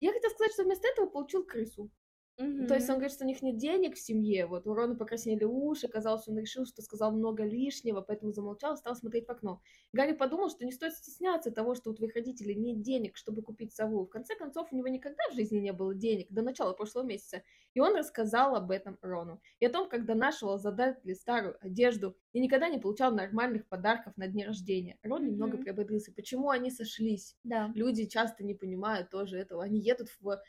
Я 0.00 0.12
хотела 0.12 0.30
сказать, 0.30 0.52
что 0.52 0.64
вместо 0.64 0.88
этого 0.88 1.06
получил 1.06 1.44
крысу. 1.44 1.90
Mm-hmm. 2.38 2.66
То 2.68 2.74
есть 2.74 2.88
он 2.88 2.96
говорит, 2.96 3.12
что 3.12 3.24
у 3.24 3.26
них 3.26 3.42
нет 3.42 3.56
денег 3.56 3.96
в 3.96 4.00
семье, 4.00 4.46
вот 4.46 4.66
у 4.68 4.74
Рона 4.74 4.94
покраснели 4.94 5.42
уши, 5.42 5.88
казалось, 5.88 6.28
он 6.28 6.38
решил, 6.38 6.66
что 6.66 6.82
сказал 6.82 7.10
много 7.10 7.42
лишнего, 7.42 8.00
поэтому 8.00 8.32
замолчал 8.32 8.74
и 8.74 8.76
стал 8.76 8.94
смотреть 8.94 9.26
в 9.26 9.30
окно. 9.30 9.60
Гарри 9.92 10.12
подумал, 10.12 10.48
что 10.48 10.64
не 10.64 10.70
стоит 10.70 10.94
стесняться 10.94 11.50
того, 11.50 11.74
что 11.74 11.90
у 11.90 11.94
твоих 11.94 12.14
родителей 12.14 12.54
нет 12.54 12.80
денег, 12.80 13.16
чтобы 13.16 13.42
купить 13.42 13.74
сову. 13.74 14.04
В 14.04 14.08
конце 14.08 14.36
концов, 14.36 14.68
у 14.70 14.76
него 14.76 14.86
никогда 14.86 15.22
в 15.30 15.34
жизни 15.34 15.58
не 15.58 15.72
было 15.72 15.94
денег 15.94 16.28
до 16.30 16.42
начала 16.42 16.74
прошлого 16.74 17.04
месяца, 17.04 17.42
и 17.74 17.80
он 17.80 17.96
рассказал 17.96 18.54
об 18.54 18.70
этом 18.70 18.98
Рону. 19.02 19.40
И 19.58 19.66
о 19.66 19.70
том, 19.70 19.88
как 19.88 20.06
донашивал 20.06 20.58
задатли 20.58 21.14
старую 21.14 21.56
одежду 21.60 22.16
и 22.32 22.40
никогда 22.40 22.68
не 22.68 22.78
получал 22.78 23.12
нормальных 23.12 23.66
подарков 23.66 24.16
на 24.16 24.28
дне 24.28 24.46
рождения. 24.46 24.96
Рон 25.02 25.24
mm-hmm. 25.24 25.30
немного 25.30 25.56
приободрился. 25.58 26.12
Почему 26.12 26.50
они 26.50 26.70
сошлись? 26.70 27.36
Да. 27.42 27.72
Люди 27.74 28.06
часто 28.06 28.44
не 28.44 28.54
понимают 28.54 29.10
тоже 29.10 29.38
этого. 29.38 29.64
Они 29.64 29.80
едут 29.80 30.08
в 30.20 30.40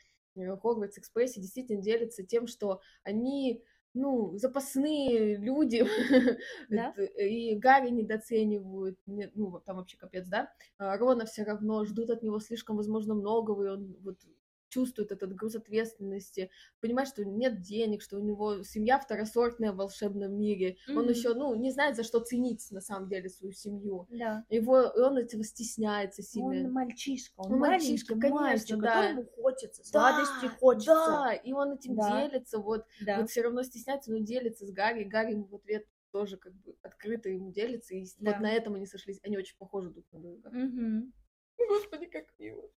Хогвартс 0.57 0.97
Экспрессе 0.97 1.41
действительно 1.41 1.81
делятся 1.81 2.23
тем, 2.23 2.47
что 2.47 2.81
они 3.03 3.63
ну, 3.93 4.37
запасные 4.37 5.37
люди, 5.37 5.83
да? 6.69 6.91
и 7.17 7.55
Гарри 7.55 7.89
недооценивают, 7.89 8.99
ну, 9.05 9.59
там 9.65 9.77
вообще 9.77 9.97
капец, 9.97 10.27
да, 10.27 10.51
а 10.77 10.97
Рона 10.97 11.25
все 11.25 11.43
равно 11.43 11.85
ждут 11.85 12.09
от 12.09 12.21
него 12.21 12.39
слишком, 12.39 12.77
возможно, 12.77 13.15
многого, 13.15 13.65
и 13.65 13.69
он 13.69 13.95
вот 14.01 14.19
чувствует 14.69 15.11
этот 15.11 15.35
груз 15.35 15.55
ответственности, 15.55 16.49
понимает, 16.79 17.09
что 17.09 17.25
нет 17.25 17.61
денег, 17.61 18.01
что 18.01 18.17
у 18.17 18.23
него 18.23 18.63
семья 18.63 18.99
второсортная 18.99 19.71
в 19.71 19.77
волшебном 19.77 20.37
мире, 20.39 20.77
mm-hmm. 20.87 20.97
он 20.97 21.09
еще, 21.09 21.33
ну, 21.33 21.53
не 21.55 21.71
знает, 21.71 21.95
за 21.95 22.03
что 22.03 22.19
ценить 22.19 22.65
на 22.71 22.81
самом 22.81 23.09
деле 23.09 23.29
свою 23.29 23.53
семью. 23.53 24.07
Да. 24.09 24.45
Его, 24.49 24.83
и 24.83 24.99
он 24.99 25.17
этого 25.17 25.43
стесняется 25.43 26.21
сильно. 26.21 26.67
Он 26.67 26.71
мальчишка, 26.71 27.39
он, 27.39 27.53
он 27.53 27.59
мальчишка, 27.59 28.13
конечно, 28.15 28.41
мальчик, 28.41 28.77
да. 28.79 29.01
которому 29.01 29.25
хочется, 29.41 29.83
сладости 29.83 30.45
да, 30.45 30.57
хочется. 30.59 30.93
Да, 30.93 31.33
и 31.33 31.51
он 31.51 31.73
этим 31.73 31.95
да. 31.95 32.21
делится, 32.21 32.59
вот, 32.59 32.85
да. 33.01 33.19
вот 33.19 33.29
все 33.29 33.41
равно 33.41 33.63
стесняется, 33.63 34.11
но 34.11 34.19
делится 34.19 34.65
с 34.65 34.71
Гарри, 34.71 35.03
Гарри 35.03 35.31
ему 35.31 35.45
в 35.45 35.55
ответ 35.55 35.85
тоже 36.11 36.37
как 36.37 36.53
бы 36.53 36.75
открыто 36.81 37.29
ему 37.29 37.51
делится, 37.51 37.95
и 37.95 38.05
да. 38.19 38.31
вот 38.31 38.41
на 38.41 38.51
этом 38.51 38.75
они 38.75 38.85
сошлись. 38.85 39.19
Они 39.23 39.37
очень 39.37 39.57
похожи 39.57 39.89
друг 39.89 40.05
на 40.11 40.19
друга. 40.19 40.47
Угу. 40.47 41.11
Господи, 41.67 42.05
как 42.05 42.25
мило. 42.39 42.69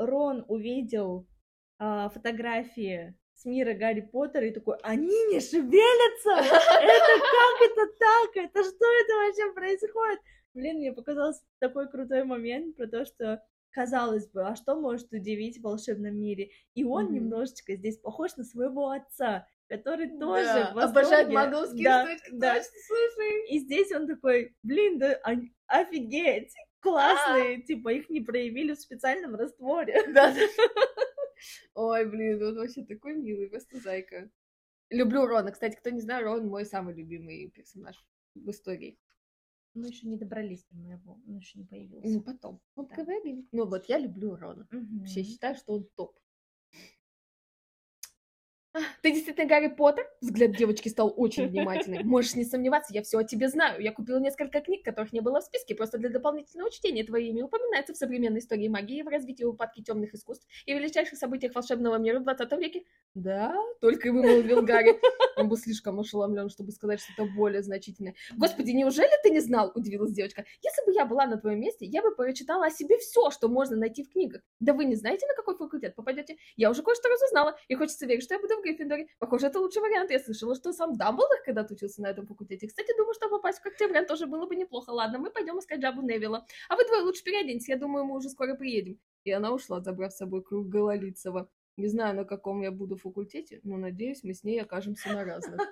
Рон 0.00 0.44
увидел 0.48 1.28
а, 1.78 2.08
фотографии 2.08 3.14
с 3.34 3.44
мира 3.44 3.74
Гарри 3.74 4.00
Поттера 4.00 4.46
и 4.46 4.50
такой, 4.50 4.76
они 4.82 5.24
не 5.26 5.40
шевелятся! 5.40 6.30
Это 6.30 7.20
как 7.20 7.70
это 7.70 7.92
так? 7.98 8.36
Это 8.36 8.64
что 8.64 8.86
это 9.00 9.14
вообще 9.14 9.52
происходит? 9.52 10.20
Блин, 10.54 10.78
мне 10.78 10.92
показался 10.92 11.42
такой 11.58 11.88
крутой 11.88 12.24
момент 12.24 12.76
про 12.76 12.86
то, 12.86 13.04
что 13.04 13.42
казалось 13.72 14.26
бы, 14.28 14.46
а 14.46 14.56
что 14.56 14.74
может 14.74 15.12
удивить 15.12 15.58
в 15.58 15.62
волшебном 15.62 16.16
мире? 16.16 16.50
И 16.74 16.84
он 16.84 17.06
mm-hmm. 17.06 17.12
немножечко 17.12 17.76
здесь 17.76 17.98
похож 17.98 18.36
на 18.36 18.44
своего 18.44 18.90
отца, 18.90 19.46
который 19.68 20.08
тоже 20.18 20.72
да, 20.74 20.82
обожает 20.82 21.28
магловские 21.28 21.84
да, 21.84 22.06
штучки, 22.06 22.30
да. 22.32 22.54
слушай. 22.86 23.50
И 23.50 23.58
здесь 23.60 23.92
он 23.92 24.06
такой, 24.06 24.56
блин, 24.62 24.98
да 24.98 25.20
офигеть, 25.66 26.52
классные, 26.80 27.58
а 27.58 27.62
типа 27.62 27.92
их 27.92 28.10
не 28.10 28.20
проявили 28.20 28.74
в 28.74 28.80
специальном 28.80 29.34
растворе. 29.34 30.02
Да. 30.12 30.34
Ой, 31.74 32.06
блин, 32.06 32.42
он 32.42 32.56
вообще 32.56 32.84
такой 32.84 33.14
милый, 33.14 33.48
просто 33.48 33.80
зайка. 33.80 34.30
Люблю 34.90 35.26
Рона. 35.26 35.52
Кстати, 35.52 35.76
кто 35.76 35.90
не 35.90 36.00
знает, 36.00 36.24
Рон 36.24 36.46
мой 36.48 36.66
самый 36.66 36.94
любимый 36.94 37.50
персонаж 37.50 37.96
в 38.34 38.50
истории. 38.50 38.98
Мы 39.74 39.88
еще 39.88 40.08
не 40.08 40.16
добрались 40.16 40.66
до 40.70 40.76
моего, 40.76 41.20
он 41.26 41.36
еще 41.36 41.58
не 41.58 41.64
появился. 41.64 42.08
Ну, 42.08 42.22
потом. 42.22 42.60
Вот 42.74 42.88
да. 42.88 43.04
Ну, 43.52 43.66
вот 43.66 43.86
я 43.86 43.98
люблю 43.98 44.34
Рона. 44.34 44.66
Угу. 44.72 45.04
Все 45.04 45.22
считают, 45.22 45.58
что 45.58 45.74
он 45.74 45.88
топ. 45.94 46.18
Ты 49.02 49.10
действительно 49.10 49.48
Гарри 49.48 49.68
Поттер? 49.68 50.06
Взгляд 50.20 50.52
девочки 50.52 50.88
стал 50.88 51.12
очень 51.16 51.48
внимательным. 51.48 52.06
Можешь 52.06 52.34
не 52.36 52.44
сомневаться, 52.44 52.94
я 52.94 53.02
все 53.02 53.18
о 53.18 53.24
тебе 53.24 53.48
знаю. 53.48 53.82
Я 53.82 53.92
купила 53.92 54.18
несколько 54.18 54.60
книг, 54.60 54.84
которых 54.84 55.12
не 55.12 55.20
было 55.20 55.40
в 55.40 55.44
списке, 55.44 55.74
просто 55.74 55.98
для 55.98 56.08
дополнительного 56.08 56.70
чтения. 56.70 57.02
Твое 57.02 57.28
имя 57.30 57.46
упоминается 57.46 57.94
в 57.94 57.96
современной 57.96 58.38
истории 58.38 58.68
магии, 58.68 59.02
в 59.02 59.08
развитии 59.08 59.42
упадки 59.42 59.82
темных 59.82 60.14
искусств 60.14 60.46
и 60.66 60.72
величайших 60.72 61.18
событиях 61.18 61.54
волшебного 61.54 61.96
мира 61.96 62.20
в 62.20 62.24
20 62.24 62.52
веке. 62.52 62.84
Да, 63.14 63.56
только 63.80 64.08
и 64.08 64.10
вымолвил 64.12 64.62
Гарри. 64.62 65.00
Он 65.36 65.48
был 65.48 65.56
слишком 65.56 65.98
ошеломлен, 65.98 66.48
чтобы 66.48 66.70
сказать 66.70 67.00
что-то 67.00 67.28
более 67.34 67.62
значительное. 67.62 68.14
Господи, 68.36 68.70
неужели 68.70 69.10
ты 69.24 69.30
не 69.30 69.40
знал? 69.40 69.72
Удивилась 69.74 70.12
девочка. 70.12 70.44
Если 70.62 70.84
бы 70.86 70.92
я 70.92 71.06
была 71.06 71.26
на 71.26 71.38
твоем 71.38 71.60
месте, 71.60 71.86
я 71.86 72.02
бы 72.02 72.14
прочитала 72.14 72.66
о 72.66 72.70
себе 72.70 72.98
все, 72.98 73.30
что 73.30 73.48
можно 73.48 73.76
найти 73.76 74.04
в 74.04 74.10
книгах. 74.10 74.42
Да 74.60 74.74
вы 74.74 74.84
не 74.84 74.94
знаете, 74.94 75.26
на 75.26 75.34
какой 75.34 75.56
факультет 75.56 75.96
попадете? 75.96 76.36
Я 76.56 76.70
уже 76.70 76.82
кое-что 76.82 77.08
разузнала, 77.08 77.56
и 77.66 77.74
хочется 77.74 78.06
верить, 78.06 78.22
что 78.22 78.34
я 78.34 78.40
буду 78.40 78.59
в 78.60 78.62
Гриффиндоре. 78.62 79.08
Похоже, 79.18 79.46
это 79.46 79.60
лучший 79.60 79.82
вариант. 79.82 80.10
Я 80.10 80.20
слышала, 80.20 80.54
что 80.54 80.72
сам 80.72 80.96
Дамблдор 80.96 81.38
когда-то 81.44 81.74
учился 81.74 82.02
на 82.02 82.06
этом 82.08 82.26
факультете. 82.26 82.66
Кстати, 82.68 82.96
думаю, 82.96 83.14
что 83.14 83.28
попасть 83.28 83.58
в 83.58 83.62
Коктебрян 83.62 84.06
тоже 84.06 84.26
было 84.26 84.46
бы 84.46 84.56
неплохо. 84.56 84.90
Ладно, 84.90 85.18
мы 85.18 85.30
пойдем 85.30 85.58
искать 85.58 85.80
Джабу 85.80 86.02
Невилла. 86.02 86.46
А 86.68 86.76
вы 86.76 86.84
двое 86.86 87.02
лучше 87.02 87.24
переоденьтесь, 87.24 87.68
я 87.68 87.76
думаю, 87.76 88.04
мы 88.04 88.16
уже 88.16 88.28
скоро 88.28 88.54
приедем. 88.54 88.98
И 89.24 89.30
она 89.30 89.52
ушла, 89.52 89.80
забрав 89.80 90.12
с 90.12 90.16
собой 90.16 90.42
круг 90.42 90.68
Гололицева. 90.68 91.48
Не 91.76 91.88
знаю, 91.88 92.14
на 92.14 92.24
каком 92.24 92.62
я 92.62 92.70
буду 92.70 92.96
факультете, 92.96 93.60
но 93.62 93.76
надеюсь, 93.76 94.22
мы 94.22 94.34
с 94.34 94.44
ней 94.44 94.60
окажемся 94.60 95.08
на 95.12 95.24
разных. 95.24 95.60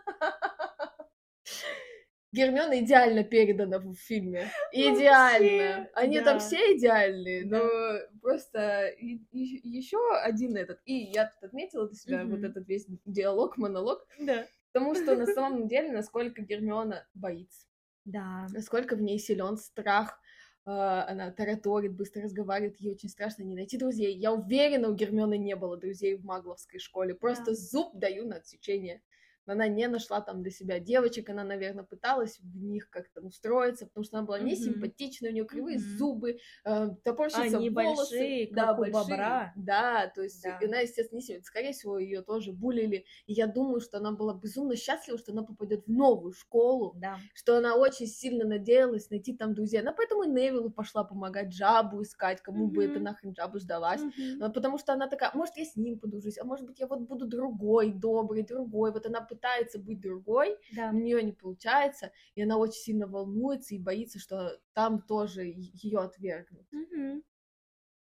Гермиона 2.33 2.81
идеально 2.81 3.25
передана 3.25 3.79
в 3.79 3.95
фильме. 3.95 4.51
Идеально. 4.73 5.79
Вообще, 5.79 5.91
Они 5.95 6.19
да. 6.19 6.25
там 6.25 6.39
все 6.41 6.77
идеальные, 6.77 7.45
да. 7.47 7.59
но 7.59 8.21
просто 8.21 8.95
еще 8.99 9.99
один 10.23 10.57
этот. 10.57 10.81
И 10.85 10.95
я 10.95 11.27
тут 11.27 11.45
отметила 11.45 11.89
для 11.89 11.97
себя 11.97 12.23
mm-hmm. 12.23 12.31
вот 12.31 12.45
этот 12.45 12.69
весь 12.69 12.87
диалог, 13.07 13.57
монолог. 13.57 14.07
Да. 14.21 14.47
Потому 14.73 14.95
что 14.95 15.17
на 15.17 15.27
самом 15.27 15.69
деле, 15.69 15.91
насколько 15.91 16.43
Гермиона 16.43 17.07
боится. 17.15 17.67
Да. 18.05 18.47
Насколько 18.53 18.97
в 18.97 19.03
ней 19.03 19.19
силен 19.19 19.57
страх. 19.57 20.21
Uh, 20.67 21.05
она 21.09 21.31
тараторит, 21.31 21.97
быстро 21.97 22.25
разговаривает, 22.25 22.79
ей 22.79 22.93
очень 22.93 23.09
страшно 23.09 23.43
не 23.43 23.55
найти 23.55 23.79
друзей. 23.79 24.15
Я 24.15 24.35
уверена, 24.35 24.91
у 24.91 24.95
Гермионы 24.95 25.39
не 25.39 25.57
было 25.57 25.79
друзей 25.79 26.15
в 26.17 26.27
магловской 26.27 26.79
школе. 26.79 27.15
Просто 27.15 27.53
да. 27.53 27.55
зуб 27.55 27.95
даю 27.95 28.27
на 28.27 28.37
отсечение 28.37 29.01
она 29.49 29.69
не 29.69 29.89
нашла 29.89 30.21
там 30.21 30.43
для 30.43 30.51
себя 30.51 30.79
девочек, 30.79 31.31
она, 31.31 31.45
наверное, 31.45 31.85
пыталась 31.85 32.39
в 32.41 32.63
них 32.63 32.91
как-то 32.91 33.21
устроиться, 33.21 33.87
потому 33.87 34.05
что 34.05 34.19
она 34.19 34.27
была 34.27 34.39
не 34.41 34.57
симпатичная, 34.57 35.31
у 35.31 35.35
нее 35.35 35.45
кривые 35.45 35.79
mm-hmm. 35.79 35.97
зубы, 35.99 36.39
э, 36.65 36.89
топорщиеся 37.05 37.59
Они 37.59 37.71
волосы, 37.71 38.19
большие, 38.19 38.47
как 38.47 38.57
да, 38.57 38.73
у 38.73 38.77
большие, 38.77 38.93
бобра. 38.93 39.53
Да, 39.57 40.13
то 40.15 40.23
есть 40.23 40.43
да. 40.43 40.59
она, 40.63 40.79
естественно, 40.81 41.19
не 41.19 41.23
симпатичная, 41.23 41.45
скорее 41.45 41.73
всего, 41.73 41.99
ее 41.99 42.23
тоже 42.23 42.53
булили, 42.53 43.05
и 43.27 43.33
я 43.33 43.47
думаю, 43.47 43.81
что 43.81 43.99
она 43.99 44.13
была 44.13 44.35
безумно 44.35 44.77
счастлива, 44.77 45.19
что 45.19 45.33
она 45.33 45.43
попадет 45.43 45.87
в 45.87 45.91
новую 45.91 46.33
школу, 46.33 46.95
да. 46.97 47.19
что 47.35 47.57
она 47.57 47.77
очень 47.77 48.07
сильно 48.07 48.45
надеялась 48.45 49.11
найти 49.11 49.37
там 49.37 49.55
друзей, 49.55 49.81
она 49.81 49.93
поэтому 49.93 50.25
и 50.25 50.29
Невилу 50.29 50.71
пошла 50.71 51.05
помогать 51.05 51.49
Джабу 51.49 52.03
искать, 52.03 52.43
кому 52.43 52.69
mm-hmm. 52.69 52.75
бы 52.75 52.85
это 52.85 53.01
нахрен 53.01 53.33
Джабу 53.33 53.59
сдалась, 53.59 54.01
mm-hmm. 54.01 54.53
потому 54.53 54.79
что 54.79 54.93
она 54.93 55.09
такая, 55.09 55.31
может, 55.35 55.57
я 55.57 55.65
с 55.65 55.77
ним 55.77 55.99
подружусь, 55.99 56.39
а 56.39 56.45
может 56.45 56.67
быть, 56.67 56.79
я 56.81 56.87
вот 56.87 57.01
буду 57.01 57.27
другой, 57.27 57.93
добрый, 57.93 58.43
другой, 58.43 58.93
вот 58.93 59.07
она 59.07 59.21
пытается 59.39 59.79
быть 59.79 60.01
другой, 60.01 60.57
да. 60.75 60.91
у 60.91 60.95
нее 60.95 61.23
не 61.23 61.33
получается, 61.33 62.13
и 62.35 62.43
она 62.43 62.59
очень 62.59 62.81
сильно 62.81 63.07
волнуется 63.07 63.75
и 63.75 63.79
боится, 63.79 64.19
что 64.19 64.59
там 64.73 65.01
тоже 65.01 65.45
ее 65.55 66.01
отвергнут. 66.01 66.67
Угу. 66.73 67.23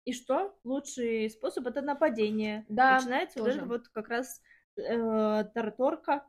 И 0.06 0.12
что? 0.14 0.58
Лучший 0.64 1.28
способ 1.28 1.66
это 1.66 1.82
нападение. 1.82 2.64
Да. 2.68 2.96
Начинается 2.96 3.38
тоже. 3.38 3.64
вот 3.64 3.88
как 3.88 4.08
раз 4.08 4.40
э, 4.76 5.44
тараторка. 5.54 6.24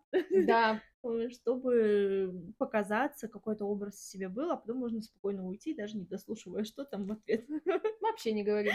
Да. 0.46 0.82
чтобы 1.32 2.54
показаться, 2.60 3.28
какой-то 3.28 3.66
образ 3.66 4.08
себе 4.08 4.30
был, 4.30 4.52
а 4.52 4.58
потом 4.58 4.78
можно 4.78 5.02
спокойно 5.02 5.48
уйти, 5.48 5.74
даже 5.74 5.98
не 5.98 6.06
дослушивая, 6.06 6.64
что 6.64 6.86
там 6.86 7.08
в 7.08 7.14
ответ. 7.14 7.46
Вообще 8.02 8.34
не 8.34 8.44
говори. 8.44 8.72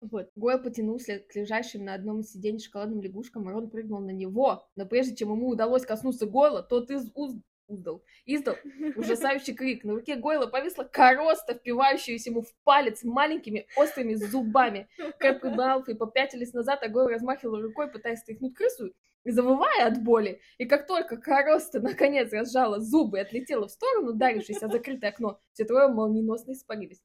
Вот. 0.00 0.30
Гойл 0.34 0.62
потянулся 0.62 1.18
к 1.18 1.34
лежащим 1.34 1.84
на 1.84 1.94
одном 1.94 2.20
из 2.20 2.32
сидений 2.32 2.58
шоколадным 2.58 3.02
лягушкам, 3.02 3.48
и 3.48 3.52
Рон 3.52 3.68
прыгнул 3.68 4.00
на 4.00 4.10
него. 4.10 4.66
Но 4.74 4.86
прежде 4.86 5.14
чем 5.14 5.30
ему 5.30 5.48
удалось 5.48 5.84
коснуться 5.84 6.26
Гойла, 6.26 6.62
тот 6.62 6.90
из 6.90 7.10
уз... 7.14 7.34
уздал, 7.66 8.02
издал 8.24 8.56
ужасающий 8.96 9.54
крик. 9.54 9.84
На 9.84 9.92
руке 9.92 10.16
Гойла 10.16 10.46
повисла 10.46 10.84
короста, 10.84 11.54
впивающаяся 11.54 12.30
ему 12.30 12.42
в 12.42 12.54
палец 12.64 13.04
маленькими 13.04 13.66
острыми 13.76 14.14
зубами. 14.14 14.88
Крэп 15.18 15.44
и 15.44 15.48
Малфой 15.48 15.94
попятились 15.94 16.54
назад, 16.54 16.82
а 16.82 16.88
Гойл 16.88 17.08
размахивал 17.08 17.60
рукой, 17.60 17.90
пытаясь 17.90 18.20
стряхнуть 18.20 18.54
крысу, 18.54 18.94
завывая 19.26 19.86
от 19.86 20.02
боли. 20.02 20.40
И 20.56 20.64
как 20.64 20.86
только 20.86 21.18
короста 21.18 21.78
наконец 21.80 22.32
разжала 22.32 22.80
зубы 22.80 23.18
и 23.18 23.20
отлетела 23.20 23.68
в 23.68 23.70
сторону, 23.70 24.12
ударившись 24.12 24.62
о 24.62 24.68
закрытое 24.68 25.10
окно, 25.10 25.38
все 25.52 25.64
трое 25.64 25.88
молниеносно 25.88 26.52
испарились. 26.52 27.02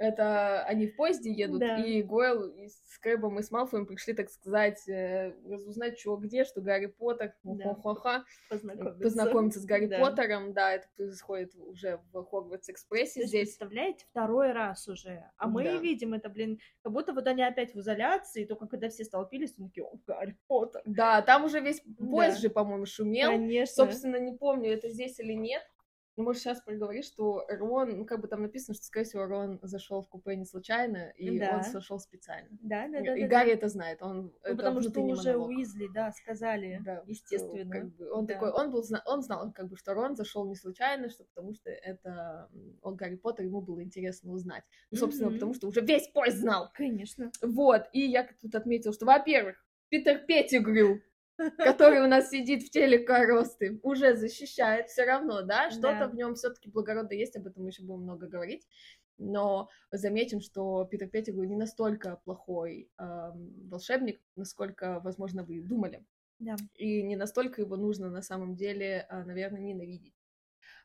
Это 0.00 0.62
они 0.64 0.86
в 0.86 0.96
поезде 0.96 1.30
едут, 1.30 1.60
да. 1.60 1.76
и 1.76 2.02
Гойл 2.02 2.46
и 2.46 2.68
с 2.68 2.98
Крэбом 3.00 3.38
и 3.38 3.42
с 3.42 3.50
Малфоем 3.50 3.84
пришли, 3.84 4.14
так 4.14 4.30
сказать, 4.30 4.88
э, 4.88 5.34
разузнать, 5.46 5.98
что 5.98 6.16
где, 6.16 6.44
что 6.44 6.62
Гарри 6.62 6.86
Поттер, 6.86 7.34
да. 7.42 7.74
познакомиться. 8.48 8.98
познакомиться 8.98 9.60
с 9.60 9.66
Гарри 9.66 9.88
да. 9.88 10.00
Поттером, 10.00 10.54
да, 10.54 10.72
это 10.72 10.88
происходит 10.96 11.54
уже 11.54 12.00
в 12.14 12.24
Хогвартс 12.24 12.70
Экспрессе 12.70 13.26
здесь. 13.26 13.48
Представляете, 13.48 14.06
второй 14.08 14.52
раз 14.52 14.88
уже, 14.88 15.22
а 15.36 15.46
мы 15.46 15.64
да. 15.64 15.76
видим 15.76 16.14
это, 16.14 16.30
блин, 16.30 16.60
как 16.82 16.92
будто 16.92 17.12
вот 17.12 17.26
они 17.26 17.42
опять 17.42 17.74
в 17.74 17.80
изоляции, 17.80 18.46
только 18.46 18.68
когда 18.68 18.88
все 18.88 19.04
столпились, 19.04 19.54
он 19.58 19.66
такие, 19.66 19.84
о, 19.84 19.98
Гарри 20.06 20.34
Поттер. 20.46 20.80
Да, 20.86 21.20
там 21.20 21.44
уже 21.44 21.60
весь 21.60 21.82
поезд 21.98 22.36
да. 22.36 22.40
же, 22.40 22.48
по-моему, 22.48 22.86
шумел. 22.86 23.32
Конечно. 23.32 23.84
Собственно, 23.84 24.16
не 24.16 24.32
помню, 24.32 24.72
это 24.72 24.88
здесь 24.88 25.20
или 25.20 25.34
нет, 25.34 25.62
ну, 26.20 26.26
можешь 26.26 26.42
сейчас 26.42 26.60
проговорить, 26.60 27.06
что 27.06 27.46
Рон, 27.48 27.98
ну, 27.98 28.04
как 28.04 28.20
бы 28.20 28.28
там 28.28 28.42
написано, 28.42 28.74
что, 28.74 28.84
скорее 28.84 29.06
всего, 29.06 29.24
Рон 29.24 29.58
зашел 29.62 30.02
в 30.02 30.08
купе 30.08 30.36
не 30.36 30.44
случайно, 30.44 31.12
и 31.16 31.38
да. 31.38 31.56
он 31.56 31.64
сошел 31.64 31.98
специально. 31.98 32.50
Да, 32.60 32.88
да, 32.88 33.00
да. 33.00 33.16
И 33.16 33.22
да, 33.22 33.26
Гарри 33.28 33.48
да. 33.48 33.54
это 33.54 33.68
знает, 33.68 34.02
он 34.02 34.24
ну, 34.24 34.32
это 34.42 34.56
потому 34.56 34.82
что 34.82 35.00
уже 35.00 35.32
монолог. 35.32 35.48
Уизли, 35.48 35.88
да, 35.92 36.12
сказали, 36.12 36.78
да, 36.84 37.02
естественно. 37.06 37.70
Как 37.70 37.96
бы, 37.96 38.10
он 38.12 38.26
да. 38.26 38.34
такой, 38.34 38.50
он 38.50 38.70
был, 38.70 38.84
он 39.06 39.22
знал, 39.22 39.50
как 39.52 39.68
бы, 39.68 39.76
что 39.76 39.94
Рон 39.94 40.14
зашел 40.14 40.46
не 40.46 40.56
случайно, 40.56 41.08
что 41.08 41.24
потому 41.24 41.54
что 41.54 41.70
это 41.70 42.50
он 42.82 42.96
Гарри 42.96 43.16
Поттер, 43.16 43.46
ему 43.46 43.62
было 43.62 43.82
интересно 43.82 44.32
узнать. 44.32 44.64
Ну, 44.90 44.98
собственно, 44.98 45.30
mm-hmm. 45.30 45.34
потому 45.34 45.54
что 45.54 45.68
уже 45.68 45.80
весь 45.80 46.08
поезд 46.08 46.36
знал. 46.36 46.70
Конечно. 46.74 47.30
Вот, 47.40 47.88
и 47.92 48.00
я 48.00 48.28
тут 48.40 48.54
отметил, 48.54 48.92
что, 48.92 49.06
во-первых, 49.06 49.56
Питер 49.88 50.18
Петтигрю 50.18 51.00
который 51.58 52.02
у 52.02 52.06
нас 52.06 52.30
сидит 52.30 52.62
в 52.62 52.70
теле 52.70 52.98
коросты, 52.98 53.78
уже 53.82 54.16
защищает 54.16 54.88
все 54.88 55.04
равно, 55.04 55.42
да, 55.42 55.70
что-то 55.70 56.00
да. 56.00 56.08
в 56.08 56.14
нем 56.14 56.34
все-таки 56.34 56.70
благородно 56.70 57.14
есть, 57.14 57.36
об 57.36 57.46
этом 57.46 57.62
мы 57.62 57.70
еще 57.70 57.82
будем 57.82 58.02
много 58.02 58.26
говорить. 58.26 58.66
Но 59.18 59.68
заметим, 59.90 60.40
что 60.40 60.84
Питер 60.86 61.08
Петтигру 61.08 61.44
не 61.44 61.56
настолько 61.56 62.20
плохой 62.24 62.90
э, 62.98 63.30
волшебник, 63.68 64.18
насколько, 64.34 65.00
возможно, 65.04 65.44
вы 65.44 65.60
думали. 65.60 66.06
Да. 66.38 66.56
И 66.74 67.02
не 67.02 67.16
настолько 67.16 67.60
его 67.60 67.76
нужно 67.76 68.08
на 68.08 68.22
самом 68.22 68.56
деле, 68.56 69.06
э, 69.10 69.24
наверное, 69.24 69.60
ненавидеть. 69.60 70.14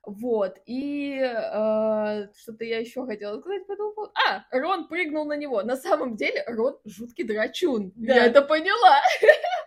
Вот, 0.03 0.59
и 0.67 1.17
э, 1.17 2.27
что-то 2.35 2.63
я 2.63 2.79
еще 2.79 3.05
хотела 3.05 3.39
сказать 3.39 3.65
по 3.65 3.71
этому 3.71 3.93
поводу. 3.93 4.13
А, 4.29 4.45
Рон 4.51 4.87
прыгнул 4.87 5.25
на 5.25 5.35
него. 5.35 5.63
На 5.63 5.75
самом 5.75 6.15
деле 6.15 6.43
Рон 6.45 6.77
жуткий 6.85 7.23
драчун. 7.23 7.91
Да. 7.95 8.15
Я 8.15 8.25
это 8.25 8.41
поняла. 8.41 8.99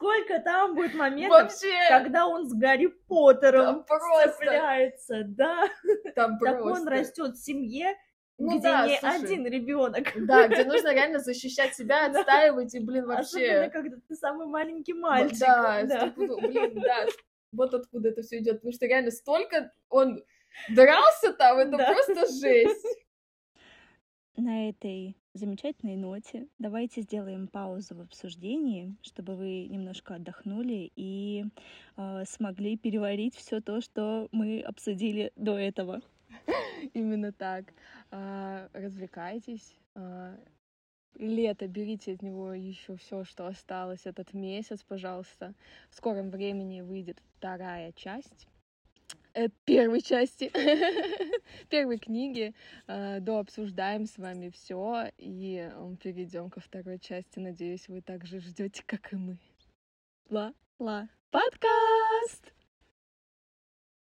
сколько 0.00 0.40
там 0.40 0.74
будет 0.74 0.94
моментов, 0.94 1.42
Вообще, 1.42 1.74
когда 1.88 2.26
он 2.26 2.48
с 2.48 2.54
Гарри 2.54 2.86
Поттером 3.06 3.84
там 3.84 3.84
просто, 3.84 4.32
цепляется, 4.38 5.22
да. 5.26 5.68
там 6.14 6.38
Так 6.38 6.56
он 6.62 6.68
просто. 6.68 6.90
растет 6.90 7.34
в 7.34 7.44
семье, 7.44 7.94
Ну 8.38 8.52
где 8.58 8.62
да, 8.62 8.86
не 8.88 8.96
слушай. 8.98 9.16
один 9.22 9.46
ребенок. 9.46 10.08
Да, 10.26 10.48
где 10.48 10.64
нужно 10.64 10.94
реально 10.94 11.18
защищать 11.18 11.74
себя, 11.74 12.06
отстаивать, 12.10 12.74
и, 12.74 12.80
блин, 12.80 13.10
Особенно, 13.10 13.56
вообще... 13.58 13.70
когда 13.70 13.96
ты 14.08 14.14
самый 14.14 14.46
маленький 14.46 14.94
мальчик. 14.94 15.38
Да, 15.40 15.82
да. 15.82 15.96
стопудово, 15.98 16.40
блин, 16.46 16.80
да. 16.80 17.06
Вот 17.52 17.74
откуда 17.74 18.08
это 18.08 18.22
все 18.22 18.38
идет. 18.38 18.56
Потому 18.56 18.72
что 18.72 18.86
реально 18.86 19.10
столько 19.10 19.70
он 19.90 20.24
дрался 20.70 21.32
там, 21.34 21.58
это 21.58 21.76
Да. 21.76 21.92
просто 21.92 22.32
жесть. 22.40 22.86
На 24.36 24.70
этой 24.70 25.16
замечательной 25.34 25.96
ноте 25.96 26.48
давайте 26.58 27.02
сделаем 27.02 27.46
паузу 27.46 27.94
в 27.94 28.00
обсуждении, 28.00 28.96
чтобы 29.02 29.36
вы 29.36 29.66
немножко 29.66 30.14
отдохнули 30.16 30.90
и 30.96 31.44
э, 31.96 32.24
смогли 32.26 32.76
переварить 32.76 33.36
все 33.36 33.60
то, 33.60 33.80
что 33.80 34.28
мы 34.32 34.60
обсудили 34.60 35.32
до 35.36 35.56
этого. 35.56 36.00
Именно 36.94 37.32
так. 37.32 37.72
А, 38.10 38.68
Развлекайтесь. 38.72 39.76
а, 39.94 40.36
Лето, 41.16 41.66
берите 41.66 42.14
от 42.14 42.22
него 42.22 42.52
еще 42.52 42.96
все, 42.96 43.24
что 43.24 43.46
осталось 43.46 44.06
этот 44.06 44.32
месяц, 44.32 44.82
пожалуйста. 44.82 45.54
В 45.90 45.96
скором 45.96 46.30
времени 46.30 46.80
выйдет 46.80 47.20
вторая 47.36 47.92
часть 47.92 48.46
первой 49.64 50.00
части 50.00 50.50
первой 51.68 51.98
книги. 51.98 52.54
Э, 52.86 53.20
Дообсуждаем 53.20 54.06
с 54.06 54.18
вами 54.18 54.50
все 54.50 55.10
и 55.18 55.70
перейдем 55.96 56.50
ко 56.50 56.60
второй 56.60 56.98
части. 56.98 57.38
Надеюсь, 57.38 57.88
вы 57.88 58.02
также 58.02 58.40
ждете, 58.40 58.82
как 58.86 59.12
и 59.12 59.16
мы. 59.16 59.38
Ла, 60.28 60.54
ла, 60.78 61.08
подкаст! 61.30 62.52